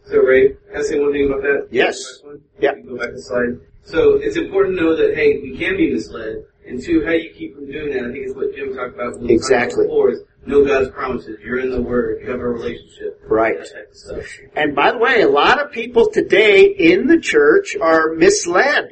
So 0.08 0.18
Ray, 0.20 0.49
can 0.49 0.78
I 0.78 0.82
say 0.82 0.99
one 0.99 1.12
thing 1.12 1.26
about 1.26 1.41
that? 1.41 1.68
Yes. 1.72 2.22
Yeah. 2.60 2.76
Go 2.76 2.97
back 2.97 3.10
to 3.10 3.16
the 3.16 3.22
slide. 3.22 3.60
So 3.84 4.16
it's 4.16 4.38
important 4.38 4.78
to 4.78 4.84
know 4.84 4.95
that 4.95 5.16
hey, 5.16 5.39
we 5.41 5.58
can 5.58 5.78
be 5.78 5.91
misled, 5.91 6.45
and 6.68 6.82
two, 6.82 7.03
how 7.05 7.11
do 7.11 7.18
you 7.18 7.34
keep 7.34 7.55
from 7.55 7.72
doing 7.72 7.93
that. 7.93 8.05
I 8.05 8.11
think 8.11 8.28
is 8.28 8.36
what 8.36 8.55
Jim 8.55 8.76
talked 8.76 8.95
about. 8.95 9.20
When 9.20 9.30
exactly. 9.30 9.86
Before, 9.86 10.11
is 10.11 10.22
know 10.45 10.66
God's 10.66 10.89
promises. 10.89 11.39
You're 11.43 11.59
in 11.59 11.72
the 11.72 11.82
Word. 11.82 12.22
You 12.22 12.32
have 12.32 12.39
a 12.39 12.47
relationship. 12.47 13.22
Right. 13.28 13.57
That 13.57 13.74
type 13.74 13.89
of 13.91 13.97
stuff. 13.97 14.26
And 14.55 14.76
by 14.76 14.91
the 14.91 14.97
way, 14.97 15.22
a 15.22 15.30
lot 15.30 15.61
of 15.61 15.72
people 15.72 16.09
today 16.11 16.66
in 16.66 17.07
the 17.07 17.20
church 17.20 17.76
are 17.80 18.13
misled 18.13 18.89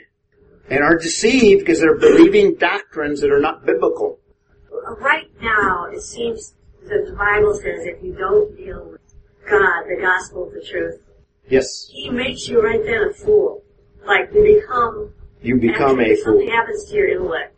and 0.69 0.83
are 0.83 0.97
deceived 0.97 1.59
because 1.59 1.79
they're 1.79 1.97
believing 1.97 2.55
doctrines 2.55 3.21
that 3.21 3.31
are 3.31 3.39
not 3.39 3.65
biblical. 3.65 4.19
Right 4.99 5.29
now, 5.41 5.85
it 5.85 6.01
seems 6.01 6.53
that 6.83 7.05
the 7.05 7.15
Bible 7.15 7.53
says 7.53 7.85
if 7.85 8.03
you 8.03 8.13
don't 8.13 8.55
deal 8.57 8.89
with 8.91 9.01
God, 9.49 9.83
the 9.87 10.01
gospel, 10.01 10.51
the 10.53 10.65
truth, 10.65 10.99
Yes, 11.49 11.87
He 11.89 12.09
makes 12.09 12.47
you 12.47 12.61
right 12.63 12.81
then 12.83 13.09
a 13.09 13.13
fool. 13.13 13.63
Like 14.05 14.29
you 14.33 14.43
become 14.43 15.13
you 15.41 15.57
become 15.57 15.99
a 15.99 16.15
fool. 16.15 16.23
Something 16.23 16.49
happens 16.49 16.85
to 16.85 16.95
your 16.95 17.09
intellect. 17.09 17.52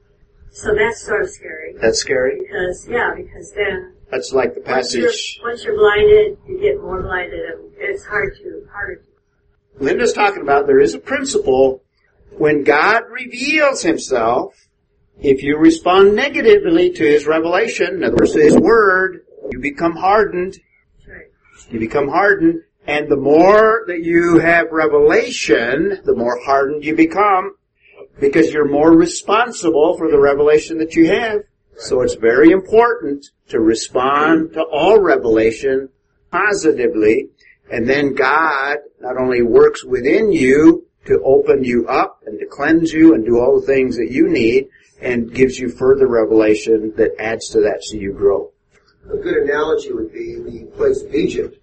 So 0.52 0.74
that's 0.74 1.06
sort 1.06 1.22
of 1.24 1.30
scary. 1.30 1.76
That's 1.82 2.00
scary. 2.00 2.40
Because 2.40 2.88
yeah, 2.90 3.14
because 3.16 3.52
then 3.54 3.94
That's 4.10 4.32
like 4.32 4.54
the 4.54 4.62
once 4.62 4.94
you're, 4.94 5.08
passage 5.08 5.40
once 5.44 5.64
you're 5.64 5.76
blinded, 5.76 6.38
you 6.48 6.60
get 6.62 6.82
more 6.82 7.02
blinded, 7.02 7.40
and 7.40 7.72
it's 7.78 8.06
hard 8.06 8.36
to 8.38 8.68
harder. 8.72 8.96
To, 8.96 9.84
Linda's 9.84 10.14
talking 10.14 10.42
about. 10.42 10.68
There 10.68 10.80
is 10.80 10.94
a 10.94 11.00
principle 11.00 11.84
when 12.32 12.64
God 12.64 13.04
reveals 13.12 13.82
Himself. 13.82 14.56
If 15.20 15.44
you 15.44 15.58
respond 15.58 16.16
negatively 16.16 16.92
to 16.92 17.04
His 17.04 17.26
revelation, 17.26 17.96
in 17.96 18.04
other 18.04 18.16
words, 18.16 18.34
to 18.34 18.42
His 18.42 18.58
word, 18.58 19.26
you 19.52 19.60
become 19.60 19.96
hardened. 19.96 20.58
right. 21.08 21.28
You 21.70 21.80
become 21.80 22.08
hardened, 22.08 22.62
and 22.88 23.10
the 23.10 23.18
more 23.18 23.84
that 23.88 24.04
you 24.04 24.40
have 24.40 24.68
revelation, 24.72 26.00
the 26.04 26.16
more 26.16 26.40
hardened 26.46 26.84
you 26.84 26.96
become, 26.96 27.56
because 28.20 28.52
you're 28.52 28.70
more 28.70 28.96
responsible 28.96 29.98
for 29.98 30.10
the 30.10 30.20
revelation 30.20 30.78
that 30.78 30.96
you 30.96 31.10
have. 31.10 31.42
So 31.78 32.02
it's 32.02 32.16
very 32.16 32.52
important 32.52 33.26
to 33.50 33.60
respond 33.60 34.54
to 34.54 34.64
all 34.64 35.00
revelation 35.00 35.90
positively, 36.32 37.30
and 37.72 37.88
then 37.88 38.14
God 38.14 38.78
not 39.00 39.18
only 39.18 39.42
works 39.42 39.84
within 39.84 40.32
you 40.32 40.88
to 41.06 41.22
open 41.24 41.64
you 41.64 41.88
up 41.88 42.22
and 42.26 42.40
to 42.40 42.46
cleanse 42.46 42.92
you 42.92 43.14
and 43.14 43.26
do 43.26 43.40
all 43.40 43.60
the 43.60 43.66
things 43.66 43.98
that 43.98 44.12
you 44.12 44.28
need, 44.28 44.70
and 45.02 45.34
gives 45.34 45.60
you 45.60 45.70
further 45.70 46.08
revelation 46.08 46.94
that 46.96 47.12
adds 47.20 47.50
to 47.50 47.60
that 47.62 47.84
so 47.84 47.98
you 47.98 48.14
grow. 48.14 48.52
A 49.12 49.18
good 49.18 49.38
analogy 49.44 49.92
would 49.92 50.12
be 50.12 50.36
the 50.36 50.66
place 50.76 51.04
of 51.04 51.14
Egypt. 51.14 51.58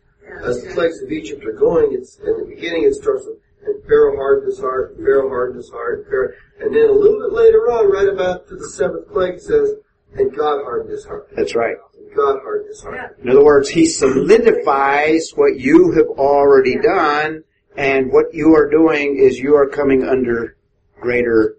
As 0.45 0.63
the 0.63 0.71
plagues 0.75 1.03
of 1.03 1.11
Egypt 1.11 1.45
are 1.45 1.53
going, 1.53 1.93
it's 1.93 2.19
in 2.19 2.39
the 2.39 2.45
beginning 2.45 2.85
it 2.85 2.95
starts 2.95 3.27
with 3.27 3.39
and 3.65 3.83
Pharaoh 3.85 4.17
hardened 4.17 4.47
his 4.47 4.61
heart, 4.61 4.97
and 4.97 5.05
Pharaoh 5.05 5.29
hardened 5.29 5.57
his 5.57 5.71
heart, 5.71 6.01
and 6.01 6.07
Pharaoh, 6.09 6.33
and 6.61 6.75
then 6.75 6.89
a 6.89 6.93
little 6.93 7.21
bit 7.21 7.33
later 7.33 7.71
on, 7.71 7.91
right 7.91 8.09
about 8.09 8.49
to 8.49 8.57
the 8.57 8.69
seventh 8.69 9.09
plague, 9.09 9.35
it 9.35 9.43
says, 9.43 9.75
and 10.15 10.35
God 10.37 10.63
hardened 10.63 10.91
his 10.91 11.05
heart. 11.05 11.29
That's 11.35 11.55
right. 11.55 11.77
God 12.15 12.41
hardened 12.43 12.69
his 12.69 12.83
heart. 12.83 13.19
In 13.23 13.31
other 13.31 13.45
words, 13.45 13.69
he 13.69 13.87
solidifies 13.87 15.31
what 15.35 15.59
you 15.59 15.93
have 15.93 16.09
already 16.19 16.77
done, 16.77 17.45
and 17.77 18.13
what 18.13 18.35
you 18.35 18.55
are 18.55 18.71
doing 18.71 19.17
is 19.19 19.39
you 19.39 19.57
are 19.57 19.69
coming 19.69 20.05
under 20.05 20.57
greater 21.01 21.57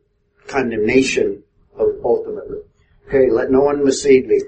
condemnation 0.47 1.43
of 1.75 1.87
ultimately. 2.03 2.59
Okay, 3.07 3.29
let 3.31 3.51
no 3.51 3.61
one 3.61 3.83
mislead 3.83 4.27
me. 4.27 4.41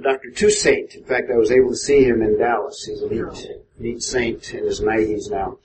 Dr. 0.00 0.30
Toussaint, 0.30 0.94
in 0.94 1.04
fact, 1.04 1.30
I 1.32 1.36
was 1.36 1.50
able 1.50 1.70
to 1.70 1.76
see 1.76 2.04
him 2.04 2.22
in 2.22 2.38
Dallas. 2.38 2.84
He's 2.84 3.02
a 3.02 3.08
neat, 3.08 3.48
neat 3.78 4.02
saint 4.02 4.54
in 4.54 4.64
his 4.64 4.80
90s 4.80 5.30
now. 5.30 5.58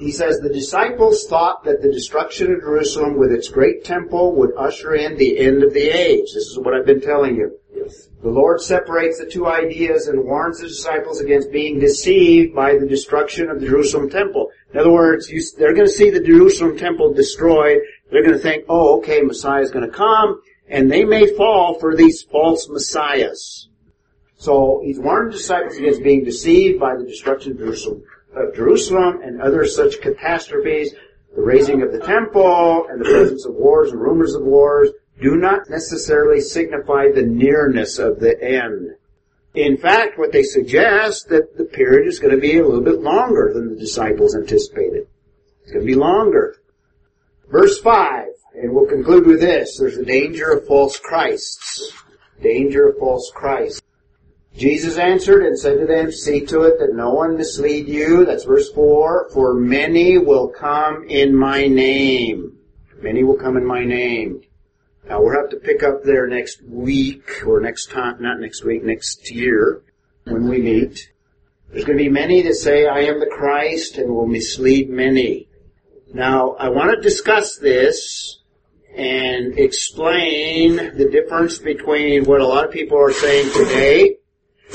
He 0.00 0.12
says 0.12 0.40
the 0.40 0.48
disciples 0.48 1.26
thought 1.26 1.62
that 1.64 1.82
the 1.82 1.92
destruction 1.92 2.50
of 2.52 2.62
Jerusalem 2.62 3.18
with 3.18 3.30
its 3.32 3.50
great 3.50 3.84
temple 3.84 4.34
would 4.36 4.56
usher 4.56 4.94
in 4.94 5.18
the 5.18 5.38
end 5.38 5.62
of 5.62 5.74
the 5.74 5.88
age. 5.90 6.32
This 6.32 6.46
is 6.46 6.58
what 6.58 6.72
I've 6.72 6.86
been 6.86 7.02
telling 7.02 7.36
you. 7.36 7.60
The 8.22 8.30
Lord 8.30 8.62
separates 8.62 9.18
the 9.18 9.26
two 9.26 9.46
ideas 9.46 10.06
and 10.06 10.24
warns 10.24 10.60
the 10.60 10.68
disciples 10.68 11.20
against 11.20 11.52
being 11.52 11.78
deceived 11.78 12.54
by 12.54 12.78
the 12.78 12.86
destruction 12.86 13.50
of 13.50 13.60
the 13.60 13.66
Jerusalem 13.66 14.08
temple. 14.08 14.50
In 14.72 14.80
other 14.80 14.90
words, 14.90 15.30
you, 15.30 15.42
they're 15.58 15.74
going 15.74 15.86
to 15.86 15.92
see 15.92 16.08
the 16.08 16.20
Jerusalem 16.20 16.78
temple 16.78 17.12
destroyed. 17.12 17.80
They're 18.10 18.22
going 18.22 18.36
to 18.36 18.42
think, 18.42 18.64
oh, 18.70 18.98
okay, 18.98 19.20
Messiah 19.20 19.60
is 19.60 19.70
going 19.70 19.84
to 19.84 19.94
come, 19.94 20.40
and 20.68 20.90
they 20.90 21.04
may 21.04 21.34
fall 21.34 21.78
for 21.78 21.94
these 21.94 22.22
false 22.22 22.68
messiahs. 22.70 23.68
So 24.36 24.80
he's 24.82 24.98
warned 24.98 25.32
the 25.32 25.36
disciples 25.36 25.76
against 25.76 26.02
being 26.02 26.24
deceived 26.24 26.80
by 26.80 26.96
the 26.96 27.04
destruction 27.04 27.52
of 27.52 27.58
Jerusalem, 27.58 28.02
of 28.34 28.54
Jerusalem 28.54 29.20
and 29.22 29.40
other 29.40 29.66
such 29.66 30.00
catastrophes, 30.00 30.94
the 31.34 31.42
razing 31.42 31.82
of 31.82 31.92
the 31.92 32.00
temple 32.00 32.86
and 32.88 33.00
the 33.00 33.08
presence 33.08 33.44
of 33.44 33.54
wars 33.54 33.92
and 33.92 34.00
rumors 34.00 34.34
of 34.34 34.42
wars 34.42 34.90
do 35.20 35.36
not 35.36 35.68
necessarily 35.68 36.40
signify 36.40 37.10
the 37.12 37.22
nearness 37.22 37.98
of 37.98 38.20
the 38.20 38.42
end. 38.42 38.94
In 39.54 39.76
fact, 39.76 40.18
what 40.18 40.32
they 40.32 40.42
suggest 40.42 41.28
that 41.28 41.56
the 41.56 41.64
period 41.64 42.06
is 42.06 42.20
going 42.20 42.34
to 42.34 42.40
be 42.40 42.58
a 42.58 42.64
little 42.64 42.82
bit 42.82 43.00
longer 43.00 43.52
than 43.52 43.68
the 43.68 43.80
disciples 43.80 44.34
anticipated. 44.34 45.06
It's 45.62 45.72
going 45.72 45.84
to 45.84 45.92
be 45.92 45.98
longer. 45.98 46.56
Verse 47.50 47.80
5, 47.80 48.26
and 48.54 48.72
we'll 48.72 48.86
conclude 48.86 49.26
with 49.26 49.40
this. 49.40 49.78
There's 49.78 49.98
a 49.98 50.04
danger 50.04 50.52
of 50.52 50.66
false 50.66 50.98
Christs. 50.98 51.92
Danger 52.40 52.88
of 52.88 52.98
false 52.98 53.30
Christs. 53.34 53.82
Jesus 54.60 54.98
answered 54.98 55.42
and 55.42 55.58
said 55.58 55.78
to 55.78 55.86
them, 55.86 56.12
See 56.12 56.44
to 56.44 56.64
it 56.64 56.78
that 56.80 56.92
no 56.92 57.14
one 57.14 57.38
mislead 57.38 57.88
you. 57.88 58.26
That's 58.26 58.44
verse 58.44 58.70
4. 58.72 59.30
For 59.32 59.54
many 59.54 60.18
will 60.18 60.48
come 60.48 61.08
in 61.08 61.34
my 61.34 61.66
name. 61.66 62.58
Many 63.00 63.24
will 63.24 63.38
come 63.38 63.56
in 63.56 63.64
my 63.64 63.86
name. 63.86 64.42
Now 65.08 65.22
we'll 65.22 65.34
have 65.34 65.48
to 65.50 65.56
pick 65.56 65.82
up 65.82 66.02
there 66.04 66.26
next 66.26 66.62
week, 66.62 67.42
or 67.46 67.62
next 67.62 67.90
time, 67.90 68.20
not 68.20 68.38
next 68.38 68.62
week, 68.62 68.84
next 68.84 69.30
year, 69.30 69.82
when 70.24 70.46
we 70.46 70.58
meet. 70.58 71.10
There's 71.70 71.86
going 71.86 71.96
to 71.96 72.04
be 72.04 72.10
many 72.10 72.42
that 72.42 72.54
say, 72.54 72.86
I 72.86 73.04
am 73.04 73.18
the 73.18 73.32
Christ, 73.32 73.96
and 73.96 74.14
will 74.14 74.26
mislead 74.26 74.90
many. 74.90 75.48
Now, 76.12 76.50
I 76.58 76.68
want 76.68 76.90
to 76.90 77.00
discuss 77.00 77.56
this 77.56 78.40
and 78.94 79.58
explain 79.58 80.76
the 80.98 81.08
difference 81.10 81.58
between 81.58 82.26
what 82.26 82.42
a 82.42 82.46
lot 82.46 82.66
of 82.66 82.70
people 82.70 82.98
are 82.98 83.12
saying 83.12 83.50
today 83.54 84.18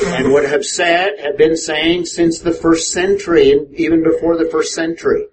and 0.03 0.31
what 0.31 0.45
have 0.45 0.65
said, 0.65 1.19
have 1.19 1.37
been 1.37 1.57
saying 1.57 2.05
since 2.05 2.39
the 2.39 2.51
first 2.51 2.91
century, 2.91 3.51
and 3.51 3.73
even 3.75 4.03
before 4.03 4.37
the 4.37 4.49
first 4.49 4.73
century. 4.73 5.25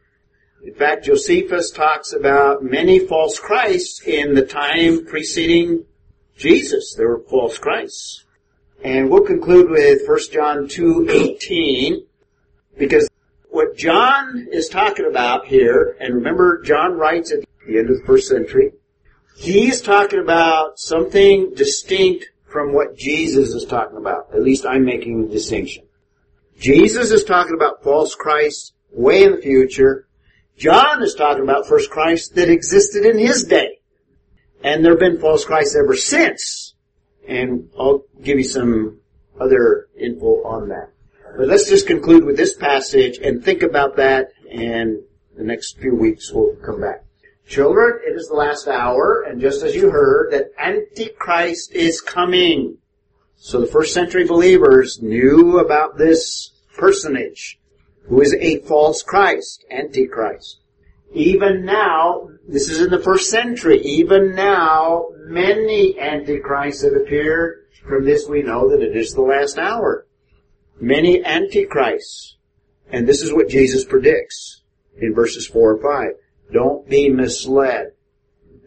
In 0.65 0.75
fact, 0.75 1.05
Josephus 1.05 1.71
talks 1.71 2.13
about 2.13 2.63
many 2.63 3.01
false 3.01 3.39
Christs 3.39 4.01
in 4.07 4.35
the 4.35 4.47
time 4.47 5.05
preceding 5.05 5.85
Jesus. 6.37 6.95
There 6.95 7.09
were 7.09 7.25
false 7.29 7.59
Christs. 7.59 8.25
And 8.85 9.11
we'll 9.11 9.25
conclude 9.25 9.71
with 9.71 10.07
1 10.07 10.19
John 10.33 10.67
2.18 10.67 12.05
because 12.79 13.09
what 13.49 13.77
John 13.77 14.49
is 14.51 14.69
talking 14.69 15.07
about 15.07 15.47
here, 15.47 15.97
and 16.01 16.15
remember 16.15 16.63
John 16.63 16.95
writes 16.95 17.33
at 17.33 17.41
the 17.67 17.79
end 17.79 17.91
of 17.91 17.99
the 17.99 18.05
first 18.05 18.29
century, 18.29 18.73
he's 19.37 19.81
talking 19.81 20.21
about 20.21 20.79
something 20.79 21.55
distinct 21.55 22.32
from 22.53 22.73
what 22.73 22.97
Jesus 22.97 23.55
is 23.55 23.65
talking 23.65 23.97
about. 23.97 24.29
At 24.35 24.43
least 24.43 24.67
I'm 24.67 24.85
making 24.85 25.23
the 25.23 25.33
distinction. 25.33 25.85
Jesus 26.59 27.11
is 27.11 27.25
talking 27.25 27.55
about 27.55 27.83
false 27.83 28.15
Christ 28.15 28.75
way 28.93 29.25
in 29.25 29.33
the 29.33 29.43
future. 29.43 30.07
John 30.57 31.03
is 31.03 31.15
talking 31.15 31.43
about 31.43 31.67
first 31.67 31.91
Christ 31.91 32.35
that 32.37 32.51
existed 32.51 33.07
in 33.07 33.19
his 33.19 33.45
day. 33.45 33.81
And 34.63 34.85
there 34.85 34.93
have 34.93 35.01
been 35.01 35.19
false 35.19 35.45
Christs 35.45 35.75
ever 35.75 35.97
since. 35.97 36.75
And 37.27 37.71
I'll 37.79 38.05
give 38.23 38.39
you 38.39 38.45
some 38.45 39.01
other 39.41 39.89
info 39.99 40.45
on 40.45 40.69
that. 40.69 40.91
But 41.37 41.49
let's 41.49 41.69
just 41.69 41.87
conclude 41.87 42.25
with 42.25 42.37
this 42.37 42.57
passage 42.57 43.19
and 43.19 43.43
think 43.43 43.63
about 43.63 43.97
that 43.97 44.29
and 44.53 44.99
the 45.37 45.45
next 45.45 45.79
few 45.79 45.95
weeks 45.95 46.31
we'll 46.31 46.57
come 46.57 46.83
back. 46.83 47.05
Children, 47.47 48.01
it 48.07 48.17
is 48.17 48.29
the 48.29 48.35
last 48.35 48.69
hour, 48.69 49.23
and 49.23 49.41
just 49.41 49.63
as 49.63 49.75
you 49.75 49.91
heard, 49.91 50.33
that 50.33 50.53
Antichrist 50.59 51.73
is 51.73 52.01
coming. 52.01 52.79
So 53.37 53.61
the 53.61 53.67
first 53.67 53.93
century 53.93 54.25
believers 54.25 55.03
knew 55.03 55.59
about 55.59 55.99
this 55.99 56.53
personage 56.77 57.59
who 58.09 58.21
is 58.21 58.35
a 58.35 58.61
false 58.61 59.03
Christ, 59.03 59.65
Antichrist. 59.71 60.61
Even 61.13 61.65
now, 61.65 62.29
this 62.49 62.69
is 62.69 62.81
in 62.81 62.91
the 62.91 62.99
first 62.99 63.31
century, 63.31 63.81
even 63.83 64.35
now, 64.35 65.09
many 65.27 65.99
Antichrists 65.99 66.83
have 66.83 66.95
appeared. 66.95 67.67
From 67.87 68.05
this 68.05 68.29
we 68.29 68.43
know 68.43 68.71
that 68.71 68.81
it 68.81 68.97
is 68.97 69.13
the 69.13 69.23
last 69.23 69.59
hour. 69.59 70.07
Many 70.81 71.25
Antichrists. 71.25 72.37
And 72.91 73.07
this 73.07 73.23
is 73.23 73.33
what 73.33 73.49
Jesus 73.49 73.85
predicts 73.85 74.63
in 74.97 75.15
verses 75.15 75.47
4 75.47 75.75
and 75.75 75.83
5. 75.83 76.07
Don't 76.53 76.89
be 76.89 77.09
misled. 77.09 77.93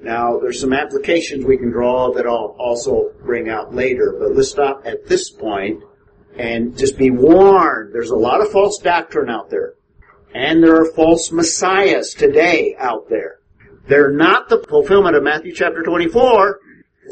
Now, 0.02 0.40
there's 0.40 0.60
some 0.60 0.74
applications 0.74 1.46
we 1.46 1.58
can 1.58 1.72
draw 1.72 2.14
that 2.14 2.28
I'll 2.28 2.56
also 2.60 3.12
bring 3.24 3.50
out 3.50 3.74
later, 3.74 4.16
but 4.20 4.36
let's 4.36 4.50
stop 4.50 4.84
at 4.86 5.08
this 5.08 5.30
point 5.32 5.84
and 6.38 6.78
just 6.78 6.98
be 6.98 7.10
warned. 7.10 7.94
There's 7.94 8.12
a 8.12 8.16
lot 8.16 8.42
of 8.42 8.52
false 8.52 8.80
doctrine 8.80 9.30
out 9.30 9.50
there. 9.50 9.74
And 10.34 10.62
there 10.62 10.82
are 10.82 10.92
false 10.92 11.32
messiahs 11.32 12.14
today 12.14 12.76
out 12.78 13.10
there. 13.10 13.40
They're 13.88 14.12
not 14.12 14.50
the 14.50 14.64
fulfillment 14.68 15.16
of 15.16 15.24
Matthew 15.24 15.54
chapter 15.54 15.82
24. 15.82 16.60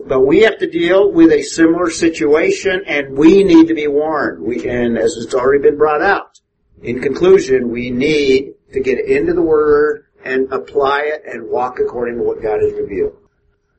But 0.05 0.21
we 0.21 0.41
have 0.41 0.57
to 0.57 0.69
deal 0.69 1.11
with 1.11 1.32
a 1.32 1.43
similar 1.43 1.89
situation 1.89 2.84
and 2.88 3.15
we 3.15 3.43
need 3.43 3.67
to 3.67 3.76
be 3.76 3.88
warned. 3.88 4.43
We, 4.43 4.67
and 4.67 4.97
as 4.97 5.17
it's 5.17 5.36
already 5.36 5.61
been 5.61 5.78
brought 5.78 6.01
out, 6.01 6.39
in 6.82 7.01
conclusion, 7.01 7.69
we 7.69 7.91
need 7.91 8.53
to 8.74 8.80
get 8.80 8.99
into 8.99 9.34
the 9.34 9.41
Word 9.41 10.05
and 10.24 10.51
apply 10.51 11.01
it 11.05 11.24
and 11.26 11.49
walk 11.49 11.80
according 11.80 12.17
to 12.17 12.24
what 12.24 12.41
God 12.41 12.61
has 12.61 12.74
revealed. 12.74 13.15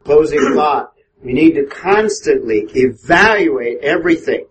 Closing 0.04 0.40
thought. 0.54 0.92
We 1.22 1.32
need 1.32 1.54
to 1.54 1.64
constantly 1.66 2.68
evaluate 2.74 3.78
everything 3.82 4.46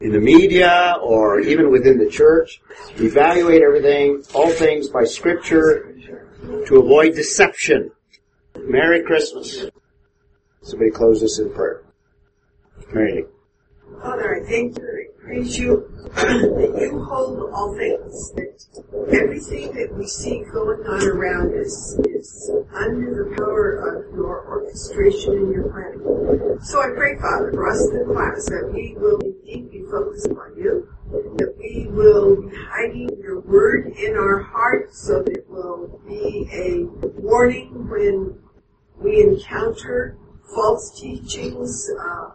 in 0.00 0.12
the 0.12 0.20
media 0.20 0.96
or 1.02 1.40
even 1.40 1.70
within 1.70 1.98
the 1.98 2.10
church. 2.10 2.60
Evaluate 2.96 3.62
everything, 3.62 4.22
all 4.34 4.50
things 4.50 4.88
by 4.88 5.04
scripture 5.04 5.94
to 6.66 6.76
avoid 6.78 7.14
deception. 7.14 7.90
Merry 8.58 9.02
Christmas. 9.02 9.66
Somebody 10.62 10.90
close 10.90 11.22
this 11.22 11.38
in 11.38 11.52
prayer. 11.54 11.82
Mary. 12.92 13.24
Father, 14.02 14.42
I 14.42 14.46
thank 14.46 14.78
you, 14.78 15.09
I 15.30 15.32
praise 15.32 15.58
you 15.60 15.88
that 16.14 16.78
you 16.80 17.04
hold 17.04 17.52
all 17.52 17.76
things. 17.76 18.32
Everything 19.14 19.72
that 19.74 19.94
we 19.96 20.04
see 20.04 20.42
going 20.52 20.80
on 20.80 21.06
around 21.06 21.54
us 21.54 21.94
is 22.00 22.50
under 22.74 23.30
the 23.30 23.36
power 23.36 23.76
of 23.78 24.12
your 24.12 24.44
orchestration 24.48 25.34
and 25.34 25.52
your 25.52 25.70
planning. 25.70 26.58
So 26.62 26.82
I 26.82 26.90
pray, 26.96 27.16
Father, 27.20 27.52
for 27.52 27.68
us 27.68 27.80
in 27.80 27.98
the 27.98 28.12
class 28.12 28.44
that 28.46 28.72
we 28.74 28.96
will 28.98 29.20
indeed 29.20 29.70
be 29.70 29.84
focused 29.88 30.30
on 30.30 30.56
you, 30.58 30.88
that 31.38 31.54
we 31.58 31.86
will 31.88 32.48
be 32.48 32.56
hiding 32.68 33.10
your 33.22 33.38
word 33.38 33.92
in 33.98 34.16
our 34.16 34.40
hearts 34.40 35.06
so 35.06 35.22
that 35.22 35.30
it 35.30 35.48
will 35.48 36.00
be 36.08 36.48
a 36.52 36.86
warning 37.20 37.88
when 37.88 38.36
we 38.98 39.22
encounter 39.22 40.18
false 40.52 41.00
teachings, 41.00 41.88
uh, 42.00 42.30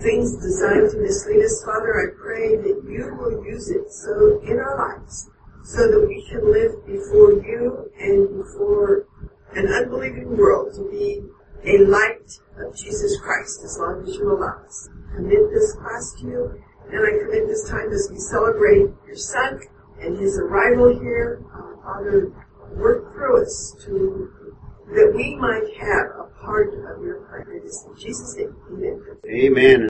things 0.00 0.36
designed 0.36 0.90
to 0.90 0.98
mislead 0.98 1.44
us, 1.44 1.62
Father, 1.64 1.92
I 2.00 2.06
pray 2.20 2.56
that 2.56 2.82
you 2.88 3.14
will 3.18 3.44
use 3.44 3.68
it 3.70 3.90
so 3.92 4.40
in 4.42 4.58
our 4.58 4.76
lives, 4.76 5.30
so 5.64 5.90
that 5.90 6.06
we 6.06 6.26
can 6.28 6.50
live 6.50 6.72
before 6.86 7.32
you 7.44 7.90
and 7.98 8.42
before 8.42 9.06
an 9.54 9.66
unbelieving 9.66 10.36
world 10.36 10.74
to 10.74 10.88
be 10.90 11.20
a 11.64 11.84
light 11.84 12.32
of 12.58 12.76
Jesus 12.76 13.18
Christ 13.20 13.60
as 13.64 13.76
long 13.78 14.04
as 14.06 14.14
you 14.14 14.32
allow 14.32 14.64
us. 14.64 14.88
Commit 15.14 15.50
this 15.52 15.72
class 15.74 16.14
to 16.20 16.26
you, 16.26 16.62
and 16.90 17.04
I 17.04 17.10
commit 17.24 17.46
this 17.46 17.68
time 17.68 17.92
as 17.92 18.08
we 18.10 18.18
celebrate 18.18 18.88
your 19.06 19.16
Son 19.16 19.60
and 20.00 20.18
his 20.18 20.38
arrival 20.38 20.98
here. 20.98 21.42
Uh, 21.52 21.82
Father, 21.82 22.32
work 22.76 23.12
through 23.12 23.42
us 23.42 23.76
to 23.84 24.32
that 24.94 25.12
we 25.14 25.36
might 25.36 25.62
have 25.78 26.06
a 26.18 26.30
part 26.42 26.68
of 26.74 27.04
your 27.04 27.20
plan. 27.28 27.46
In 27.52 27.96
Jesus' 27.96 28.36
name, 28.36 28.56
amen. 28.72 29.02
Amen. 29.28 29.89